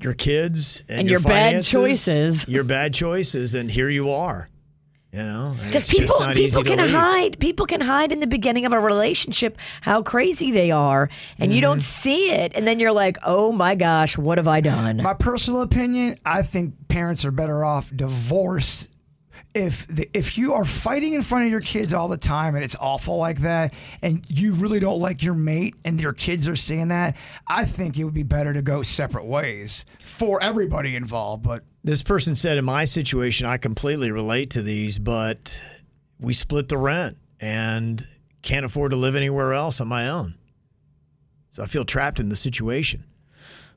[0.00, 2.48] your kids and, And your bad finances, choices.
[2.48, 4.48] Your bad choices, and here you are.
[5.12, 7.38] You know, Because it's just people, not people easy can hide.
[7.38, 11.08] People can hide in the beginning of a relationship how crazy they are,
[11.38, 11.62] and you Mm-hmm.
[11.62, 15.14] don't see it, and then you're like, "Oh my gosh, what have I done?" My
[15.14, 18.86] personal opinion, I think parents are better off divorce.
[19.54, 22.62] If the, if you are fighting in front of your kids all the time and
[22.62, 23.72] it's awful like that,
[24.02, 27.16] and you really don't like your mate and your kids are seeing that,
[27.48, 31.42] I think it would be better to go separate ways for everybody involved.
[31.44, 35.58] But This person said, in my situation, I completely relate to these, but
[36.20, 38.06] we split the rent and
[38.42, 40.34] can't afford to live anywhere else on my own.
[41.48, 43.04] So I feel trapped in the situation.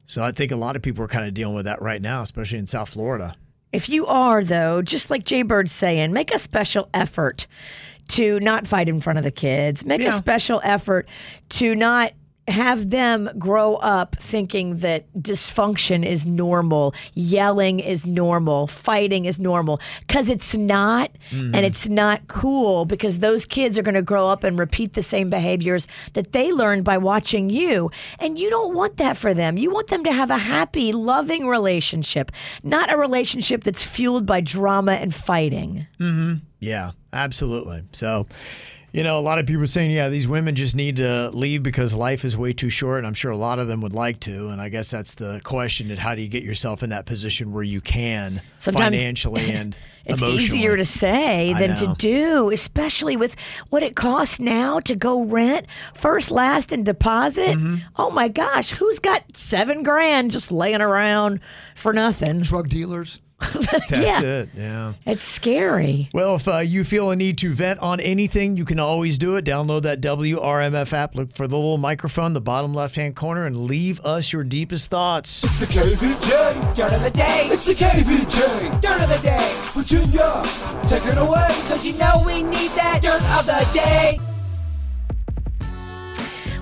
[0.04, 2.22] So I think a lot of people are kind of dealing with that right now,
[2.22, 3.38] especially in South Florida.
[3.72, 7.48] If you are, though, just like Jay Bird's saying, make a special effort
[8.10, 9.86] to not fight in front of the kids.
[9.86, 11.08] Make a special effort
[11.52, 12.12] to not
[12.48, 19.80] have them grow up thinking that dysfunction is normal, yelling is normal, fighting is normal,
[20.08, 21.56] because it's not, Mhm.
[21.56, 25.02] and it's not cool because those kids are going to grow up and repeat the
[25.04, 27.92] same behaviors that they learned by watching you.
[28.20, 29.58] And you don't want that for them.
[29.58, 32.32] You want them to have a happy, loving relationship,
[32.64, 35.86] not a relationship that's fueled by drama and fighting.
[36.00, 36.34] Mm-hmm.
[36.60, 37.84] Yeah, absolutely.
[37.92, 38.28] So,
[38.94, 41.64] you know, a lot of people are saying, yeah, these women just need to leave
[41.64, 43.00] because life is way too short.
[43.00, 44.50] And I'm sure a lot of them would like to.
[44.50, 47.52] And I guess that's the question: that how do you get yourself in that position
[47.54, 50.44] where you can Sometimes- financially and It's emotionally?
[50.44, 53.36] easier to say than to do, especially with
[53.70, 57.56] what it costs now to go rent first, last, and deposit.
[57.56, 57.76] Mm-hmm.
[57.96, 61.40] Oh my gosh, who's got seven grand just laying around
[61.76, 62.42] for nothing?
[62.42, 63.20] Drug dealers.
[63.54, 64.22] That's Yeah.
[64.22, 64.50] it.
[64.56, 64.94] Yeah.
[65.06, 66.10] It's scary.
[66.14, 69.36] Well, if uh, you feel a need to vent on anything, you can always do
[69.36, 69.46] it.
[69.46, 73.46] Download that WRMF app, look for the little microphone, in the bottom left hand corner,
[73.46, 75.44] and leave us your deepest thoughts.
[75.44, 77.48] It's the KVJ dirt of the day.
[77.52, 79.54] It's the KVJ dirt of the day.
[79.74, 80.42] Virginia,
[80.88, 81.48] take it away.
[81.68, 84.20] Cause you know we need that dirt of the day.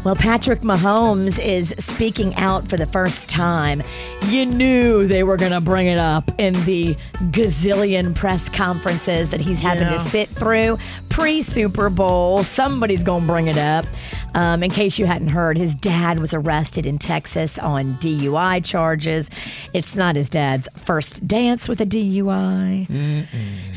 [0.09, 3.83] Well, Patrick Mahomes is speaking out for the first time.
[4.25, 6.97] You knew they were going to bring it up in the
[7.29, 9.93] gazillion press conferences that he's having Yeah.
[9.93, 10.79] to sit through
[11.09, 12.43] pre Super Bowl.
[12.43, 13.85] Somebody's going to bring it up.
[14.33, 19.29] Um, in case you hadn't heard, his dad was arrested in Texas on DUI charges.
[19.75, 22.89] It's not his dad's first dance with a DUI.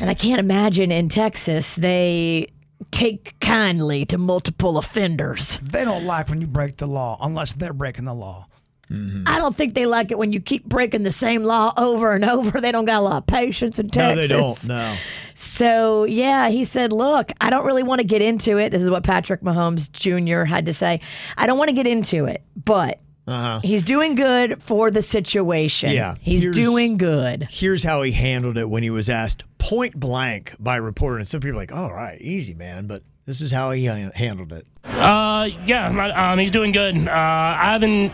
[0.01, 2.47] And I can't imagine in Texas they
[2.93, 5.59] take kindly to multiple offenders.
[5.63, 8.47] They don't like when you break the law unless they're breaking the law.
[8.89, 9.23] Mm-hmm.
[9.25, 12.23] I don't think they like it when you keep breaking the same law over and
[12.23, 12.61] over.
[12.61, 14.29] They don't got a lot of patience in Texas.
[14.29, 14.61] No, Texas.
[14.61, 14.77] they don't.
[14.77, 14.97] No.
[15.35, 18.69] So, yeah, he said, Look, I don't really want to get into it.
[18.69, 20.43] This is what Patrick Mahomes Jr.
[20.43, 21.01] had to say.
[21.37, 23.61] I don't want to get into it, but Uh-huh.
[23.63, 25.91] he's doing good for the situation.
[25.91, 26.15] Yeah.
[26.19, 27.47] He's Here's- doing good.
[27.49, 31.17] Here's how he handled it when he was asked point blank by a reporter.
[31.17, 32.85] And some people are like, all right, easy, man.
[32.87, 34.67] But this is how he handled it.
[34.83, 35.87] Uh, yeah,
[36.31, 36.95] um, he's doing good.
[37.07, 38.11] Uh, I haven't,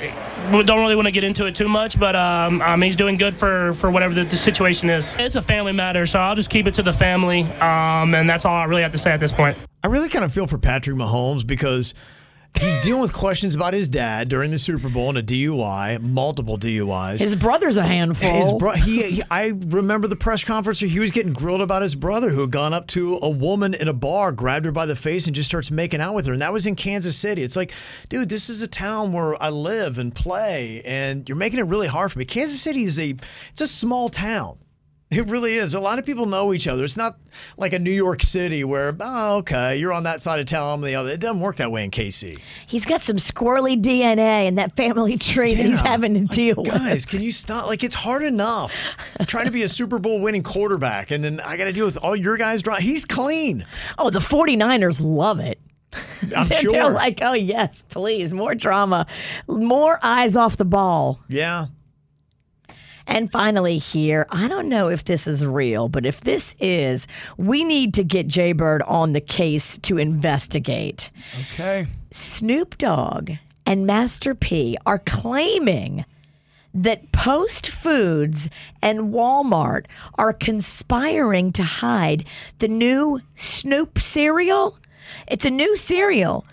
[0.68, 3.34] don't really want to get into it too much, but um, um, he's doing good
[3.34, 5.15] for, for whatever the, the situation is.
[5.18, 8.45] It's a family matter, so I'll just keep it to the family, um, and that's
[8.45, 9.57] all I really have to say at this point.
[9.84, 11.95] I really kind of feel for Patrick Mahomes because
[12.57, 16.57] he's dealing with questions about his dad during the Super Bowl and a DUI, multiple
[16.57, 17.19] DUIs.
[17.19, 18.30] His brother's a handful.
[18.31, 21.81] His bro- he, he, I remember the press conference where he was getting grilled about
[21.81, 24.85] his brother who had gone up to a woman in a bar, grabbed her by
[24.85, 26.34] the face, and just starts making out with her.
[26.34, 27.43] And that was in Kansas City.
[27.43, 27.71] It's like,
[28.09, 31.88] dude, this is a town where I live and play, and you're making it really
[31.88, 32.26] hard for me.
[32.26, 33.15] Kansas City is a
[33.51, 34.57] it's a small town.
[35.11, 35.73] It really is.
[35.73, 36.84] A lot of people know each other.
[36.84, 37.18] It's not
[37.57, 40.81] like a New York City where, oh, okay, you're on that side of town, I'm
[40.81, 41.10] the other.
[41.10, 42.38] It doesn't work that way in KC.
[42.68, 46.72] He's got some squirrely DNA in that family tree that he's having to deal with.
[46.72, 47.65] Guys, can you stop?
[47.65, 48.72] Like, it's hard enough
[49.26, 51.98] trying to be a Super Bowl winning quarterback, and then I got to deal with
[51.98, 52.61] all your guys.
[52.61, 52.80] Dry.
[52.80, 53.65] He's clean.
[53.98, 55.60] Oh, the 49ers love it.
[56.36, 56.91] I'm They're sure.
[56.91, 59.07] like, oh, yes, please, more drama,
[59.48, 61.19] more eyes off the ball.
[61.27, 61.68] Yeah.
[63.10, 67.07] And finally, here, I don't know if this is real, but if this is,
[67.38, 71.10] we need to get Jaybird on the case to investigate.
[71.41, 71.88] Okay.
[72.11, 73.31] Snoop Dogg
[73.65, 76.06] and Master P are claiming
[76.72, 78.48] that Post Foods
[78.80, 79.88] and Walmart
[80.19, 82.26] are conspiring to hide
[82.60, 84.77] the new Snoop cereal.
[85.27, 86.45] It's a new cereal.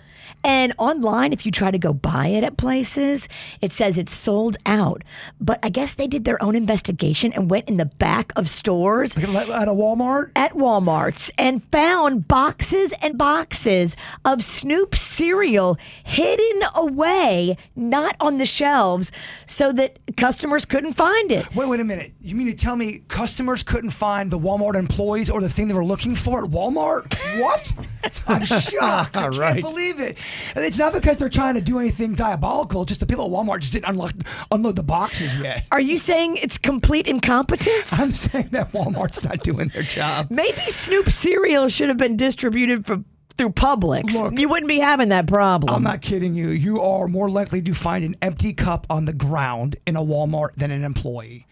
[0.47, 3.27] And online, if you try to go buy it at places,
[3.59, 5.03] it says it's sold out.
[5.41, 9.17] But I guess they did their own investigation and went in the back of stores
[9.17, 10.31] at a Walmart?
[10.37, 13.93] At Walmart's and found boxes and boxes
[14.23, 19.11] of Snoop cereal hidden away, not on the shelves,
[19.47, 21.53] so that customers couldn't find it.
[21.55, 22.13] Wait, wait a minute.
[22.21, 25.73] You mean to tell me customers couldn't find the Walmart employees or the thing they
[25.73, 27.15] were looking for at Walmart?
[27.41, 27.73] What?
[28.27, 29.17] I'm shocked.
[29.17, 29.61] I can't Right.
[29.61, 30.17] believe it.
[30.55, 32.85] It's not because they're trying to do anything diabolical.
[32.85, 35.65] Just the people at Walmart just didn't unload, unload the boxes yet.
[35.71, 37.91] Are you saying it's complete incompetence?
[37.91, 40.27] I'm saying that Walmart's not doing their job.
[40.31, 43.03] Maybe Snoop cereal should have been distributed for,
[43.37, 44.37] through Publix.
[44.39, 45.73] you wouldn't be having that problem.
[45.73, 46.49] I'm not kidding you.
[46.49, 50.55] You are more likely to find an empty cup on the ground in a Walmart
[50.55, 51.45] than an employee.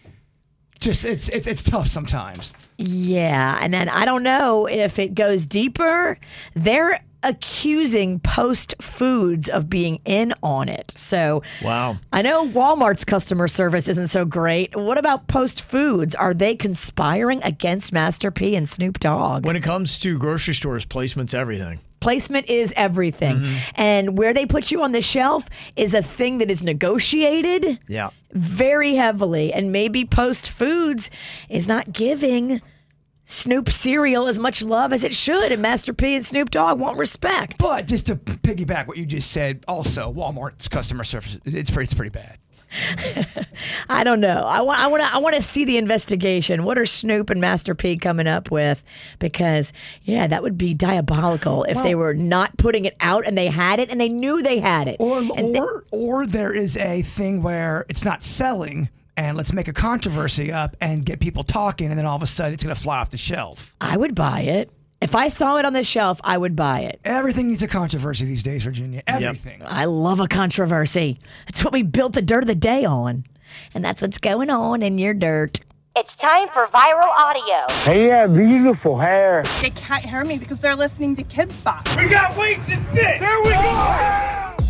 [0.78, 2.52] Just it's it's it's tough sometimes.
[2.76, 6.18] Yeah, and then I don't know if it goes deeper.
[6.54, 10.92] They're accusing Post Foods of being in on it.
[10.96, 11.98] So Wow.
[12.12, 14.74] I know Walmart's customer service isn't so great.
[14.76, 16.14] What about Post Foods?
[16.14, 19.44] Are they conspiring against Master P and Snoop Dogg?
[19.44, 21.80] When it comes to grocery stores, placement's everything.
[22.00, 23.36] Placement is everything.
[23.36, 23.56] Mm-hmm.
[23.74, 28.10] And where they put you on the shelf is a thing that is negotiated Yeah.
[28.32, 29.52] very heavily.
[29.52, 31.10] And maybe Post Foods
[31.48, 32.60] is not giving
[33.26, 35.52] Snoop cereal as much love as it should.
[35.52, 37.58] And Master P and Snoop Dogg want respect.
[37.58, 41.94] But just to piggyback what you just said, also Walmart's customer service it's pretty it's
[41.94, 42.38] pretty bad.
[43.88, 44.42] I don't know.
[44.42, 44.80] I want.
[44.80, 45.14] I want to.
[45.14, 46.64] I want to see the investigation.
[46.64, 48.84] What are Snoop and Master P coming up with?
[49.18, 49.72] Because
[50.02, 53.78] yeah, that would be diabolical if they were not putting it out and they had
[53.78, 54.96] it and they knew they had it.
[54.98, 59.72] Or or or there is a thing where it's not selling and let's make a
[59.72, 62.80] controversy up and get people talking and then all of a sudden it's going to
[62.80, 63.74] fly off the shelf.
[63.80, 64.70] I would buy it.
[65.00, 67.00] If I saw it on the shelf, I would buy it.
[67.04, 69.02] Everything needs a controversy these days, Virginia.
[69.06, 69.62] Everything.
[69.64, 71.18] I love a controversy.
[71.48, 73.24] It's what we built the dirt of the day on.
[73.74, 75.60] And that's what's going on in your dirt.
[75.94, 77.72] It's time for viral audio.
[77.84, 79.44] Hey, yeah, beautiful hair.
[79.62, 81.86] They can't hear me because they're listening to Kids Spot.
[81.96, 83.20] We got weights and fit.
[83.20, 84.65] There we go.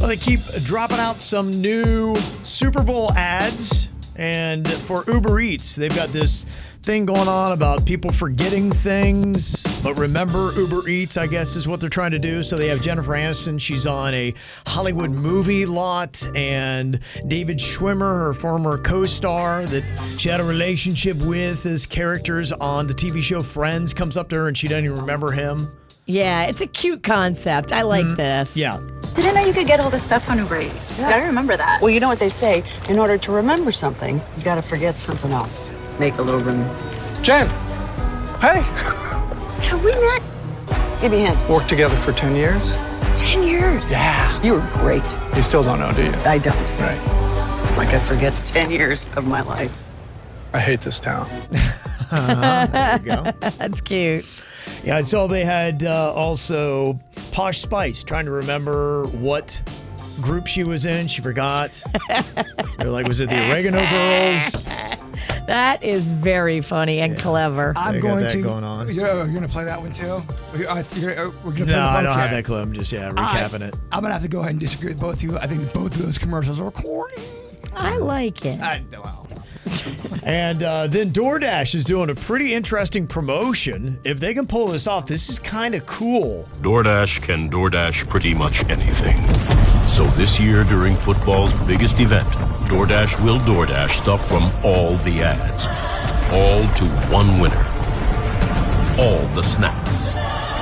[0.00, 3.86] Well, they keep dropping out some new Super Bowl ads.
[4.16, 6.44] And for Uber Eats, they've got this
[6.82, 9.62] thing going on about people forgetting things.
[9.82, 12.42] But remember, Uber Eats, I guess, is what they're trying to do.
[12.42, 13.60] So they have Jennifer Aniston.
[13.60, 14.32] She's on a
[14.66, 16.26] Hollywood movie lot.
[16.34, 19.84] And David Schwimmer, her former co star that
[20.16, 24.36] she had a relationship with as characters on the TV show Friends, comes up to
[24.36, 25.70] her and she doesn't even remember him.
[26.10, 27.72] Yeah, it's a cute concept.
[27.72, 28.16] I like mm-hmm.
[28.16, 28.56] this.
[28.56, 28.80] Yeah.
[29.14, 30.98] Didn't know you could get all this stuff on Uber Eats.
[30.98, 31.80] Gotta remember that.
[31.80, 32.64] Well, you know what they say.
[32.88, 35.70] In order to remember something, you gotta forget something else.
[35.98, 36.64] Make a little room.
[37.22, 37.46] Jen.
[38.40, 38.62] Hey.
[39.68, 40.22] Have we met?
[41.00, 41.48] Give me a hand.
[41.48, 42.76] Worked together for 10 years?
[43.14, 43.90] Ten years.
[43.90, 44.40] Yeah.
[44.42, 45.18] You were great.
[45.34, 46.12] You still don't know, do you?
[46.24, 46.70] I don't.
[46.78, 47.76] Right.
[47.76, 49.88] Like I forget ten years of my life.
[50.52, 51.28] I hate this town.
[52.10, 53.32] there you go.
[53.40, 54.24] That's cute.
[54.84, 56.98] Yeah, I saw they had uh, also
[57.32, 59.60] Posh Spice trying to remember what
[60.20, 61.06] group she was in.
[61.08, 61.82] She forgot.
[62.78, 64.64] They're like, was it the Oregano Girls?
[65.46, 67.72] That is very funny and clever.
[67.76, 68.42] I'm They got going that to.
[68.42, 68.86] going on.
[68.94, 70.22] You're, you're going to play that one too.
[70.56, 72.62] We- I- you're gonna- we're gonna play No, the I don't have that clip.
[72.62, 73.74] I'm just yeah I- recapping it.
[73.90, 75.38] I'm gonna have to go ahead and disagree with both of you.
[75.38, 77.14] I think both of those commercials are corny.
[77.74, 78.60] I like it.
[78.60, 79.26] I, well,
[80.22, 83.98] And uh, then DoorDash is doing a pretty interesting promotion.
[84.04, 86.48] If they can pull this off, this is kind of cool.
[86.60, 89.16] DoorDash can DoorDash pretty much anything.
[89.88, 92.28] So this year during football's biggest event,
[92.68, 95.66] DoorDash will DoorDash stuff from all the ads.
[96.32, 97.66] All to one winner.
[98.98, 100.14] All the snacks.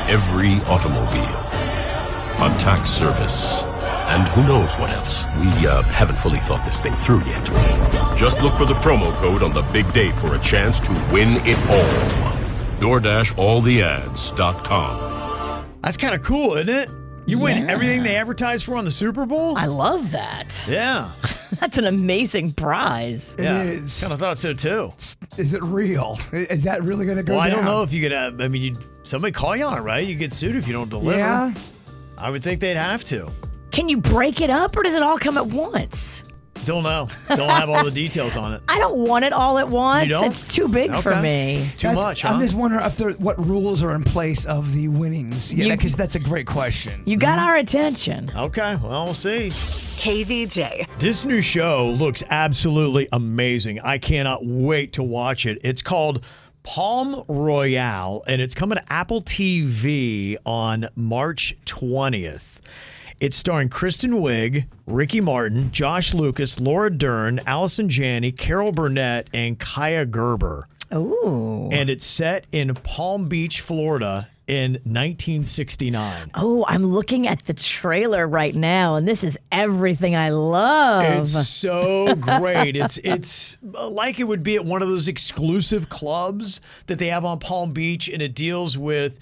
[0.09, 1.45] Every automobile.
[2.41, 3.68] A tax service.
[4.11, 5.27] And who knows what else?
[5.39, 7.45] We uh, haven't fully thought this thing through yet.
[8.17, 11.37] Just look for the promo code on the big day for a chance to win
[11.45, 12.35] it all.
[12.81, 15.65] DoorDashAllTheAds.com.
[15.83, 16.89] That's kind of cool, isn't it?
[17.27, 17.67] You win Yeah.
[17.73, 19.59] everything they advertise for on the Super Bowl.
[19.59, 20.65] I love that.
[20.67, 21.13] yeah,
[21.61, 23.35] That's an amazing prize.
[23.39, 23.63] It yeah.
[23.65, 24.01] is.
[24.01, 24.95] Kind of thought so too.
[25.37, 26.19] Is it real?
[26.33, 28.41] Is that really going to go Well, I don't know if you could have.
[28.41, 28.73] I mean, you
[29.03, 30.07] somebody call you on it, right?
[30.07, 31.19] You get sued if you don't deliver.
[31.19, 31.53] Yeah.
[32.17, 33.31] I would think they'd have to.
[33.79, 36.25] Can you break it up or does it all come at once?
[36.65, 37.09] Don't know.
[37.29, 38.61] Don't have all the details on it.
[38.69, 40.03] I don't want it all at once.
[40.03, 40.25] You don't?
[40.25, 41.71] It's too big for me.
[41.79, 42.31] Too That's- much, huh?
[42.31, 45.55] I'm just wondering if there, what rules are in place of the winnings.
[45.55, 47.05] Yeah, You- because that's a great question.
[47.05, 47.45] You got hmm?
[47.45, 48.33] our attention.
[48.35, 49.47] Okay, well, we'll see.
[49.47, 50.89] KVJ.
[50.99, 53.79] This new show looks absolutely amazing.
[53.79, 55.59] I cannot wait to watch it.
[55.63, 56.25] It's called
[56.65, 62.59] Palm Royale, and it's coming to Apple TV on March 20th.
[63.21, 69.59] It's starring Kristen Wiig, Ricky Martin, Josh Lucas, Laura Dern, Allison Janney, Carol Burnett, and
[69.59, 70.69] Kaia Gerber.
[70.95, 71.69] Ooh.
[71.73, 76.31] And it's set in Palm Beach, Florida in 1969.
[76.35, 81.03] Oh, I'm looking at the trailer right now, and this is everything I love.
[81.03, 82.77] It's so great.
[82.77, 87.09] It's it's uh, like it would be at one of those exclusive clubs that they
[87.09, 89.19] have on Palm Beach, and it deals with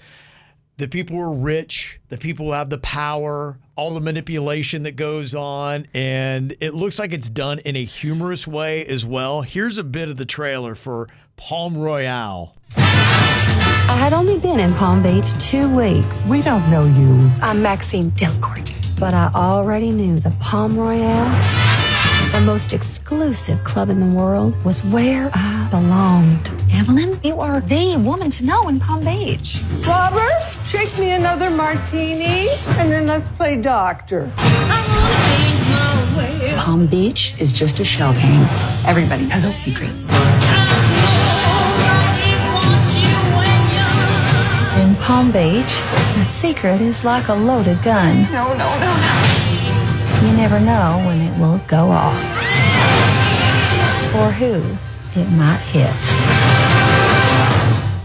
[0.77, 4.95] the people who are rich, the people who have the power, all the manipulation that
[4.95, 9.43] goes on, and it looks like it's done in a humorous way as well.
[9.43, 12.55] Here's a bit of the trailer for Palm Royale.
[12.75, 16.27] I had only been in Palm Beach two weeks.
[16.27, 17.31] We don't know you.
[17.41, 18.99] I'm Maxine Dellacorte.
[18.99, 21.29] But I already knew the Palm Royale,
[22.31, 26.51] the most exclusive club in the world, was where I belonged.
[26.71, 29.61] Evelyn, you are the woman to know in Palm Beach.
[29.87, 32.47] Robert, shake me another martini,
[32.77, 34.31] and then let's play doctor.
[36.57, 38.45] Palm Beach is just a shell game.
[38.85, 39.91] Everybody has a secret.
[44.81, 45.81] In Palm Beach,
[46.15, 48.23] that secret is like a loaded gun.
[48.31, 49.36] No, no, no, no.
[50.27, 52.21] You never know when it will go off.
[54.13, 54.55] Or who
[55.17, 55.87] it might hit.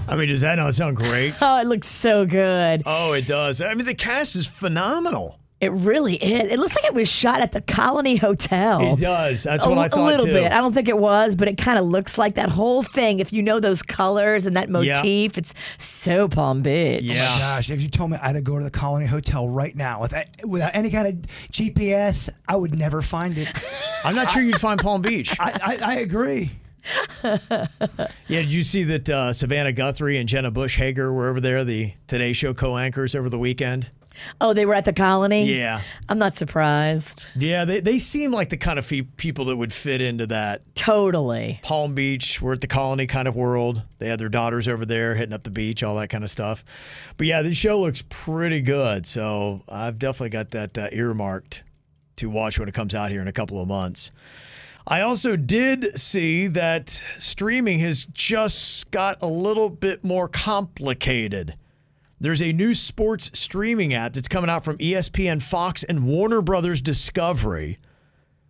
[0.09, 1.35] I mean, does that not sound great?
[1.43, 2.85] Oh, it looks so good.
[2.87, 3.61] Oh, it does.
[3.61, 5.41] I mean, the cast is phenomenal.
[5.63, 6.51] It really is.
[6.51, 8.81] It looks like it was shot at the Colony Hotel.
[8.95, 9.45] It does.
[9.45, 10.33] That's a, what I A thought A little too.
[10.33, 10.51] bit.
[10.51, 13.21] I don't think it was, but it kind of looks like that whole thing.
[13.21, 14.97] If you know those colors and that Yeah.
[14.97, 17.05] motif, it's so Palm Beach.
[17.05, 19.49] Oh my gosh, if you told me I had to go to the Colony Hotel
[19.49, 21.15] right now without, without any kind of
[21.53, 23.49] GPS, I would never find it.
[24.05, 25.37] I'm not sure you'd find Palm Beach.
[25.39, 26.51] I, I, I agree.
[27.23, 27.67] Yeah,
[28.29, 31.93] did you see that uh, Savannah Guthrie and Jenna Bush Hager were over there, the
[32.09, 33.91] Today Show co-anchors over the weekend?
[34.41, 35.45] Oh, they were at the colony?
[35.45, 35.83] Yeah.
[36.09, 37.27] I'm not surprised.
[37.35, 40.63] Yeah, they, they seem like the kind of fe- people that would fit into that.
[40.75, 41.61] Totally.
[41.63, 43.83] Palm Beach, we're at the colony kind of world.
[43.99, 46.65] They had their daughters over there hitting up the beach, all that kind of stuff.
[47.17, 49.07] But yeah, this show looks pretty good.
[49.07, 51.63] So I've definitely got that uh, earmarked
[52.17, 54.11] to watch when it comes out here in a couple of months.
[54.87, 61.55] I also did see that streaming has just got a little bit more complicated.
[62.23, 66.81] There's a new sports streaming app that's coming out from ESPN, Fox, and Warner Brothers
[66.81, 67.81] Discovery,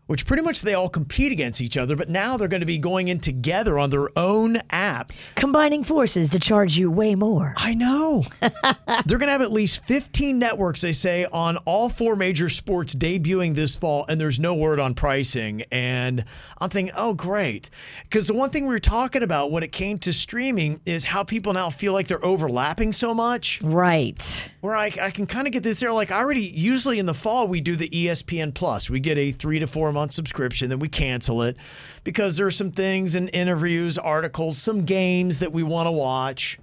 [0.07, 2.79] which pretty much they all compete against each other, but now they're going to be
[2.79, 5.13] going in together on their own app.
[5.37, 7.55] Combining forces to charge you way more.
[7.57, 8.25] I know.
[8.41, 12.95] they're going to have at least 15 networks, they say, on all four major sports
[12.95, 15.63] debuting this fall, and there's no word on pricing.
[15.71, 16.25] And
[16.59, 17.71] I'm thinking, oh, great.
[18.03, 21.23] Because the one thing we were talking about when it came to streaming is how
[21.23, 23.61] people now feel like they're overlapping so much.
[23.63, 24.51] Right.
[24.61, 25.93] Where I, I can kind of get this there.
[25.93, 28.91] Like, I already, usually in the fall, we do the ESPN Plus.
[28.91, 31.57] We get a three to four month subscription, then we cancel it
[32.05, 36.59] because there are some things and interviews, articles, some games that we want to watch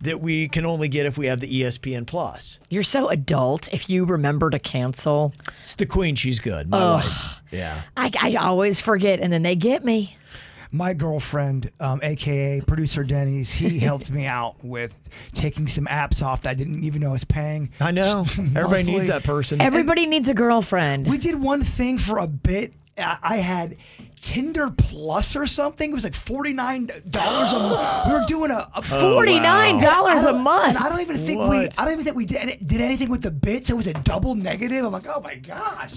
[0.00, 2.58] that we can only get if we have the ESPN Plus.
[2.68, 5.32] You're so adult if you remember to cancel.
[5.62, 6.14] It's the queen.
[6.14, 6.68] She's good.
[6.68, 7.04] My Ugh.
[7.04, 7.40] wife.
[7.50, 7.82] Yeah.
[7.96, 10.16] I, I always forget, and then they get me.
[10.74, 16.42] My girlfriend, um, aka producer Denny's, he helped me out with taking some apps off
[16.42, 17.70] that I didn't even know I was paying.
[17.78, 18.26] I know.
[18.56, 19.62] Everybody needs that person.
[19.62, 21.08] Everybody needs a girlfriend.
[21.08, 22.74] We did one thing for a bit.
[22.98, 23.76] I I had
[24.20, 25.90] Tinder Plus or something.
[25.90, 28.06] It was like forty nine dollars a month.
[28.06, 30.68] We were doing a, a $49 I don't- a month?
[30.68, 31.56] And I don't even think we.
[31.76, 33.68] I don't even think we did, did anything with the bits.
[33.68, 34.82] It was a double negative.
[34.84, 35.92] I'm like, oh my gosh.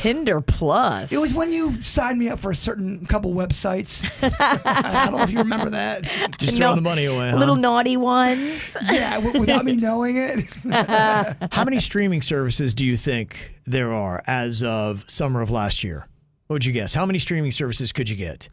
[0.00, 1.12] Tinder Plus.
[1.12, 4.08] It was when you signed me up for a certain couple websites.
[4.22, 6.04] I don't know if you remember that.
[6.38, 7.30] Just throwing the money away.
[7.30, 7.36] Huh?
[7.36, 8.74] Little naughty ones.
[8.90, 10.40] Yeah, w- without me knowing it.
[11.52, 16.06] How many streaming services do you think there are as of summer of last year?
[16.46, 16.94] What would you guess?
[16.94, 18.48] How many streaming services could you get?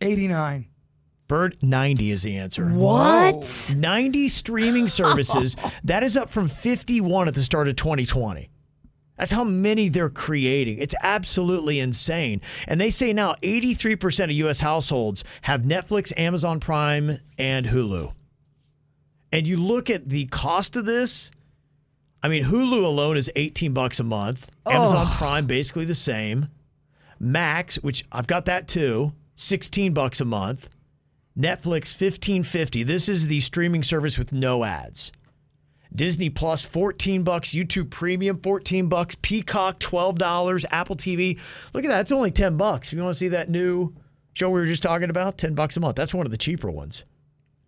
[0.00, 0.66] 89.
[1.28, 2.66] Bird 90 is the answer.
[2.66, 3.72] What?
[3.76, 5.56] 90 streaming services.
[5.84, 8.50] that is up from 51 at the start of 2020.
[9.16, 10.78] That's how many they're creating.
[10.78, 12.40] It's absolutely insane.
[12.66, 18.12] And they say now 83% of US households have Netflix, Amazon Prime, and Hulu.
[19.30, 21.30] And you look at the cost of this,
[22.22, 24.48] I mean, Hulu alone is 18 bucks a month.
[24.66, 25.14] Amazon Oh.
[25.16, 26.48] Prime basically the same.
[27.20, 30.68] Max, which I've got that too, 16 bucks a month.
[31.38, 32.84] Netflix 15.50.
[32.84, 35.12] This is the streaming service with no ads.
[35.94, 41.38] Disney Plus 14 bucks, YouTube Premium 14 bucks, Peacock $12, Apple TV.
[41.74, 42.00] Look at that.
[42.00, 42.88] It's only 10 bucks.
[42.88, 43.94] If you want to see that new
[44.32, 45.96] show we were just talking about, 10 bucks a month.
[45.96, 47.04] That's one of the cheaper ones.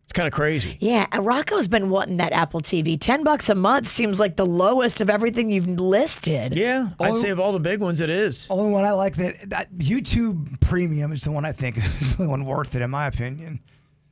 [0.04, 0.76] It's kind of crazy.
[0.80, 3.00] Yeah, Rocco's been wanting that Apple TV.
[3.00, 6.54] Ten bucks a month seems like the lowest of everything you've listed.
[6.56, 8.46] Yeah, I'd say of all the big ones, it is.
[8.50, 12.24] Only one I like that, that YouTube Premium is the one I think is the
[12.24, 13.60] only one worth it, in my opinion.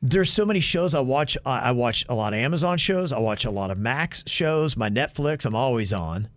[0.02, 1.36] There's so many shows I watch.
[1.44, 3.12] I I watch a lot of Amazon shows.
[3.12, 4.76] I watch a lot of Max shows.
[4.76, 6.28] My Netflix, I'm always on.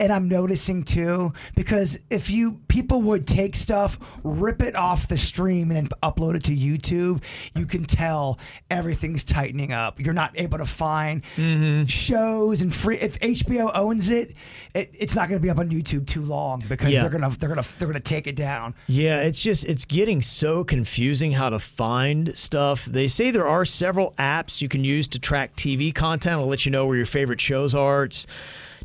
[0.00, 5.18] And I'm noticing too, because if you people would take stuff, rip it off the
[5.18, 7.22] stream, and then upload it to YouTube,
[7.54, 8.38] you can tell
[8.70, 10.00] everything's tightening up.
[10.00, 11.84] You're not able to find mm-hmm.
[11.84, 12.96] shows and free.
[12.98, 14.34] If HBO owns it,
[14.74, 17.02] it it's not going to be up on YouTube too long because Yeah.
[17.02, 18.74] they're gonna they're gonna they're gonna take it down.
[18.86, 22.84] Yeah, it's just it's getting so confusing how to find stuff.
[22.84, 26.36] They say there are several apps you can use to track TV content.
[26.40, 28.04] I'll let you know where your favorite shows are.
[28.04, 28.26] It's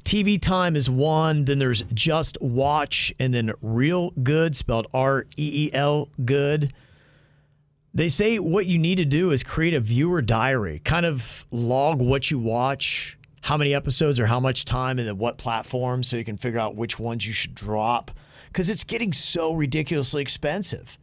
[0.04, 1.46] TV Time is one.
[1.46, 6.74] Then there's JustWatch, and then Reelgood, spelled R E E L Good.
[7.94, 12.02] They say what you need to do is create a viewer diary, kind of log
[12.02, 16.16] what you watch, how many episodes or how much time, and then what platform, so
[16.16, 18.12] you can figure out which ones you should drop.
[18.48, 20.98] Because it's getting so ridiculously expensive.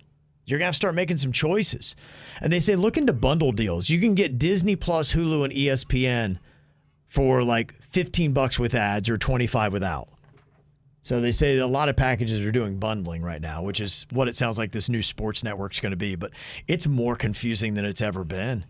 [0.44, 1.96] You're gonna have to start making some choices.
[2.40, 3.90] And they say look into bundle deals.
[3.90, 6.38] You can get Disney Plus, Hulu, and ESPN
[7.08, 10.10] for like 15 bucks with ads or 25 without.
[11.00, 14.04] So they say that a lot of packages are doing bundling right now, which is
[14.10, 16.14] what it sounds like this new sports network's going to be.
[16.14, 16.32] But
[16.68, 18.66] it's more confusing than it's ever been.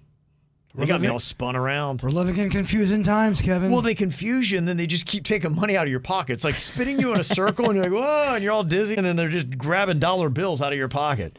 [0.76, 2.02] They We're got me all spun around.
[2.02, 3.72] We're living in confusing times, Kevin.
[3.72, 6.34] Well, they confuse you, and then they just keep taking money out of your pocket.
[6.34, 8.94] It's like spinning you in a circle, and you're like, whoa, and you're all dizzy,
[8.94, 11.36] and then they're just grabbing dollar bills out of your pocket,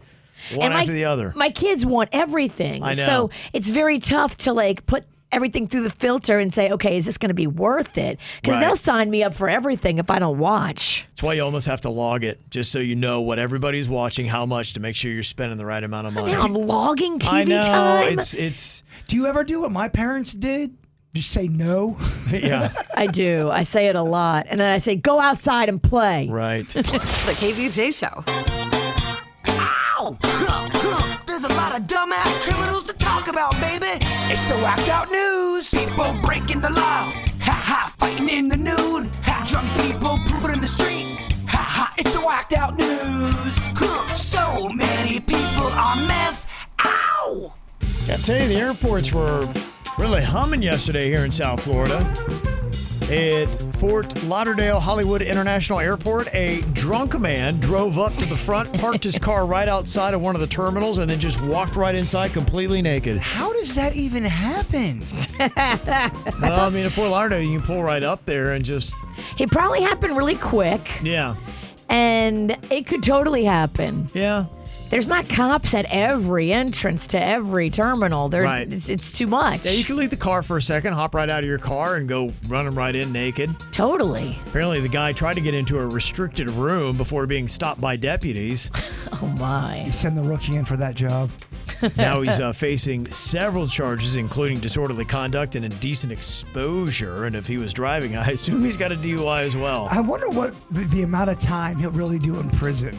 [0.54, 1.32] one And my- after the other.
[1.38, 2.84] My kids want everything.
[2.84, 3.06] I know.
[3.06, 5.06] So it's very tough to like put
[5.38, 8.20] everything through the filter and say, okay, is this going to be worth it?
[8.42, 8.66] Because Right.
[8.66, 11.06] they'll sign me up for everything if I don't watch.
[11.12, 14.26] That's why you almost have to log it, just so you know what everybody's watching,
[14.26, 16.34] how much, to make sure you're spending the right amount of money.
[16.34, 18.14] Now I'm logging TV I know time.
[18.20, 18.84] it's it's.
[19.08, 20.76] Do you ever do what my parents did?
[21.14, 21.98] Just say no.
[22.32, 22.74] yeah.
[22.96, 23.50] I do.
[23.50, 24.46] I say it a lot.
[24.50, 26.28] And then I say, go outside and play.
[26.28, 26.68] Right.
[26.74, 28.24] the KVJ Show.
[29.48, 30.18] Ow!
[31.26, 34.04] There's a lot of dumbass criminals to talk about, baby.
[34.30, 35.70] It's the whacked out news.
[35.70, 37.12] People breaking the law.
[37.42, 39.10] Ha ha, fighting in the nude.
[39.24, 41.18] Ha, drunk people pooping in the street.
[41.48, 43.56] Ha ha, it's the whacked out news.
[44.20, 46.46] So many people on meth.
[46.84, 47.54] Ow!
[48.06, 49.48] Gotta tell you, the airports were
[49.98, 51.98] really humming yesterday here in South Florida.
[53.10, 53.48] At
[53.78, 59.18] Fort Lauderdale Hollywood International Airport, a drunk man drove up to the front, parked his
[59.18, 62.82] car right outside of one of the terminals, and then just walked right inside completely
[62.82, 63.16] naked.
[63.18, 65.06] How does that even happen?
[66.42, 68.94] Well, I mean, at Fort Lauderdale, you can pull right up there and just,
[69.40, 71.36] It probably happened really quick, yeah.
[71.90, 74.08] and it could totally happen.
[74.14, 74.46] Yeah.
[74.90, 78.30] There's not cops at every entrance to every terminal.
[78.30, 78.72] There, Right.
[78.72, 79.66] it's, it's too much.
[79.66, 81.96] Yeah, you can leave the car for a second, hop right out of your car,
[81.98, 83.50] and go running right in naked.
[83.72, 84.38] Totally.
[84.48, 88.72] Apparently, the guy tried to get into a restricted room before being stopped by deputies.
[89.20, 89.84] Oh my!
[89.86, 91.32] You send the rookie in for that job.
[91.98, 97.26] now he's uh, facing several charges, including disorderly conduct and indecent exposure.
[97.26, 99.88] And if he was driving, I assume he's got a DUI as well.
[99.90, 102.96] I wonder what the, the amount of time he'll really do in prison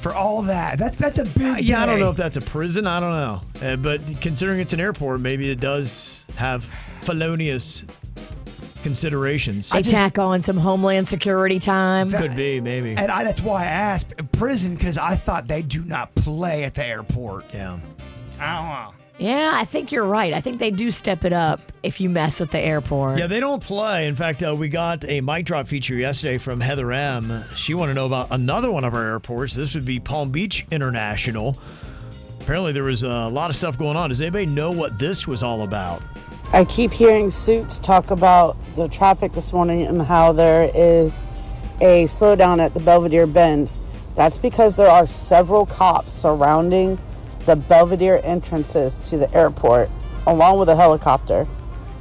[0.00, 0.78] for all that.
[0.78, 1.68] That's that's a big.
[1.68, 2.86] yeah, I don't know if that's a prison.
[2.86, 3.40] I don't know.
[3.62, 6.64] Uh, but considering it's an airport, maybe it does have
[7.02, 7.84] felonious
[8.82, 9.70] considerations.
[9.70, 12.10] They tack on some Homeland Security time.
[12.10, 12.94] Could be, maybe.
[12.96, 16.74] And I, that's why I asked prison because I thought they do not play at
[16.74, 17.52] the airport.
[17.52, 17.78] Yeah.
[18.38, 18.97] I don't know.
[19.18, 20.32] Yeah, I think you're right.
[20.32, 23.18] I think they do step it up if you mess with the airport.
[23.18, 24.06] Yeah, they don't play.
[24.06, 27.44] In fact, uh, we got a mic drop feature yesterday from Heather M.
[27.56, 29.56] She wanted to know about another one of our airports.
[29.56, 31.56] This would be Palm Beach International.
[32.40, 34.08] Apparently, there was a lot of stuff going on.
[34.08, 36.00] Does anybody know what this was all about?
[36.52, 41.18] I keep hearing Suits talk about the traffic this morning and how there is
[41.80, 43.68] a slowdown at the Belvedere Bend.
[44.14, 46.98] That's because there are several cops surrounding
[47.48, 49.88] the Belvedere entrances to the airport,
[50.26, 51.46] along with a helicopter.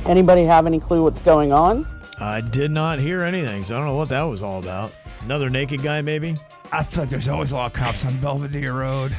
[0.06, 1.88] Anybody have any clue what's going on?
[2.20, 4.94] I did not hear anything, so I don't know what that was all about.
[5.22, 6.36] Another naked guy, maybe?
[6.74, 9.16] I feel like there's always a lot of cops on Belvedere Road.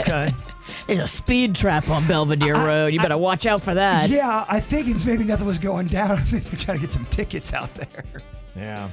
[0.00, 0.32] Okay.
[0.86, 2.88] There's a speed trap on Belvedere Road.
[2.88, 4.08] You better watch out for that.
[4.08, 6.12] Yeah, I think maybe nothing was going down.
[6.12, 8.04] I think they're trying to get some tickets out there.
[8.56, 8.90] Yeah.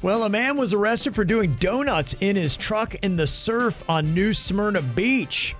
[0.00, 4.14] Well, a man was arrested for doing donuts in his truck in the surf on
[4.14, 5.56] New Smyrna Beach.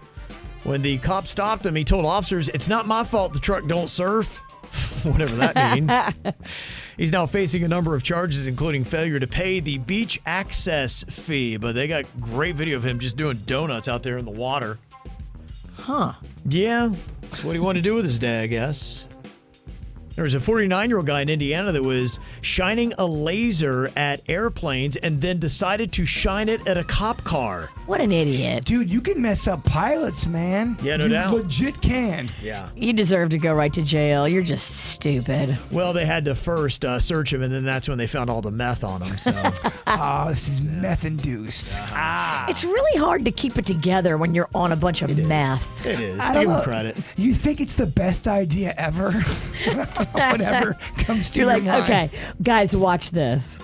[0.64, 3.88] When the cop stopped him, he told officers, It's not my fault the truck don't
[3.88, 4.36] surf.
[5.02, 6.34] Whatever that means.
[6.96, 11.56] He's now facing a number of charges, including failure to pay the beach access fee.
[11.56, 14.78] But they got great video of him just doing donuts out there in the water.
[15.78, 16.14] Huh.
[16.44, 19.04] Yeah, that's what he wanted to do with his day, I guess.
[20.18, 24.20] There was a 49 year old guy in Indiana that was shining a laser at
[24.28, 27.70] airplanes and then decided to shine it at a cop car.
[27.86, 28.64] What an idiot.
[28.64, 30.76] Dude, you can mess up pilots, man.
[30.82, 31.34] Yeah, no you doubt.
[31.34, 32.30] legit can.
[32.42, 32.68] Yeah.
[32.74, 34.26] You deserve to go right to jail.
[34.26, 35.56] You're just stupid.
[35.70, 38.42] Well, they had to first uh, search him, and then that's when they found all
[38.42, 39.16] the meth on him.
[39.18, 39.32] So,
[39.86, 41.68] Oh, this is meth induced.
[41.92, 42.44] Ah.
[42.48, 45.86] It's really hard to keep it together when you're on a bunch of meth.
[45.86, 46.18] it is.
[46.18, 46.62] I don't Give him know.
[46.64, 46.96] credit.
[47.16, 49.12] You think it's the best idea ever?
[50.30, 51.84] Whatever comes to You're your like, mind.
[51.84, 52.10] okay,
[52.42, 53.58] guys, watch this.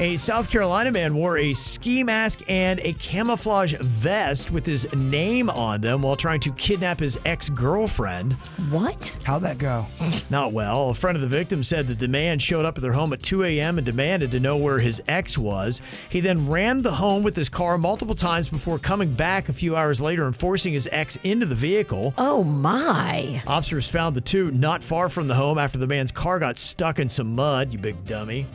[0.00, 5.50] A South Carolina man wore a ski mask and a camouflage vest with his name
[5.50, 8.34] on them while trying to kidnap his ex girlfriend.
[8.70, 9.16] What?
[9.24, 9.86] How'd that go?
[10.30, 10.90] Not well.
[10.90, 13.24] A friend of the victim said that the man showed up at their home at
[13.24, 13.76] 2 a.m.
[13.76, 15.82] and demanded to know where his ex was.
[16.08, 19.74] He then ran the home with his car multiple times before coming back a few
[19.74, 22.14] hours later and forcing his ex into the vehicle.
[22.16, 23.42] Oh my.
[23.48, 27.00] Officers found the two not far from the home after the man's car got stuck
[27.00, 28.46] in some mud, you big dummy.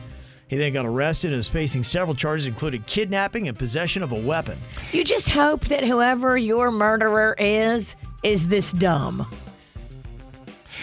[0.48, 4.18] He then got arrested and is facing several charges, including kidnapping and possession of a
[4.20, 4.58] weapon.
[4.92, 9.26] You just hope that whoever your murderer is, is this dumb.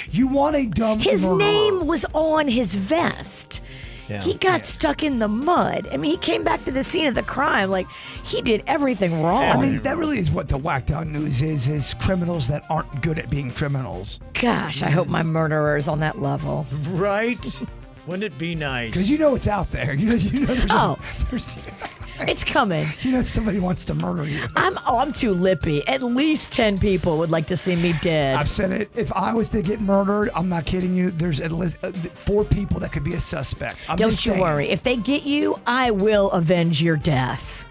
[0.09, 1.37] You want a dumb His murderer.
[1.37, 3.61] name was on his vest.
[4.09, 4.21] Yeah.
[4.21, 5.87] He got stuck in the mud.
[5.91, 7.87] I mean, he came back to the scene of the crime like
[8.25, 9.43] he did everything wrong.
[9.43, 13.01] I mean, that really is what the whacked out news is: is criminals that aren't
[13.01, 14.19] good at being criminals.
[14.33, 16.65] Gosh, I hope my murderer is on that level.
[16.89, 17.61] Right?
[18.07, 18.91] Wouldn't it be nice?
[18.91, 19.93] Because you know it's out there.
[20.01, 20.97] You know, you know there's, Oh.
[21.19, 21.57] a, there's
[22.27, 22.85] It's coming.
[22.99, 24.45] you know somebody wants to murder you.
[24.55, 25.85] I'm oh, I'm too lippy.
[25.87, 28.35] At least ten people would like to see me dead.
[28.37, 28.91] I've said it.
[28.95, 31.09] If I was to get murdered, I'm not kidding you.
[31.09, 33.77] There's at least uh, four people that could be a suspect.
[33.89, 34.41] I'm Don't just you saying.
[34.43, 34.69] worry.
[34.69, 37.65] If they get you, I will avenge your death.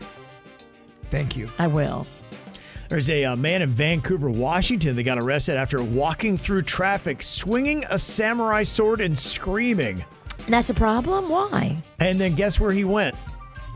[1.11, 1.49] Thank you.
[1.59, 2.07] I will.
[2.89, 7.85] There's a uh, man in Vancouver, Washington that got arrested after walking through traffic, swinging
[7.89, 10.05] a samurai sword and screaming.
[10.47, 11.29] That's a problem?
[11.29, 11.83] Why?
[11.99, 13.15] And then guess where he went?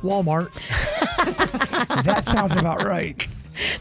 [0.03, 0.53] Walmart.
[2.05, 3.27] that sounds about right.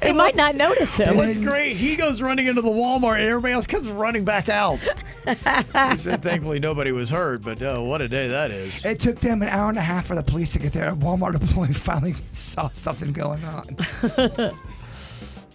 [0.02, 1.18] They might not notice him.
[1.18, 4.80] What's great, he goes running into the Walmart and everybody else comes running back out.
[5.28, 8.86] he said, thankfully, nobody was hurt, but uh, what a day that is.
[8.86, 10.92] It took them an hour and a half for the police to get there.
[10.92, 13.78] Walmart employee finally saw something going on.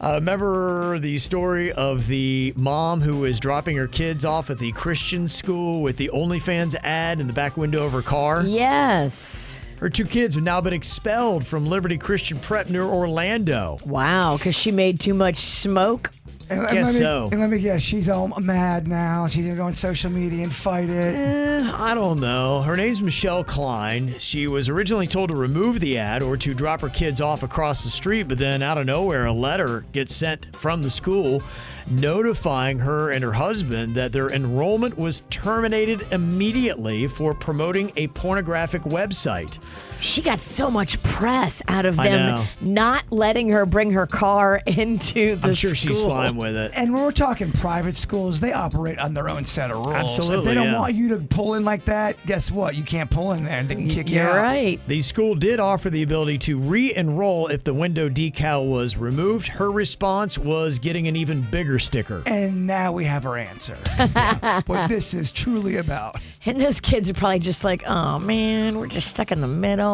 [0.01, 4.71] Uh, remember the story of the mom who was dropping her kids off at the
[4.73, 8.43] Christian school with the OnlyFans ad in the back window of her car?
[8.43, 9.59] Yes.
[9.79, 13.79] Her two kids have now been expelled from Liberty Christian Prep near Orlando.
[13.87, 16.11] Wow, because she made too much smoke.
[16.51, 17.29] And, and Guess let me, so.
[17.31, 19.29] And let me guess, she's all mad now.
[19.29, 21.15] She's gonna go on social media and fight it.
[21.15, 22.63] Eh, I don't know.
[22.63, 24.15] Her name's Michelle Klein.
[24.19, 27.85] She was originally told to remove the ad or to drop her kids off across
[27.85, 31.43] the street, but then out of nowhere, a letter gets sent from the school
[31.91, 38.83] notifying her and her husband that their enrollment was terminated immediately for promoting a pornographic
[38.83, 39.59] website.
[40.01, 45.37] She got so much press out of them not letting her bring her car into
[45.37, 45.49] the school.
[45.49, 46.11] I'm sure she's school.
[46.11, 46.73] fine with it.
[46.77, 49.95] And when we're talking private schools, they operate on their own set of rules.
[49.95, 50.39] Absolutely.
[50.39, 50.79] If they don't yeah.
[50.79, 52.75] want you to pull in like that, guess what?
[52.77, 54.43] You can't pull in there and they can kick you You're out.
[54.43, 54.81] right.
[54.87, 59.49] The school did offer the ability to re enroll if the window decal was removed.
[59.49, 62.23] Her response was getting an even bigger sticker.
[62.27, 63.77] And now we have our answer.
[64.67, 66.17] what this is truly about.
[66.45, 69.88] And those kids are probably just like, oh man, we're just stuck in the middle.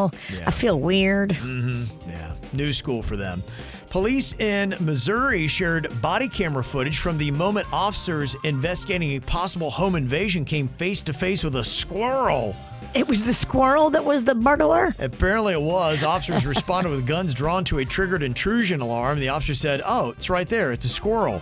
[0.46, 1.30] I feel weird.
[1.30, 2.10] Mm-hmm.
[2.10, 3.42] Yeah, new school for them.
[3.90, 9.94] Police in Missouri shared body camera footage from the moment officers investigating a possible home
[9.94, 12.56] invasion came face to face with a squirrel.
[12.94, 14.94] It was the squirrel that was the burglar?
[14.98, 16.02] Apparently, it was.
[16.02, 19.18] Officers responded with guns drawn to a triggered intrusion alarm.
[19.20, 20.72] The officer said, Oh, it's right there.
[20.72, 21.40] It's a squirrel.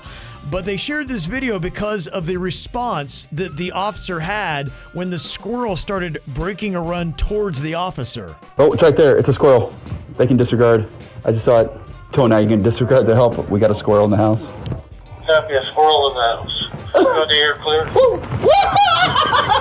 [0.51, 5.19] But they shared this video because of the response that the officer had when the
[5.19, 8.36] squirrel started breaking a run towards the officer.
[8.59, 9.16] Oh, it's right there.
[9.16, 9.74] It's a squirrel.
[10.16, 10.90] They can disregard.
[11.24, 11.70] I just saw it.
[12.12, 13.48] Tony, now you can disregard the help.
[13.48, 14.47] We got a squirrel in the house.
[15.27, 16.69] Copy a squirrel in the house.
[16.93, 17.90] Go to air clear.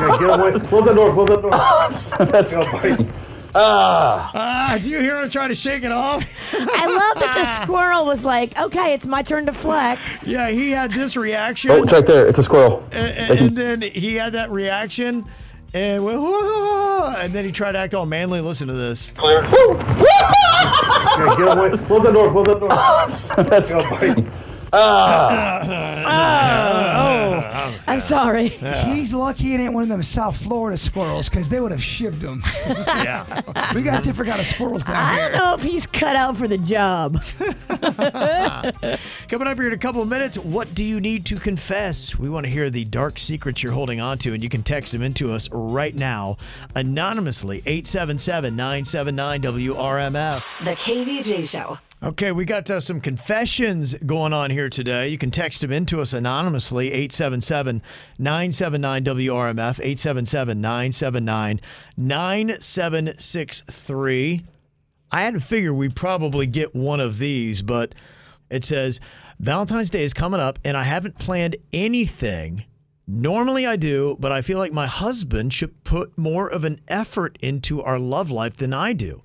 [0.02, 0.60] Yeah, get away.
[0.68, 1.14] Close the door.
[1.14, 1.52] Close the door.
[2.32, 3.08] That's great.
[3.54, 4.32] Ah.
[4.34, 6.24] Ah, did you hear him trying to shake it off?
[6.54, 10.28] I love that the squirrel was like, okay, it's my turn to flex.
[10.28, 11.72] Yeah, he had this reaction.
[11.72, 12.28] Oh, it's right there.
[12.28, 12.88] It's a squirrel.
[12.92, 15.26] And, They can- and then he had that reaction
[15.74, 18.42] and went, "Whoa," and then he tried to act all manly.
[18.42, 19.12] Listen to this.
[19.16, 19.46] Clear.
[21.18, 21.78] Yeah, get away.
[21.88, 22.32] Close the door.
[22.32, 22.54] Close the
[23.36, 23.44] door.
[23.44, 24.26] That's great.
[24.74, 25.98] Ah.
[26.12, 28.50] Oh, oh, I'm sorry.
[28.50, 32.22] He's lucky it ain't one of them South Florida squirrels because they would have shivved
[32.22, 32.44] him.
[32.68, 33.42] yeah.
[33.74, 35.24] we got different kind of squirrels down here.
[35.24, 35.32] I here.
[35.32, 37.22] don't know if he's cut out for the job.
[39.30, 42.18] Coming up here in a couple of minutes, what do you need to confess?
[42.18, 44.92] We want to hear the dark secrets you're holding on to, and you can text
[44.92, 46.38] them into us right now
[46.76, 50.64] anonymously 877 979 WRMF.
[50.64, 51.78] The KVJ Show.
[52.04, 55.10] Okay, we got uh, some confessions going on here today.
[55.10, 57.84] You can text them into us anonymously, 877
[58.18, 61.62] 979 WRMF, 877 979
[61.98, 64.42] 9763.
[65.12, 67.94] I had to figure we'd probably get one of these, but
[68.50, 69.00] it says
[69.40, 72.66] Valentine's Day is coming up and I haven't planned anything.
[73.06, 77.38] Normally I do, but I feel like my husband should put more of an effort
[77.42, 79.22] into our love life than I do.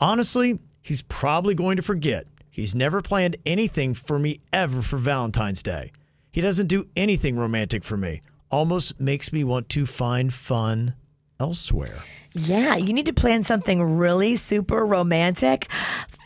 [0.00, 0.58] Honestly,
[0.88, 2.26] he's probably going to forget.
[2.50, 5.92] He's never planned anything for me ever for Valentine's Day.
[6.32, 8.22] He doesn't do anything romantic for me.
[8.50, 10.94] Almost makes me want to find fun
[11.38, 12.02] elsewhere.
[12.32, 15.68] Yeah, you need to plan something really super romantic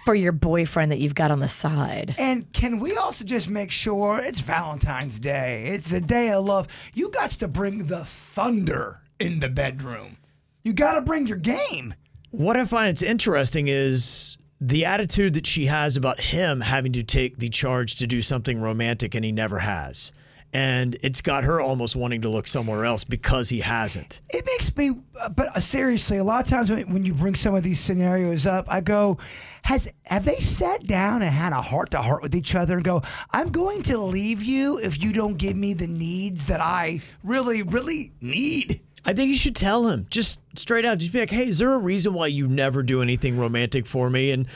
[0.05, 2.15] for your boyfriend that you've got on the side.
[2.17, 5.65] And can we also just make sure it's Valentine's Day?
[5.67, 6.69] It's a day of love.
[6.95, 10.19] You got to bring the thunder in the bedroom.
[10.63, 11.95] You got to bring your game.
[12.31, 17.03] What I find it's interesting is the attitude that she has about him having to
[17.03, 20.13] take the charge to do something romantic and he never has.
[20.55, 24.21] And it's got her almost wanting to look somewhere else because he hasn't.
[24.31, 24.93] It makes me,
[25.35, 28.67] but seriously, a lot of times when, when you bring some of these scenarios up,
[28.69, 29.19] I go,
[29.65, 32.85] has have they sat down and had a heart to heart with each other and
[32.85, 33.03] go,
[33.33, 37.63] I'm going to leave you if you don't give me the needs that I really,
[37.63, 38.81] really need.
[39.05, 40.99] I think you should tell him just straight out.
[40.99, 44.09] Just be like, "Hey, is there a reason why you never do anything romantic for
[44.09, 44.47] me?" And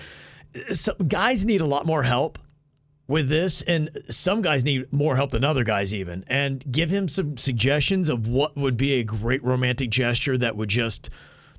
[0.55, 2.39] uh, some guys need a lot more help
[3.09, 6.25] with this, and some guys need more help than other guys, even.
[6.29, 10.69] And give him some suggestions of what would be a great romantic gesture that would
[10.69, 11.11] just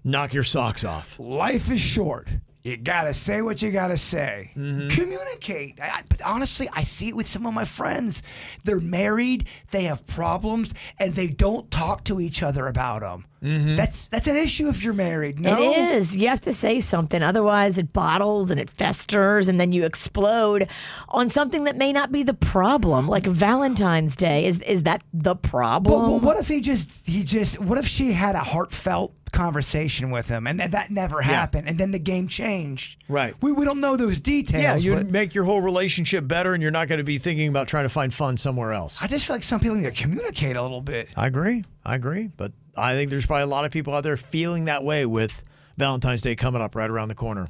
[0.04, 1.20] knock your socks off.
[1.20, 2.28] Life is short.
[2.64, 4.52] You gotta say what you gotta say.
[4.58, 4.90] Mm-hmm.
[4.90, 5.80] Communicate.
[5.82, 8.22] I, I- but honestly, I see it with some of my friends.
[8.66, 13.26] They're married, they have problems, and they don't talk to each other about them.
[13.40, 15.40] That's that's an issue if you're married.
[15.40, 16.16] No, It is.
[16.18, 17.22] You have to say something.
[17.22, 20.68] Otherwise, it bottles and it festers, and then you explode
[21.08, 23.08] on something that may not be the problem.
[23.08, 24.46] Like Valentine's Day.
[24.46, 26.10] Is is that the But, problem?
[26.20, 30.28] but what if he just he just what if she had a heartfelt conversation with
[30.30, 33.04] him and that, that never happened and then the game changed?
[33.08, 33.36] Right.
[33.42, 34.64] We, we don't know those details.
[34.64, 37.68] Yeah, you make your whole relationship better, and you're not going to be thinking about
[37.68, 39.02] trying to find fun somewhere else.
[39.02, 41.10] I just feel like some people need to communicate a little bit.
[41.16, 41.64] I agree.
[41.86, 42.30] I agree.
[42.36, 45.42] But I think there's probably a lot of people out there feeling that way with
[45.78, 47.48] Valentine's Day coming up right around the corner.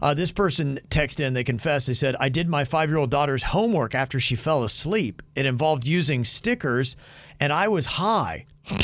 [0.00, 3.10] Uh, this person texted in, they confessed, they said, I did my five year old
[3.10, 5.22] daughter's homework after she fell asleep.
[5.36, 6.96] It involved using stickers,
[7.38, 8.46] and I was high.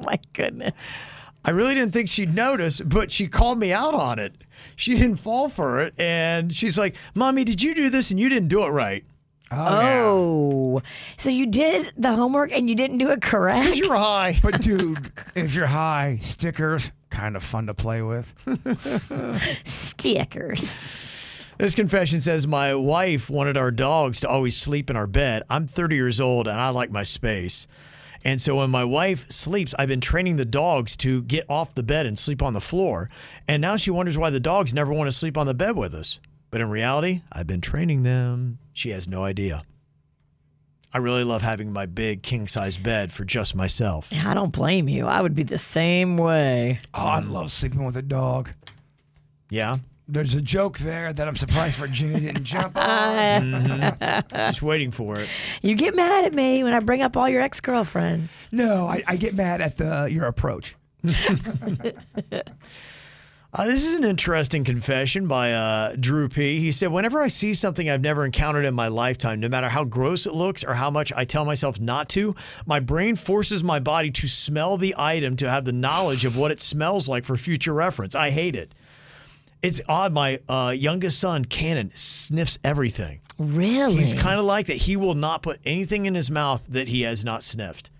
[0.04, 0.74] My goodness.
[1.44, 4.34] I really didn't think she'd notice, but she called me out on it.
[4.76, 5.94] She didn't fall for it.
[5.98, 9.04] And she's like, Mommy, did you do this and you didn't do it right?
[9.52, 10.82] Oh, oh.
[11.16, 13.64] so you did the homework and you didn't do it correct?
[13.64, 14.38] Because you're high.
[14.42, 18.32] But dude, if you're high, stickers kind of fun to play with.
[19.64, 20.74] Stickers.
[21.58, 25.42] This confession says my wife wanted our dogs to always sleep in our bed.
[25.50, 27.66] I'm 30 years old and I like my space.
[28.24, 31.82] And so when my wife sleeps, I've been training the dogs to get off the
[31.82, 33.08] bed and sleep on the floor.
[33.48, 35.94] And now she wonders why the dogs never want to sleep on the bed with
[35.94, 36.20] us.
[36.50, 38.58] But in reality, I've been training them.
[38.72, 39.62] She has no idea.
[40.92, 44.12] I really love having my big king size bed for just myself.
[44.12, 45.06] I don't blame you.
[45.06, 46.80] I would be the same way.
[46.92, 48.50] Oh, I love sleeping with a dog.
[49.50, 49.78] Yeah.
[50.12, 52.84] There's a joke there that I'm surprised Virginia didn't jump on.
[52.84, 54.36] Mm-hmm.
[54.36, 55.28] Just waiting for it.
[55.62, 58.38] You get mad at me when I bring up all your ex girlfriends.
[58.50, 60.76] No, I, I get mad at the your approach.
[63.52, 66.60] Uh, this is an interesting confession by uh, Drew P.
[66.60, 69.82] He said, Whenever I see something I've never encountered in my lifetime, no matter how
[69.82, 73.80] gross it looks or how much I tell myself not to, my brain forces my
[73.80, 77.36] body to smell the item to have the knowledge of what it smells like for
[77.36, 78.14] future reference.
[78.14, 78.72] I hate it.
[79.62, 80.12] It's odd.
[80.12, 83.20] My uh, youngest son, Cannon, sniffs everything.
[83.38, 83.96] Really?
[83.96, 84.76] He's kind of like that.
[84.76, 87.90] He will not put anything in his mouth that he has not sniffed.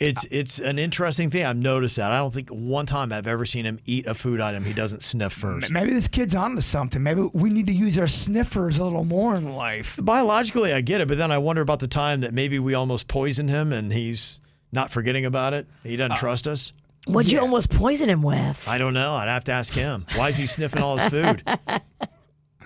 [0.00, 1.44] It's it's an interesting thing.
[1.44, 2.12] I've noticed that.
[2.12, 5.02] I don't think one time I've ever seen him eat a food item he doesn't
[5.02, 5.72] sniff first.
[5.72, 7.02] Maybe this kid's onto something.
[7.02, 9.98] Maybe we need to use our sniffers a little more in life.
[10.00, 13.08] Biologically, I get it, but then I wonder about the time that maybe we almost
[13.08, 14.40] poisoned him and he's
[14.70, 15.66] not forgetting about it.
[15.82, 16.72] He doesn't trust us.
[17.08, 18.68] What'd you almost poison him with?
[18.68, 19.14] I don't know.
[19.14, 20.06] I'd have to ask him.
[20.14, 21.42] Why is he sniffing all his food?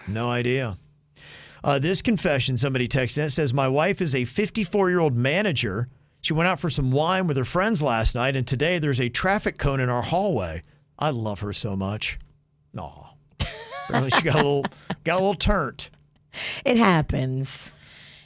[0.09, 0.79] No idea.
[1.63, 5.89] Uh, this confession somebody texted in says my wife is a 54 year old manager.
[6.21, 9.09] She went out for some wine with her friends last night, and today there's a
[9.09, 10.63] traffic cone in our hallway.
[10.99, 12.19] I love her so much.
[12.77, 13.13] Aw.
[13.89, 14.65] Apparently she got a little
[15.05, 15.91] got a little turnt.
[16.65, 17.71] It happens.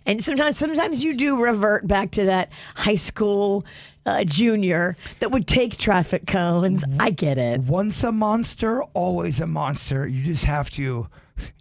[0.07, 3.66] And sometimes sometimes you do revert back to that high school
[4.07, 6.85] uh, junior that would take traffic cones.
[7.01, 7.61] I get it.
[7.62, 10.07] Once a monster, always a monster.
[10.07, 11.09] You just have to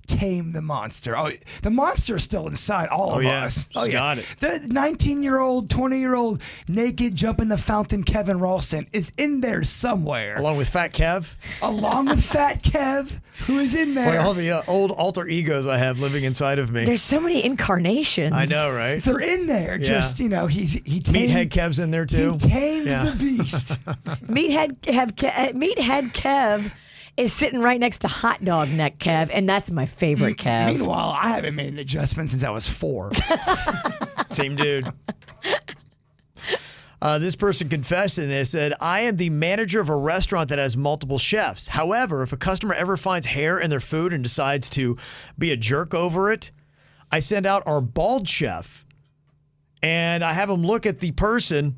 [0.06, 1.18] tame the monster.
[1.18, 3.46] Oh, the monster is still inside all Oh, of yeah.
[3.46, 3.70] us.
[3.72, 4.26] She's got it.
[4.40, 9.12] The 19 year old, 20 year old, naked, jump in the fountain Kevin Ralston is
[9.18, 10.36] in there somewhere.
[10.36, 11.34] Along with Fat Kev.
[11.62, 14.12] Along with Fat Kev, who is in there.
[14.12, 16.86] Boy, all the uh, old alter egos I have living inside of me.
[16.86, 18.34] There's so many incarnations.
[18.34, 19.02] I know, right?
[19.04, 19.78] They're in there.
[19.78, 19.84] Yeah.
[19.84, 22.34] Just, you know, he's he tamed, Meathead Kev's in there too.
[22.34, 23.06] He tamed Yeah.
[23.06, 23.80] the beast.
[24.26, 26.72] Meathead have Ke- uh, Meathead Kev
[27.18, 30.68] is sitting right next to Hot Dog Neck Kev, and that's my favorite Kev.
[30.68, 33.12] Meanwhile, I haven't made an adjustment since I was four.
[34.30, 34.92] Same dude.
[37.02, 40.58] Uh, this person confessed and they said, I am the manager of a restaurant that
[40.58, 41.68] has multiple chefs.
[41.68, 44.98] However, if a customer ever finds hair in their food and decides to
[45.38, 46.52] be a jerk over it,
[47.12, 48.86] I send out our bald chef
[49.84, 51.78] and I have him look at the person,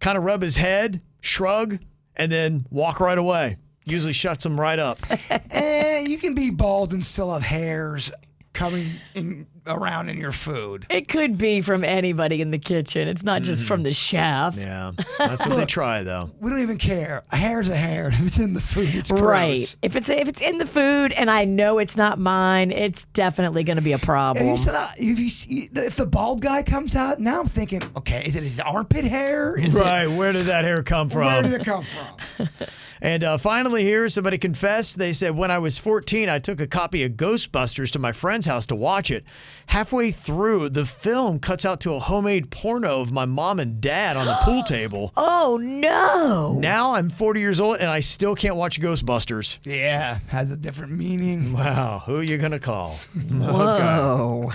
[0.00, 1.78] kind of rub his head, shrug,
[2.16, 3.58] and then walk right away.
[3.84, 4.98] Usually shuts them right up.
[5.50, 8.10] eh, you can be bald and still have hairs
[8.52, 10.86] coming in around in your food.
[10.90, 13.08] It could be from anybody in the kitchen.
[13.08, 14.56] It's not just from the chef.
[14.56, 14.92] Yeah.
[15.18, 16.30] That's what they try, though.
[16.40, 17.24] We don't even care.
[17.32, 18.12] A hair's a hair.
[18.24, 19.22] If it's in the food, it's gross.
[19.22, 19.76] Right.
[19.82, 23.64] If it's if it's in the food and I know it's not mine, it's definitely
[23.64, 24.46] going to be a If, problem.
[24.46, 27.82] you said, uh, if, you see, if the bald guy comes out, now I'm thinking,
[27.96, 29.56] okay, is it his armpit hair?
[29.58, 30.06] Is right.
[30.06, 31.24] Where did that hair come from?
[31.26, 32.48] where did it come from?
[33.04, 34.96] And uh, finally, here, somebody confessed.
[34.96, 38.46] They said, When I was 14, I took a copy of Ghostbusters to my friend's
[38.46, 39.24] house to watch it.
[39.66, 44.16] Halfway through, the film cuts out to a homemade porno of my mom and dad
[44.16, 45.12] on the pool table.
[45.16, 46.56] Oh no!
[46.58, 49.58] Now I'm 40 years old and I still can't watch Ghostbusters.
[49.64, 51.52] Yeah, has a different meaning.
[51.52, 52.90] Wow, who are you gonna call?
[53.30, 54.52] Whoa.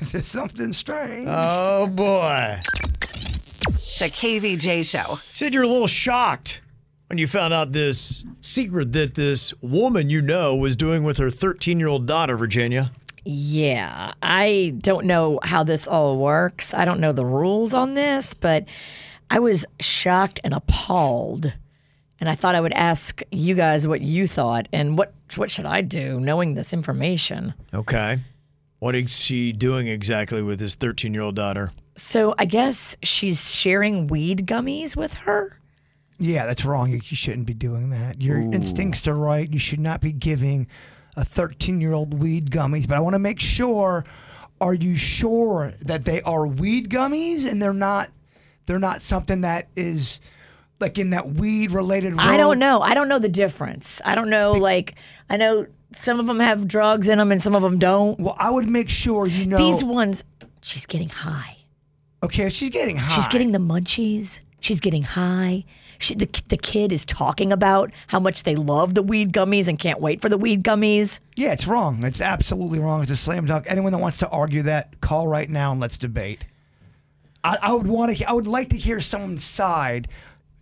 [0.12, 1.26] There's something strange.
[1.28, 2.60] Oh boy.
[3.66, 5.18] The KVJ Show.
[5.32, 6.60] Said you're a little shocked
[7.08, 11.30] when you found out this secret that this woman you know was doing with her
[11.30, 12.92] 13 year old daughter, Virginia.
[13.28, 16.72] Yeah, I don't know how this all works.
[16.72, 18.66] I don't know the rules on this, but
[19.28, 21.52] I was shocked and appalled.
[22.20, 25.66] And I thought I would ask you guys what you thought and what what should
[25.66, 27.52] I do knowing this information.
[27.74, 28.20] Okay.
[28.78, 31.72] What is she doing exactly with his 13 year old daughter?
[31.96, 35.58] So I guess she's sharing weed gummies with her.
[36.18, 36.92] Yeah, that's wrong.
[36.92, 38.22] You, you shouldn't be doing that.
[38.22, 39.52] Your instincts are right.
[39.52, 40.68] You should not be giving
[41.16, 42.86] a 13 year old weed gummies.
[42.86, 44.04] But I want to make sure
[44.60, 48.08] are you sure that they are weed gummies and they're not
[48.66, 50.20] they're not something that is
[50.80, 52.80] like in that weed related I don't know.
[52.80, 54.00] I don't know the difference.
[54.04, 54.94] I don't know like
[55.28, 58.18] I know some of them have drugs in them and some of them don't.
[58.18, 60.24] Well, I would make sure you know These ones
[60.62, 61.56] she's getting high.
[62.22, 63.14] Okay, she's getting high.
[63.14, 64.40] She's getting the munchies.
[64.60, 65.64] She's getting high.
[65.98, 69.78] She, the, the kid is talking about how much they love the weed gummies and
[69.78, 71.20] can't wait for the weed gummies.
[71.34, 72.04] Yeah, it's wrong.
[72.04, 73.02] It's absolutely wrong.
[73.02, 73.66] It's a slam dunk.
[73.68, 76.44] Anyone that wants to argue that, call right now and let's debate.
[77.44, 78.28] I, I would want to.
[78.28, 80.08] I would like to hear someone's side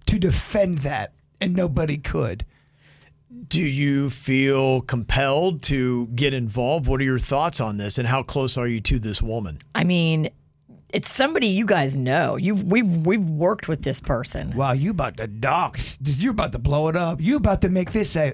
[0.07, 2.45] to defend that, and nobody could.
[3.49, 6.87] Do you feel compelled to get involved?
[6.87, 9.59] What are your thoughts on this, and how close are you to this woman?
[9.75, 10.31] I mean,
[10.95, 12.37] it's somebody you guys know.
[12.37, 14.57] You've we've we've worked with this person.
[14.57, 15.99] Wow, you about to dox?
[16.03, 17.21] You're about to blow it up.
[17.21, 18.33] You about to make this a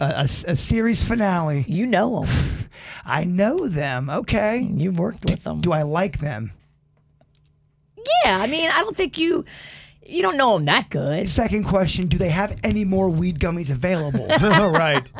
[0.00, 1.64] a, a- a series finale.
[1.66, 2.34] You know them.
[3.06, 4.10] I know them.
[4.10, 4.58] Okay.
[4.58, 5.60] You've worked with them.
[5.60, 6.52] Do I like them?
[8.24, 9.44] Yeah, I mean, I don't think you
[10.06, 11.28] you don't know them that good.
[11.28, 14.30] Second question: Do they have any more weed gummies available?
[14.30, 15.10] All right.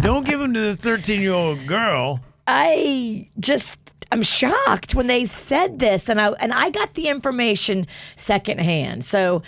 [0.00, 2.20] Don't give them to the 13 year old girl.
[2.46, 3.79] I just
[4.12, 9.04] I'm shocked when they said this and I and I got the information secondhand.
[9.04, 9.42] So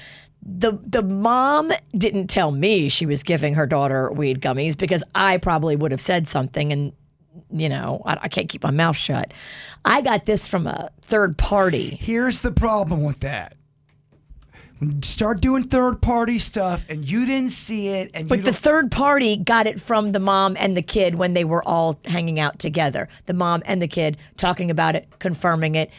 [0.45, 5.39] the the mom didn't tell me she was giving her daughter weed gummies because I
[5.39, 6.93] probably would have said something and
[7.51, 9.33] you know, I, I can't keep my mouth shut.
[9.85, 11.99] I got this from a third party.
[12.01, 13.57] Here's the problem with that.
[14.83, 18.45] When you start doing third party stuff and you didn't see it and you But
[18.45, 22.01] the third party got it from the mom and the kid when they were all
[22.05, 23.07] hanging out together.
[23.27, 25.93] The mom and the kid talking about it, confirming it,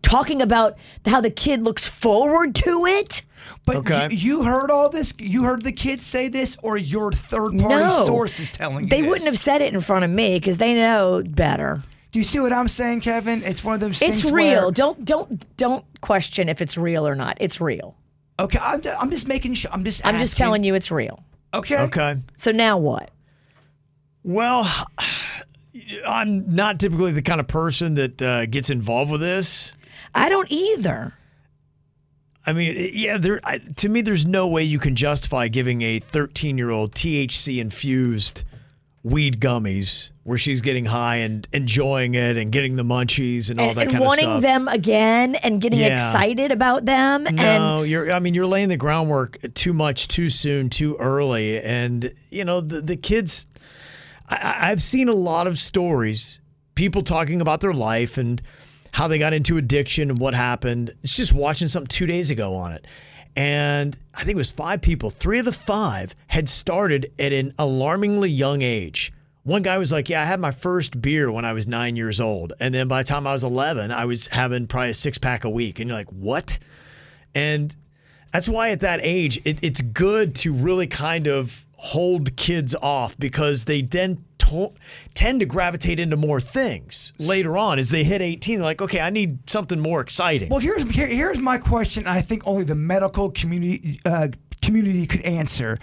[0.00, 3.20] talking about how the kid looks forward to it.
[3.66, 5.12] But y- you, heard all this?
[5.18, 7.90] You heard the kids say this, or your third party No.
[8.06, 9.08] source is telling you They this?
[9.10, 11.82] wouldn't have said it in front of me because they know better.
[12.10, 13.42] Do you see what I'm saying, Kevin?
[13.44, 14.24] It's one of those things.
[14.24, 14.62] It's real.
[14.62, 17.36] where- Don't don't don't question if it's real or not.
[17.38, 17.94] It's real.
[18.38, 19.70] Okay, I'm, I'm just making sure.
[19.72, 20.04] I'm just.
[20.06, 21.22] I'm just telling you it's real.
[21.54, 21.78] Okay.
[21.78, 22.16] Okay.
[22.36, 23.10] So now what?
[24.22, 24.70] Well,
[26.06, 29.72] I'm not typically the kind of person that uh, gets involved with this.
[30.14, 31.14] I don't either.
[32.46, 33.40] I mean, yeah, there.
[33.44, 37.58] I, to me, there's no way you can justify giving a 13 year old THC
[37.58, 38.42] infused
[39.02, 43.68] weed gummies where she's getting high and enjoying it and getting the munchies and all
[43.70, 44.24] And, that and kind of stuff.
[44.26, 45.94] wanting them again and getting Yeah.
[45.94, 47.26] excited about them.
[47.26, 48.12] And No, you're.
[48.12, 52.60] I mean, you're laying the groundwork too much, too soon, too early, and you know
[52.60, 53.46] the the kids.
[54.28, 56.40] I, I've seen a lot of stories,
[56.74, 58.42] people talking about their life and
[58.92, 60.92] how they got into addiction and what happened.
[61.02, 62.86] It's just watching something two days ago on it,
[63.38, 65.10] and I think it was five people.
[65.10, 69.12] Three of the five had started at an alarmingly young age.
[69.44, 72.18] One guy was like, "Yeah, I had my first beer when I was nine years
[72.18, 75.18] old, and then by the time I was 11, I was having probably a six
[75.18, 76.58] pack a week." And you're like, "What?"
[77.32, 77.74] And
[78.32, 83.16] that's why at that age, it, it's good to really kind of hold kids off
[83.20, 84.72] because they then to-
[85.14, 88.56] tend to gravitate into more things later on as they hit 18.
[88.58, 90.48] They're like, okay, I need something more exciting.
[90.48, 92.06] Well, here's here, here's my question.
[92.06, 94.28] I think only the medical community uh,
[94.62, 95.78] community could answer.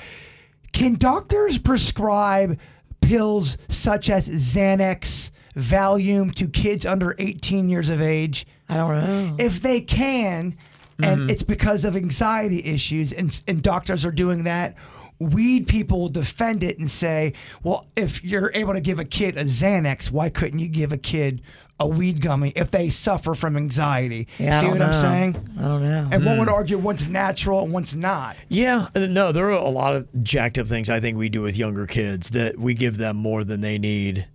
[0.73, 2.59] Can doctors prescribe
[3.01, 8.45] pills such as Xanax, Valium to kids under 18 years of age?
[8.67, 9.35] I don't know.
[9.39, 10.57] If they can,
[11.01, 11.29] and Mm-hmm.
[11.29, 14.75] it's because of anxiety issues, and, and doctors are doing that,
[15.19, 17.33] weed people will defend it and say,
[17.63, 20.97] well, if you're able to give a kid a Xanax, why couldn't you give a
[20.97, 21.41] kid
[21.79, 24.27] a weed gummy if they suffer from anxiety?
[24.39, 25.49] Yeah, See don't what I'm saying?
[25.57, 26.09] I don't know.
[26.11, 26.53] And one would Hmm.
[26.55, 28.35] argue one's natural and one's not.
[28.49, 31.41] Yeah, uh, no, there are a lot of jacked up things I think we do
[31.41, 34.25] with younger kids that we give them more than they need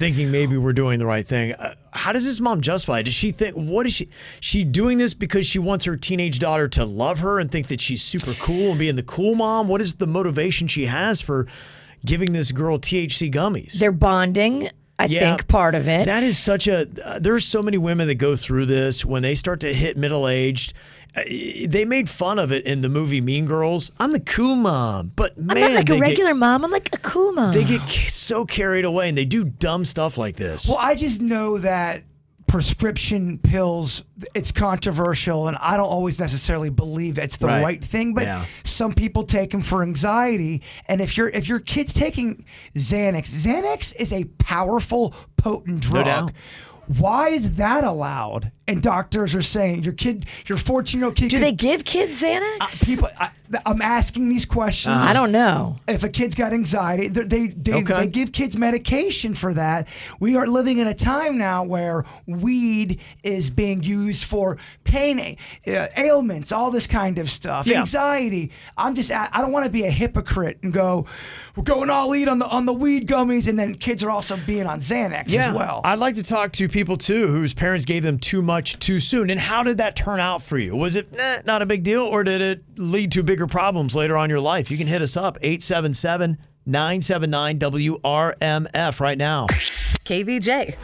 [0.00, 1.52] thinking maybe we're doing the right thing.
[1.52, 3.00] Uh, how does this mom justify?
[3.00, 3.02] it?
[3.04, 4.08] Does she think what is she
[4.40, 7.80] she doing this because she wants her teenage daughter to love her and think that
[7.80, 9.68] she's super cool and being the cool mom?
[9.68, 11.46] What is the motivation she has for
[12.04, 13.74] giving this girl THC gummies?
[13.78, 14.70] They're bonding.
[14.98, 16.06] I Yeah, think part of it.
[16.06, 16.86] That is such a.
[17.04, 20.26] Uh, there's so many women that go through this when they start to hit middle
[20.26, 20.72] aged.
[21.16, 21.22] Uh,
[21.66, 23.90] they made fun of it in the movie Mean Girls.
[23.98, 26.64] I'm the cool mom, but man, I'm not like they a get- regular mom.
[26.64, 27.52] I'm like a cool mom.
[27.52, 30.68] they get so carried away and they do dumb stuff like this.
[30.68, 32.04] Well, I just know that
[32.46, 34.02] prescription pills
[34.34, 37.62] it's controversial and I don't always necessarily believe it's the Right.
[37.62, 38.44] right, thing but Yeah.
[38.64, 43.94] some people take them for anxiety and if your if your kid's taking Xanax Xanax
[44.00, 46.32] is a powerful potent No drug doubt.
[46.98, 51.28] Why is that allowed and doctors are saying your kid your 14 year old kid
[51.30, 52.60] Do could- they give kids Xanax?
[52.60, 53.30] Uh, people, I,
[53.66, 54.94] I'm asking these questions.
[54.94, 55.06] Uh-huh.
[55.10, 55.76] I don't know.
[55.88, 58.00] If a kid's got anxiety, they they, they, Okay.
[58.00, 59.88] they give kids medication for that.
[60.20, 65.36] We are living in a time now where weed is being used for pain
[65.66, 67.80] uh, ailments, all this kind of stuff, Yeah.
[67.80, 68.52] anxiety.
[68.76, 71.06] I'm just I I don't want to be a hypocrite and go
[71.56, 74.36] we're going all eat on the on the weed gummies, and then kids are also
[74.46, 75.80] being on Xanax as well.
[75.84, 79.30] I'd like to talk to people too whose parents gave them too much too soon.
[79.30, 80.76] And how did that turn out for you?
[80.76, 83.94] Was it nah, not a big deal or did it lead to a bigger problems
[83.94, 84.70] later on in your life?
[84.70, 89.46] You can hit us up 877 979 WRMF right now.
[90.04, 90.76] KVJ.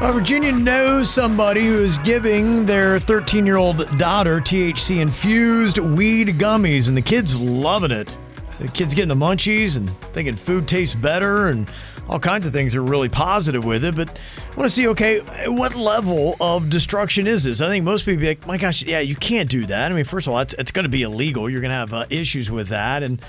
[0.00, 5.78] Well, uh, Virginia knows somebody who is giving their 13 year old daughter THC infused
[5.78, 8.16] weed gummies, and the kid's loving it.
[8.58, 11.70] The kid's getting the munchies and thinking food tastes better, and
[12.10, 13.94] all kinds of things are really positive with it.
[13.94, 17.60] But I want to see, okay, what level of destruction is this?
[17.60, 19.92] I think most people be like, my gosh, yeah, you can't do that.
[19.92, 21.48] I mean, first of all, it's, it's going to be illegal.
[21.48, 23.04] You're going to have uh, issues with that.
[23.04, 23.22] And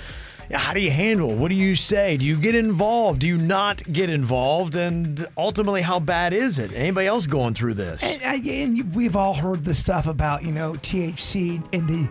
[0.50, 1.32] how do you handle?
[1.32, 2.16] What do you say?
[2.16, 3.20] Do you get involved?
[3.20, 4.74] Do you not get involved?
[4.74, 6.72] And ultimately, how bad is it?
[6.74, 8.02] Anybody else going through this?
[8.02, 12.08] And, and we've all heard the stuff about, you know, THC in the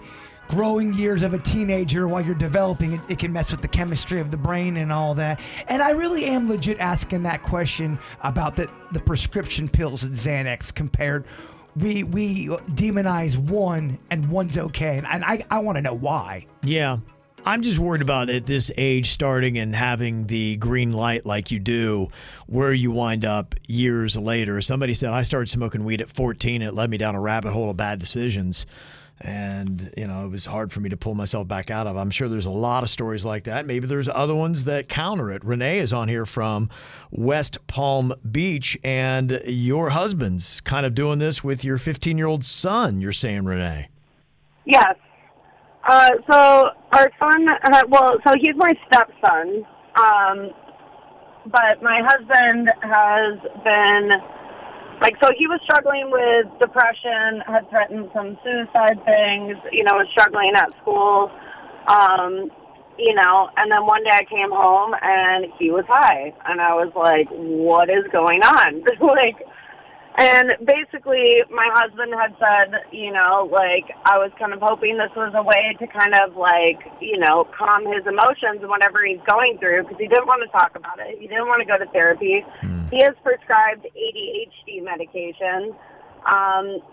[0.51, 4.19] growing years of a teenager while you're developing it, it can mess with the chemistry
[4.19, 5.39] of the brain and all that.
[5.67, 10.73] And I really am legit asking that question about the, the prescription pills and Xanax
[10.73, 11.25] compared.
[11.77, 14.97] We we demonize one and one's okay.
[14.97, 16.45] And, and I, I want to know why.
[16.63, 16.97] Yeah.
[17.43, 21.57] I'm just worried about at this age starting and having the green light like you
[21.57, 22.09] do,
[22.45, 24.61] where you wind up years later.
[24.61, 26.61] Somebody said I started smoking weed at 14.
[26.61, 28.67] It led me down a rabbit hole of bad decisions.
[29.23, 31.95] And, you know, it was hard for me to pull myself back out of.
[31.95, 33.65] I'm sure there's a lot of stories like that.
[33.65, 35.43] Maybe there's other ones that counter it.
[35.45, 36.69] Renee is on here from
[37.11, 42.43] West Palm Beach, and your husband's kind of doing this with your 15 year old
[42.43, 43.89] son, you're saying, Renee.
[44.65, 44.95] Yes.
[45.87, 49.65] Uh, so our son, uh, well, so he's my stepson,
[49.99, 50.49] um,
[51.47, 54.09] but my husband has been
[55.01, 60.07] like, so he was struggling with depression, had threatened some suicide things, you know, was
[60.11, 61.31] struggling at school,
[61.89, 62.51] um,
[62.97, 66.75] you know, and then one day I came home and he was high, and I
[66.75, 68.85] was like, what is going on?
[69.01, 69.41] like,
[70.17, 75.13] and basically, my husband had said, you know, like, I was kind of hoping this
[75.15, 79.23] was a way to kind of, like, you know, calm his emotions and whatever he's
[79.23, 81.15] going through because he didn't want to talk about it.
[81.15, 82.43] He didn't want to go to therapy.
[82.91, 85.71] He is prescribed ADHD medication.
[86.27, 86.83] Um,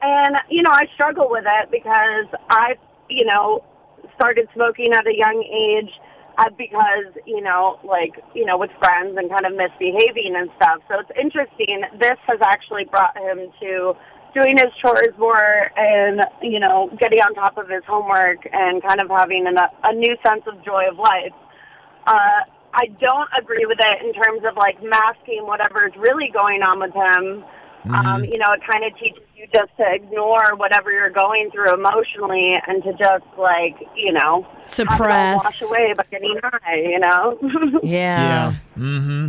[0.00, 2.78] and, you know, I struggle with it because I,
[3.10, 3.64] you know,
[4.14, 5.90] started smoking at a young age
[6.40, 10.80] uh, because you know, like you know, with friends and kind of misbehaving and stuff.
[10.88, 11.84] So it's interesting.
[12.00, 13.92] This has actually brought him to
[14.32, 19.02] doing his chores more and you know, getting on top of his homework and kind
[19.02, 21.36] of having an, a new sense of joy of life.
[22.06, 26.80] Uh, I don't agree with it in terms of like masking whatever's really going on
[26.80, 27.44] with him.
[27.84, 31.72] Um, you know, it kind of teaches you just to ignore whatever you're going through
[31.72, 35.44] emotionally and to just like, you know, have it all Suppress.
[35.44, 36.76] wash away by getting high.
[36.76, 37.38] You know.
[37.82, 38.54] Yeah.
[38.76, 39.28] Mm-hmm.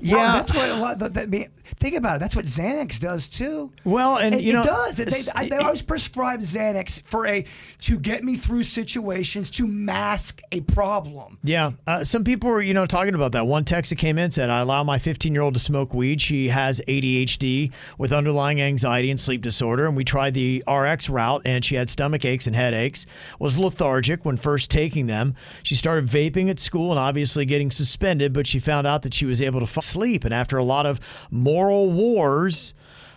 [0.00, 0.98] Yeah, that's what a lot.
[0.98, 1.48] That, that, mean,
[1.78, 2.18] think about it.
[2.20, 3.72] That's what Xanax does too.
[3.84, 4.96] Well, and it, you know, it does.
[4.96, 7.44] They, I, they always prescribe Xanax for a
[7.80, 11.38] to get me through situations to mask a problem.
[11.42, 13.46] Yeah, uh, some people were, you know, talking about that.
[13.46, 16.20] One text that came in said, "I allow my 15 year old to smoke weed.
[16.20, 21.42] She has ADHD with underlying anxiety and sleep disorder, and we tried the RX route,
[21.44, 23.06] and she had stomach aches and headaches.
[23.38, 25.34] Was lethargic when first taking them.
[25.62, 29.26] She started vaping at school and obviously getting suspended, but she found out that she
[29.26, 30.24] was able to fall asleep.
[30.24, 31.00] And after a lot of
[31.30, 32.74] moral wars."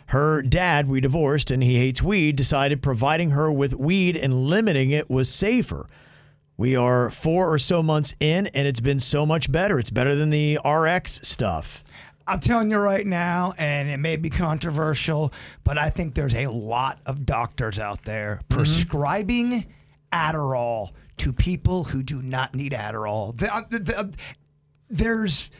[0.07, 4.89] Her dad, we divorced and he hates weed, decided providing her with weed and limiting
[4.89, 5.85] it was safer.
[6.57, 9.77] We are four or so months in, and it's been so much better.
[9.77, 11.83] It's better than the RX stuff.
[12.25, 15.31] I'm telling you right now, and it may be controversial,
[15.63, 18.55] but I think there's a lot of doctors out there Mm-hmm.
[18.57, 19.65] prescribing
[20.11, 23.37] Adderall to people who do not need Adderall.
[23.37, 24.13] The- uh, the- the-
[24.89, 25.51] there's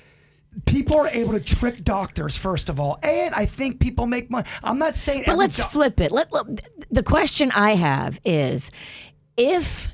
[0.66, 4.48] people are able to trick doctors first of all, and I think people make money.
[4.64, 6.12] I'm not saying, But let's doc- flip it.
[6.12, 6.46] Let, let-
[6.92, 8.72] the question I have is
[9.38, 9.90] if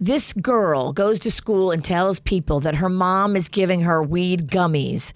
[0.00, 4.48] this girl goes to school and tells people that her mom is giving her weed
[4.48, 5.12] gummies,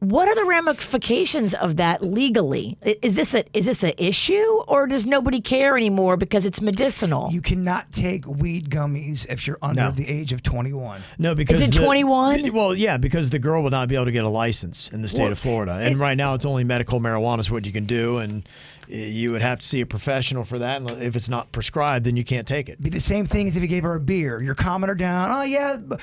[0.00, 2.76] what are the ramifications of that legally?
[2.82, 7.30] Is this a is this an issue or does nobody care anymore because it's medicinal?
[7.32, 9.90] You cannot take weed gummies if you're under No.
[9.90, 11.02] the age of 21.
[11.18, 12.52] No, because Is it the- 21?
[12.52, 15.08] Well, yeah, because the girl will not be able to get a license in the
[15.08, 17.86] state Well, of Florida, and right now it's only medical marijuana is what you can
[17.86, 18.46] do, and
[18.92, 20.80] uh, you would have to see a professional for that.
[20.80, 22.80] And if it's not prescribed, then you can't take it.
[22.82, 24.40] be the same thing as if you gave her a beer.
[24.42, 25.30] You're calming her down.
[25.30, 25.96] Oh yeah, b-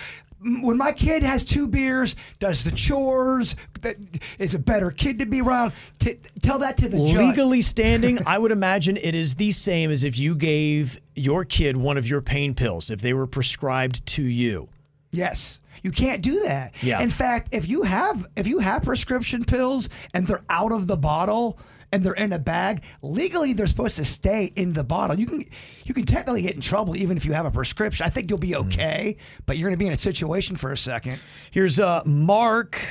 [0.61, 3.95] when my kid has two beers, does the chores, that
[4.39, 5.73] is a better kid to be around.
[5.99, 7.17] T- tell that to the judge.
[7.17, 11.77] Legally standing, I would imagine it is the same as if you gave your kid
[11.77, 14.69] one of your pain pills if they were prescribed to you.
[15.11, 15.59] Yes.
[15.83, 16.73] You can't do that.
[16.81, 17.01] Yeah.
[17.01, 20.95] In fact, if you have if you have prescription pills and they're out of the
[20.95, 21.59] bottle
[21.93, 25.17] and they're in a bag, legally they're supposed to stay in the bottle.
[25.17, 25.45] You can
[25.85, 28.05] you can technically get in trouble even if you have a prescription.
[28.05, 29.15] I think you'll be okay,
[29.45, 31.19] but you're going to be in a situation for a second.
[31.51, 32.83] Here's uh, Mark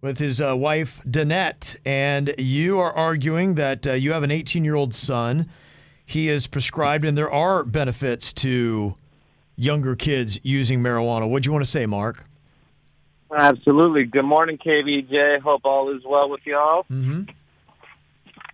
[0.00, 4.64] with his uh, wife Danette, and you are arguing that uh, you have an 18
[4.64, 5.48] year old son.
[6.04, 8.94] He is prescribed, and there are benefits to
[9.56, 11.28] younger kids using marijuana.
[11.28, 12.24] What do you want to say, Mark?
[13.32, 14.04] Absolutely.
[14.04, 15.40] Good morning, KVJ.
[15.40, 16.84] Hope all is well with y'all.
[16.90, 17.22] Mm-hmm.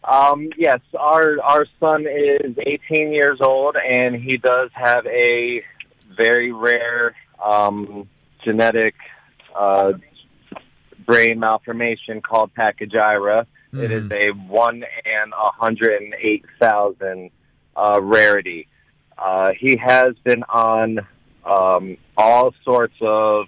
[0.03, 5.63] Um, yes, our our son is 18 years old, and he does have a
[6.17, 7.15] very rare
[7.45, 8.09] um,
[8.45, 8.95] genetic
[9.55, 9.93] uh,
[11.05, 13.47] brain malformation called pachygyria.
[13.73, 17.31] It is a one in a hundred and eight thousand
[17.77, 18.67] uh, rarity.
[19.17, 20.99] Uh, he has been on
[21.45, 23.47] um, all sorts of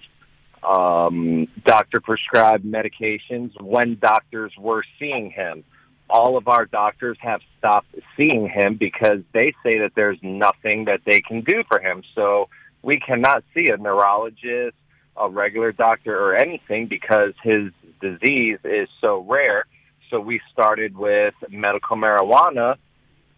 [0.63, 5.63] um, doctor prescribed medications when doctors were seeing him.
[6.09, 11.01] All of our doctors have stopped seeing him because they say that there's nothing that
[11.05, 12.03] they can do for him.
[12.13, 12.49] So
[12.81, 14.75] we cannot see a neurologist,
[15.15, 17.71] a regular doctor, or anything because his
[18.01, 19.65] disease is so rare.
[20.09, 22.75] So we started with medical marijuana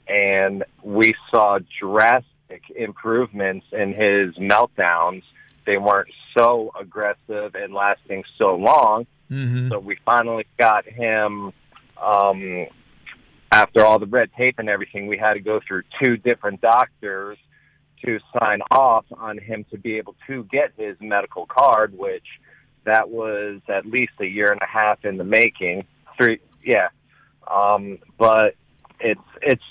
[0.07, 5.23] and we saw drastic improvements in his meltdowns.
[5.65, 9.07] They weren't so aggressive and lasting so long.
[9.31, 9.69] Mm-hmm.
[9.69, 11.53] So we finally got him.
[12.01, 12.67] Um,
[13.51, 17.37] after all the red tape and everything, we had to go through two different doctors
[18.03, 22.25] to sign off on him to be able to get his medical card, which
[22.85, 25.85] that was at least a year and a half in the making.
[26.17, 26.89] Three, yeah.
[27.49, 28.55] Um, but
[28.99, 29.63] it's it's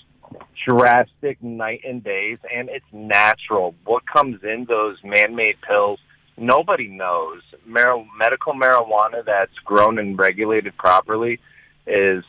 [0.69, 3.75] drastic night and days, and it's natural.
[3.85, 6.01] What comes in those man-made pills,
[6.37, 7.43] nobody knows.
[7.67, 11.41] Mar- medical marijuana that's grown and regulated properly
[11.87, 12.25] is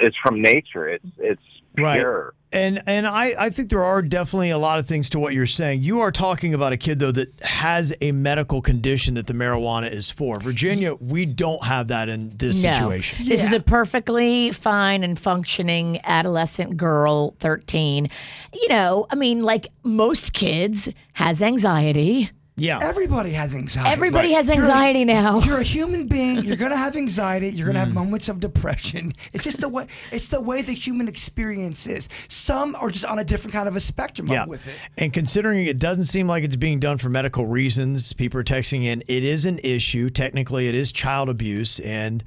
[0.00, 0.88] it's from nature.
[0.88, 1.42] It's it's
[1.74, 2.34] pure.
[2.50, 5.44] And and I, I think there are definitely a lot of things to what you're
[5.44, 5.82] saying.
[5.82, 9.90] You are talking about a kid though that has a medical condition that the marijuana
[9.90, 10.40] is for.
[10.40, 12.72] Virginia, we don't have that in this no.
[12.72, 13.26] situation.
[13.26, 18.08] This is a perfectly fine and functioning adolescent girl, 13.
[18.54, 22.30] You know, I mean, like most kids, has anxiety.
[22.58, 22.80] Yeah.
[22.82, 23.90] Everybody has anxiety.
[23.90, 25.40] Everybody has You're a- anxiety now.
[25.44, 26.42] You're a human being.
[26.42, 27.50] You're gonna have anxiety.
[27.50, 27.94] You're gonna have Mm.
[27.94, 29.14] moments of depression.
[29.32, 29.86] It's just the way.
[30.10, 32.08] It's the way the human experience is.
[32.28, 34.44] Some are just on a different kind of a spectrum Yeah.
[34.46, 34.74] with it.
[34.96, 38.84] And considering it doesn't seem like it's being done for medical reasons, people are texting
[38.84, 40.10] in, it is an issue.
[40.10, 41.78] Technically, it is child abuse.
[41.80, 42.24] And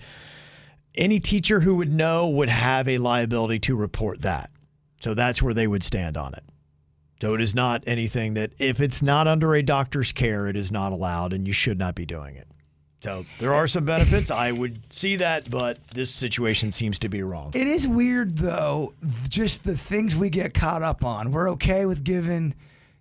[0.95, 4.49] any teacher who would know would have a liability to report that.
[5.01, 6.43] So that's where they would stand on it.
[7.22, 10.72] So it is not anything that, if it's not under a doctor's care, it is
[10.72, 12.48] not allowed and you should not be doing it.
[13.03, 14.31] So there are some benefits.
[14.31, 17.52] I would see that, but this situation seems to be wrong.
[17.53, 18.93] It is weird though,
[19.30, 21.31] just the things we get caught up on.
[21.31, 22.56] We're okay with giving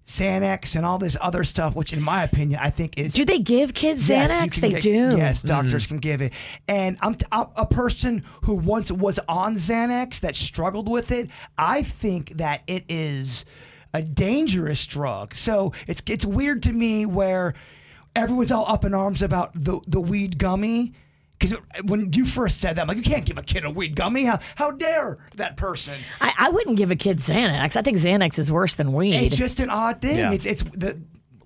[0.07, 3.15] Xanax and all this other stuff, which in my opinion, I think is.
[3.15, 4.53] Do they give kids Yes, Xanax?
[4.53, 5.17] can they get- do.
[5.17, 5.49] Yes, mm-hmm.
[5.49, 6.33] doctors can give it.
[6.69, 11.31] And I'm, t- I'm a person who once was on Xanax that struggled with it.
[11.57, 13.45] I think that it is
[13.93, 15.35] a dangerous drug.
[15.35, 17.55] So it's it's weird to me where
[18.15, 20.95] everyone's all up in arms about the the weed gummy.
[21.39, 21.57] Because
[21.87, 24.25] when you first said that, I'm like, you can't give a kid a weed gummy.
[24.25, 25.95] How, how dare that person?
[26.21, 27.77] I, I wouldn't give a kid Xanax.
[27.77, 29.15] I think Xanax is worse than weed.
[29.15, 30.19] It's just an odd thing.
[30.19, 30.33] Yeah.
[30.33, 31.01] It's it's the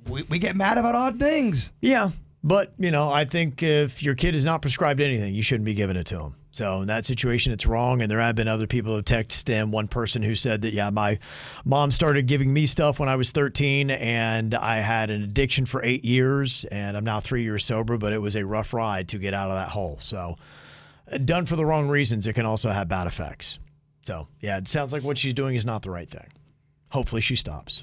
[0.09, 1.73] we, we get mad about odd things.
[1.81, 2.11] Yeah.
[2.43, 5.75] But, you know, I think if your kid is not prescribed anything, you shouldn't be
[5.75, 6.37] giving it to them.
[6.55, 8.01] So in that situation, it's wrong.
[8.01, 9.73] And there have been other people who have texted in.
[9.73, 11.19] One person who said that, yeah, my
[11.65, 15.83] mom started giving me stuff when I was 13 and I had an addiction for
[15.83, 19.19] eight years and I'm now three years sober, but it was a rough ride to
[19.19, 19.97] get out of that hole.
[19.99, 20.37] So
[21.11, 23.59] uh, done for the wrong reasons, it can also have bad effects.
[24.05, 26.31] So yeah, it sounds like what she's doing is not the right thing.
[26.93, 27.83] Hopefully she stops.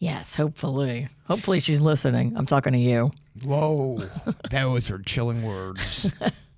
[0.00, 1.08] Yes, hopefully.
[1.28, 2.36] Hopefully she's listening.
[2.36, 3.12] I'm talking to you.
[3.44, 4.02] Whoa,
[4.50, 6.10] those are chilling words.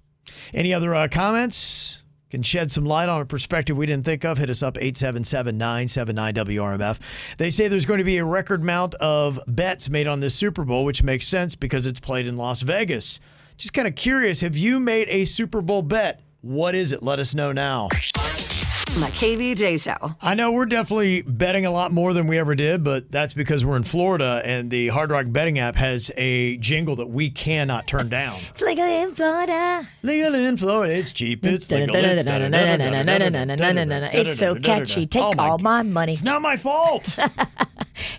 [0.54, 1.98] Any other uh, comments?
[2.30, 4.38] Can shed some light on a perspective we didn't think of.
[4.38, 6.98] Hit us up 877 979 WRMF.
[7.36, 10.64] They say there's going to be a record amount of bets made on this Super
[10.64, 13.20] Bowl, which makes sense because it's played in Las Vegas.
[13.58, 16.22] Just kind of curious have you made a Super Bowl bet?
[16.40, 17.02] What is it?
[17.02, 17.88] Let us know now.
[18.92, 20.14] The KVJ Show.
[20.20, 23.64] I know we're definitely betting a lot more than we ever did, but that's because
[23.64, 27.86] we're in Florida and the Hard Rock betting app has a jingle that we cannot
[27.86, 28.38] turn down.
[28.50, 29.88] It's legal in Florida.
[30.02, 30.92] Legal in Florida.
[30.92, 31.42] It's cheap.
[31.46, 31.96] It's legal.
[31.96, 32.22] It's
[34.14, 35.06] It's so catchy.
[35.06, 36.12] Take Oh all my money.
[36.12, 37.18] It's not my fault.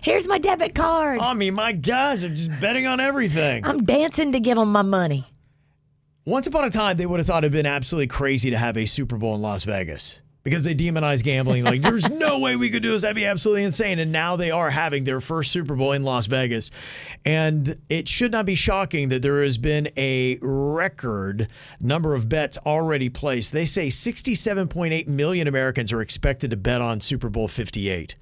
[0.02, 1.20] Here's my debit card.
[1.20, 3.64] I mean, my guys are just betting on everything.
[3.64, 5.24] I'm dancing to give them my money.
[6.24, 8.86] Once upon a time, they would have thought it'd been absolutely crazy to have a
[8.86, 11.64] Super Bowl in Las Vegas because they demonize gambling.
[11.64, 13.02] Like, there's no way we could do this.
[13.02, 13.98] That'd be absolutely insane.
[13.98, 16.70] And now they are having their first Super Bowl in Las Vegas.
[17.24, 21.48] And it should not be shocking that there has been a record
[21.80, 23.52] number of bets already placed.
[23.52, 28.14] They say 67.8 million Americans are expected to bet on Super Bowl 58.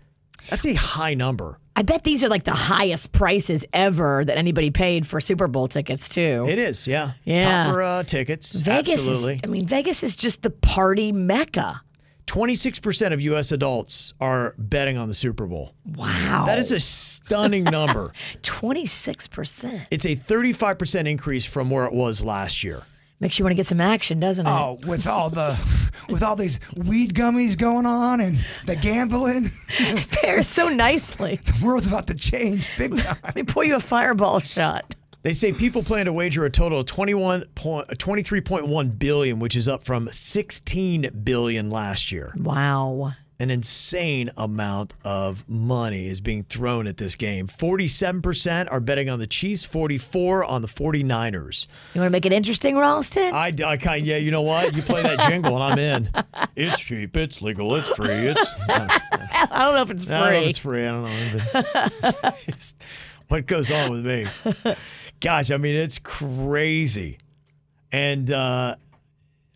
[0.49, 1.59] That's a high number.
[1.75, 5.69] I bet these are like the highest prices ever that anybody paid for Super Bowl
[5.69, 6.45] tickets too.
[6.47, 7.13] It is, yeah.
[7.25, 7.65] Yeah.
[7.65, 8.53] Top for uh, tickets.
[8.61, 9.35] Vegas Absolutely.
[9.37, 11.81] is I mean Vegas is just the party mecca.
[12.27, 13.53] 26% of U.S.
[13.53, 15.75] adults are betting on the Super Bowl.
[15.85, 16.45] Wow.
[16.47, 18.13] That is a stunning number.
[18.43, 19.87] 26%.
[19.91, 22.83] It's a 35% increase from where it was last year.
[23.21, 24.51] Makes you want to get some action, doesn't it?
[24.51, 25.57] Oh, with all the
[26.09, 31.37] with all these weed gummies going on and the gambling, it pairs so nicely.
[31.37, 33.17] The world's about to change big time.
[33.23, 34.97] Let me pour you a fireball shot.
[35.23, 39.69] They say people plan to wager a total of 21 point, 23.1 billion, which is
[39.69, 42.33] up from 16 billion last year.
[42.37, 43.13] Wow.
[43.39, 47.47] An insane amount of money is being thrown at this game.
[47.47, 51.67] 47% are betting on the Chiefs, 44 on the 49ers.
[51.95, 53.33] You want to make it interesting, Ralston?
[53.33, 54.75] I, I kind yeah, you know what?
[54.75, 56.11] You play that jingle and I'm in.
[56.55, 58.09] It's cheap, it's legal, it's free.
[58.11, 59.01] It's I
[59.51, 60.15] don't know if it's free.
[60.15, 60.87] I don't know if it's free.
[60.87, 62.33] I don't know.
[62.59, 62.77] Just
[63.29, 64.27] what goes on with me?
[65.23, 67.19] Gosh, I mean, it's crazy.
[67.93, 68.75] And uh,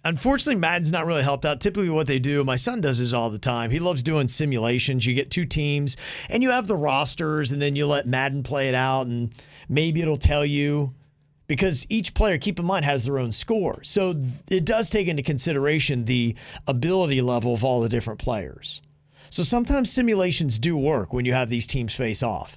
[0.05, 1.61] unfortunately, Madden's not really helped out.
[1.61, 3.73] Typically, what they do, my son does this all the time.
[3.73, 5.05] He loves doing simulations.
[5.05, 5.97] You get two teams
[6.31, 9.35] and you have the rosters, and then you let Madden play it out, and
[9.69, 10.95] maybe it'll tell you
[11.49, 13.83] because each player, keep in mind, has their own score.
[13.83, 14.15] So
[14.49, 16.37] it does take into consideration the
[16.69, 18.83] ability level of all the different players.
[19.31, 22.57] So sometimes simulations do work when you have these teams face off,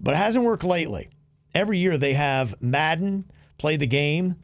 [0.00, 1.10] but it hasn't worked lately.
[1.56, 3.24] Every year they have Madden
[3.56, 4.36] play the game.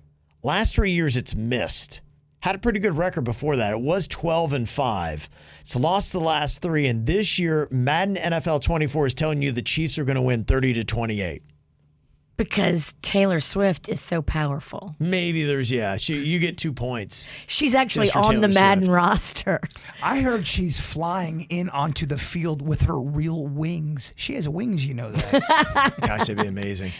[0.42, 2.00] Last three years it's missed.
[2.40, 3.74] Had a pretty good record before that.
[3.74, 5.28] It was 12 and 5.
[5.60, 6.86] It's lost the last three.
[6.86, 10.44] And this year, Madden NFL 24 is telling you the Chiefs are going to win
[10.44, 11.42] 30 to 28.
[12.36, 14.96] Because Taylor Swift is so powerful.
[14.98, 17.30] Maybe there's, yeah, she, you get two points.
[17.46, 18.96] She's actually Just for on the Madden Swift.
[18.96, 19.60] roster.
[20.02, 24.12] I heard she's flying in onto the field with her real wings.
[24.16, 25.94] She has wings, you know that.
[26.00, 26.92] Gosh, that'd be amazing.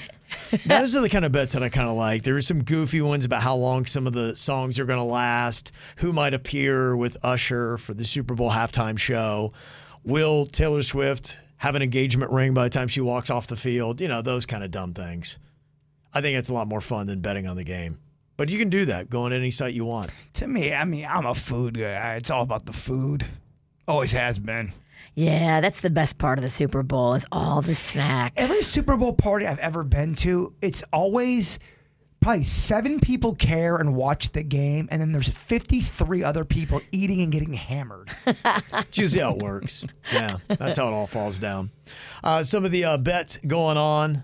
[0.67, 2.23] Those are the kind of bets that I kind of like.
[2.23, 5.05] There are some goofy ones about how long some of the songs are going to
[5.05, 9.53] last, who might appear with Usher for the Super Bowl halftime show.
[10.05, 14.01] Will Taylor Swift have an engagement ring by the time she walks off the field?
[14.01, 15.39] You know, those kind of dumb things.
[16.13, 18.01] I think it's a lot more fun than betting on the game.
[18.37, 19.09] But you can do that.
[19.09, 20.11] Go on any site you want.
[20.35, 22.17] to me, I mean, I'm a food guy.
[22.17, 23.25] It's all about the food.
[23.87, 24.73] Always has been.
[25.15, 28.35] Yeah, that's the best part of the Super Bowl is all the snacks.
[28.37, 31.61] Every Super Bowl party I've ever been to, it's always
[32.23, 37.21] probably seven people care and watch the game, and then there's 53 other people eating
[37.21, 38.11] and getting hammered.
[38.75, 39.85] It's usually how it works.
[40.13, 41.71] Yeah, that's how it all falls down.
[42.23, 44.23] Uh, some of the uh, bets going on.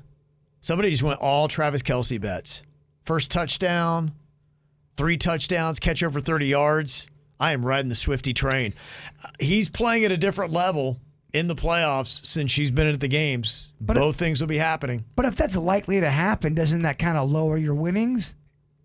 [0.60, 2.62] Somebody just went all Travis Kelce bets.
[3.04, 4.12] First touchdown,
[4.96, 7.06] three touchdowns, catch over 30 yards.
[7.40, 8.74] I am riding the Swifty train.
[9.24, 10.98] Uh, He's playing at a different level
[11.32, 13.72] in the playoffs since she's been at the games.
[13.80, 15.04] Both things will be happening.
[15.16, 18.34] But if that's likely to happen, doesn't that kind of lower your winnings?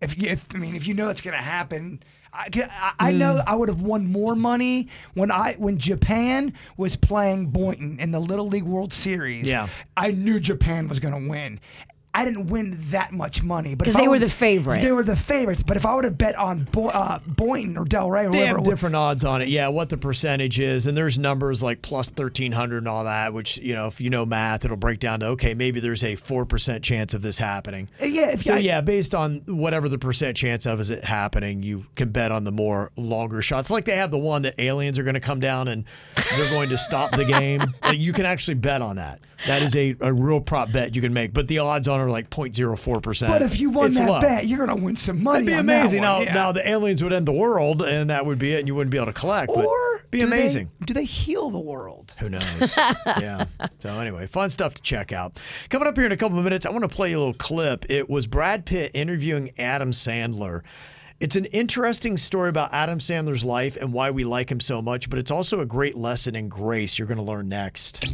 [0.00, 2.02] If, you, if I mean, if you know it's going to happen,
[2.32, 3.42] I, I, I know Hmm.
[3.46, 8.20] I would have won more money when I when Japan was playing Boynton in the
[8.20, 9.48] Little League World Series.
[9.48, 9.68] Yeah.
[9.96, 11.60] I knew Japan was going to win.
[12.16, 13.74] I didn't win that much money.
[13.74, 14.80] But 'Cause if I they were would- the favorite.
[14.82, 15.62] They were the favorites.
[15.64, 18.46] But if I would have bet on Bo- uh, Boynton or Delray or They whoever,
[18.46, 19.48] have it would- different odds on it.
[19.48, 23.32] Yeah, what the percentage is, and there's numbers like plus thirteen hundred and all that.
[23.32, 26.14] Which you know, if you know math, it'll break down to okay, maybe there's a
[26.14, 27.88] four percent chance of this happening.
[28.00, 31.04] Uh, yeah, if so I- yeah, based on whatever the percent chance of is it
[31.04, 33.70] happening, you can bet on the more longer shots.
[33.70, 35.84] Like they have the one that aliens are going to come down and
[36.36, 37.62] they're going to stop the game.
[37.94, 39.20] You can actually bet on that.
[39.46, 42.10] That is a, a real prop bet you can make, but the odds on are
[42.10, 43.32] like 0.04 percent.
[43.32, 45.46] But if you won that bet, you're gonna win some money.
[45.46, 46.00] That'd be on that amazing.
[46.02, 46.32] one, Now, yeah.
[46.34, 48.90] now the aliens would end the world, and that would be it, and you wouldn't
[48.90, 49.52] be able to collect.
[49.54, 50.70] But or be do they- amazing.
[50.84, 52.14] do they heal the world?
[52.18, 52.76] Who knows?
[53.06, 53.46] yeah.
[53.80, 55.40] So anyway, fun stuff to check out.
[55.70, 57.86] Coming up here in a couple of minutes, I want to play a little clip.
[57.90, 60.62] It was Brad Pitt interviewing Adam Sandler.
[61.20, 65.08] It's an interesting story about Adam Sandler's life and why we like him so much,
[65.08, 68.04] but it's also a great lesson in grace you're going to learn next.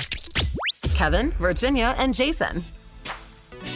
[0.94, 2.64] Kevin, Virginia, and Jason.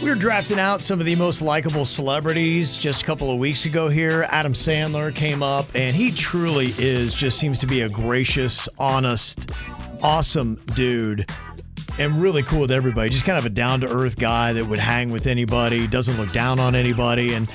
[0.02, 3.65] We were drafting out some of the most likable celebrities just a couple of weeks
[3.65, 4.27] ago here.
[4.31, 9.51] Adam Sandler came up, and he truly is, just seems to be a gracious, honest,
[10.02, 11.31] awesome dude.
[11.98, 13.09] And really cool with everybody.
[13.11, 16.32] Just kind of a down to earth guy that would hang with anybody, doesn't look
[16.32, 17.35] down on anybody.
[17.35, 17.48] And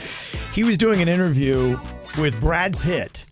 [0.53, 1.79] he was doing an interview
[2.17, 3.25] with Brad Pitt.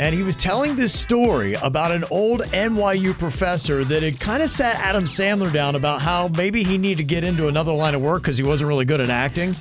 [0.00, 4.48] And he was telling this story about an old NYU professor that had kind of
[4.48, 8.00] sat Adam Sandler down about how maybe he needed to get into another line of
[8.00, 9.54] work because he wasn't really good at acting.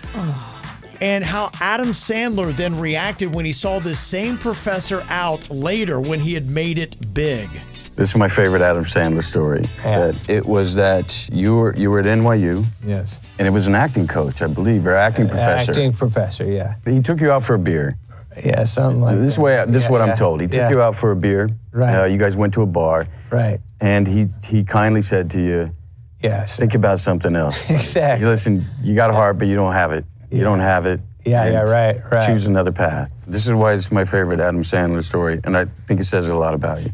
[1.01, 6.21] And how Adam Sandler then reacted when he saw this same professor out later when
[6.21, 7.49] he had made it big.
[7.97, 9.69] This is my favorite Adam Sandler story.
[9.83, 12.65] That it was that you were you were at NYU.
[12.85, 13.19] Yes.
[13.39, 15.71] And it was an acting coach, I believe, or acting uh, professor.
[15.73, 16.75] Acting professor, yeah.
[16.85, 17.97] He took you out for a beer.
[18.45, 19.33] Yeah, something like this.
[19.33, 19.41] Is that.
[19.41, 20.41] way this is what yeah, I'm told.
[20.41, 20.69] He took yeah.
[20.69, 21.49] you out for a beer.
[21.71, 22.01] Right.
[22.01, 23.07] Uh, you guys went to a bar.
[23.31, 23.59] Right.
[23.81, 25.75] And he he kindly said to you,
[26.21, 26.57] Yes.
[26.57, 27.69] Think about something else.
[27.71, 28.27] Exactly.
[28.27, 30.05] Listen, you got a heart, but you don't have it.
[30.31, 30.99] You don't have it.
[31.25, 32.25] Yeah, yeah, right, right.
[32.25, 33.25] Choose another path.
[33.27, 36.35] This is why it's my favorite Adam Sandler story, and I think it says a
[36.35, 36.89] lot about you.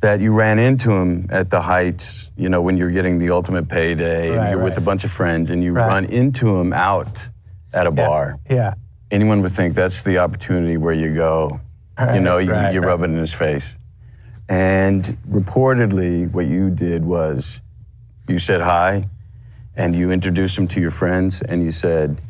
[0.00, 3.68] That you ran into him at the heights, you know, when you're getting the ultimate
[3.68, 5.88] payday, and you're with a bunch of friends, and you Right.
[5.88, 7.28] run into him out
[7.72, 8.38] at a bar.
[8.48, 8.74] Yeah.
[9.10, 11.60] Anyone would think that's the opportunity where you go,
[12.12, 12.86] you know, you, right, you right.
[12.88, 13.78] rub it in his face.
[14.48, 17.62] And reportedly, what you did was
[18.28, 19.04] you said hi
[19.76, 22.20] and you introduced him to your friends and you said,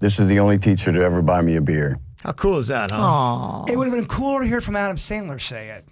[0.00, 1.98] This is the only teacher to ever buy me a beer.
[2.22, 3.64] How cool is that, huh?
[3.68, 5.84] It would have been cooler to hear from Adam Sandler say it.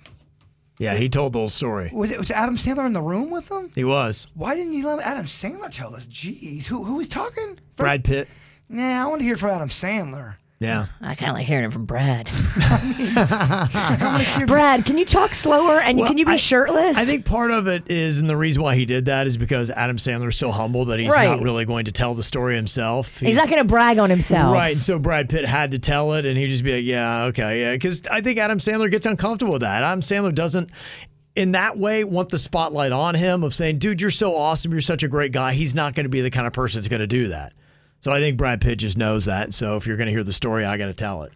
[0.79, 1.91] Yeah, he told the whole story.
[1.93, 3.71] Was it was Adam Sandler in the room with them?
[3.75, 4.27] He was.
[4.35, 6.07] Why didn't you let Adam Sandler tell us?
[6.07, 7.59] Jeez, who who was talking?
[7.77, 8.29] Brad Pitt.
[8.73, 10.37] Nah, I want to hear from Adam Sandler.
[10.61, 10.87] Yeah.
[11.03, 12.27] Oh, I kind of like hearing it from Brad.
[14.47, 16.99] Brad, can you talk slower and Well, can you be I- shirtless?
[16.99, 19.71] I think part of it is, and the reason why he did that is because
[19.71, 21.29] Adam Sandler's so humble that he's Right.
[21.29, 23.19] not really going to tell the story himself.
[23.21, 24.53] he's, not going to brag on himself.
[24.53, 24.73] Right.
[24.73, 27.61] And so Brad Pitt had to tell it, and he'd just be like, yeah, okay,
[27.63, 27.73] yeah.
[27.73, 29.83] Because I think Adam Sandler gets uncomfortable with that.
[29.83, 30.71] Adam Sandler doesn't,
[31.35, 34.73] in that way, want the spotlight on him of saying, dude, you're so awesome.
[34.73, 35.55] You're such a great guy.
[35.55, 37.55] He's not going to be the kind of person that's going to do that.
[38.01, 39.53] So I think Brad Pitt just knows that.
[39.55, 41.33] So if you're going to hear the story, I got to tell it.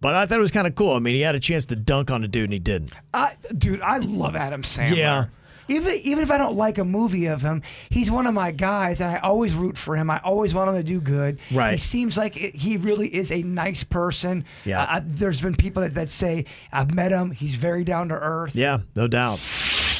[0.00, 0.94] But I thought it was kind of cool.
[0.94, 2.92] I mean, he had a chance to dunk on a dude and he didn't.
[3.14, 4.96] I, dude, I love Adam Sandler.
[4.96, 5.24] Yeah.
[5.68, 7.60] Even even if I don't like a movie of him,
[7.90, 10.08] he's one of my guys, and I always root for him.
[10.10, 11.40] I always want him to do good.
[11.50, 11.72] Right.
[11.72, 14.44] He seems like it, he really is a nice person.
[14.64, 14.82] Yeah.
[14.82, 17.32] Uh, I- there's been people that, that say I've met him.
[17.32, 18.54] He's very down to earth.
[18.54, 19.38] Yeah, no doubt.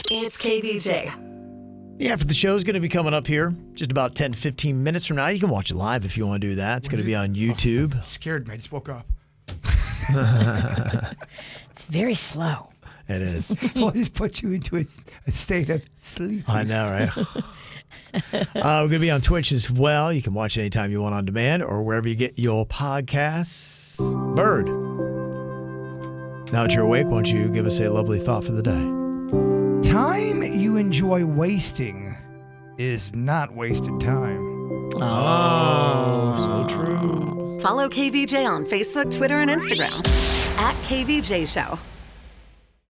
[0.08, 1.35] It's KVJ.
[1.98, 4.82] Yeah, after the show is going to be coming up here just about 10, 15
[4.82, 5.28] minutes from now.
[5.28, 6.78] You can watch it live if you want to do that.
[6.78, 8.04] It's going to be on YouTube.
[8.04, 8.54] Scared me.
[8.54, 9.06] I just woke up.
[11.76, 12.70] It's very slow.
[13.06, 13.54] It is.
[13.76, 14.84] Well, just put you into a,
[15.26, 16.48] a state of sleep.
[16.48, 17.18] I know, right?
[18.32, 20.10] uh, we're going to be on Twitch as well.
[20.10, 23.98] You can watch anytime you want on demand or wherever you get your podcasts.
[24.34, 24.68] Bird.
[26.50, 29.05] Now that you're awake, why don't you give us a lovely thought for the day?
[29.96, 32.14] Time you enjoy wasting
[32.76, 34.42] is not wasted time.
[34.96, 36.66] Oh, so ah.
[36.68, 37.58] true.
[37.60, 39.96] Follow KVJ on Facebook, Twitter, and Instagram
[40.58, 41.78] at KVJ Show.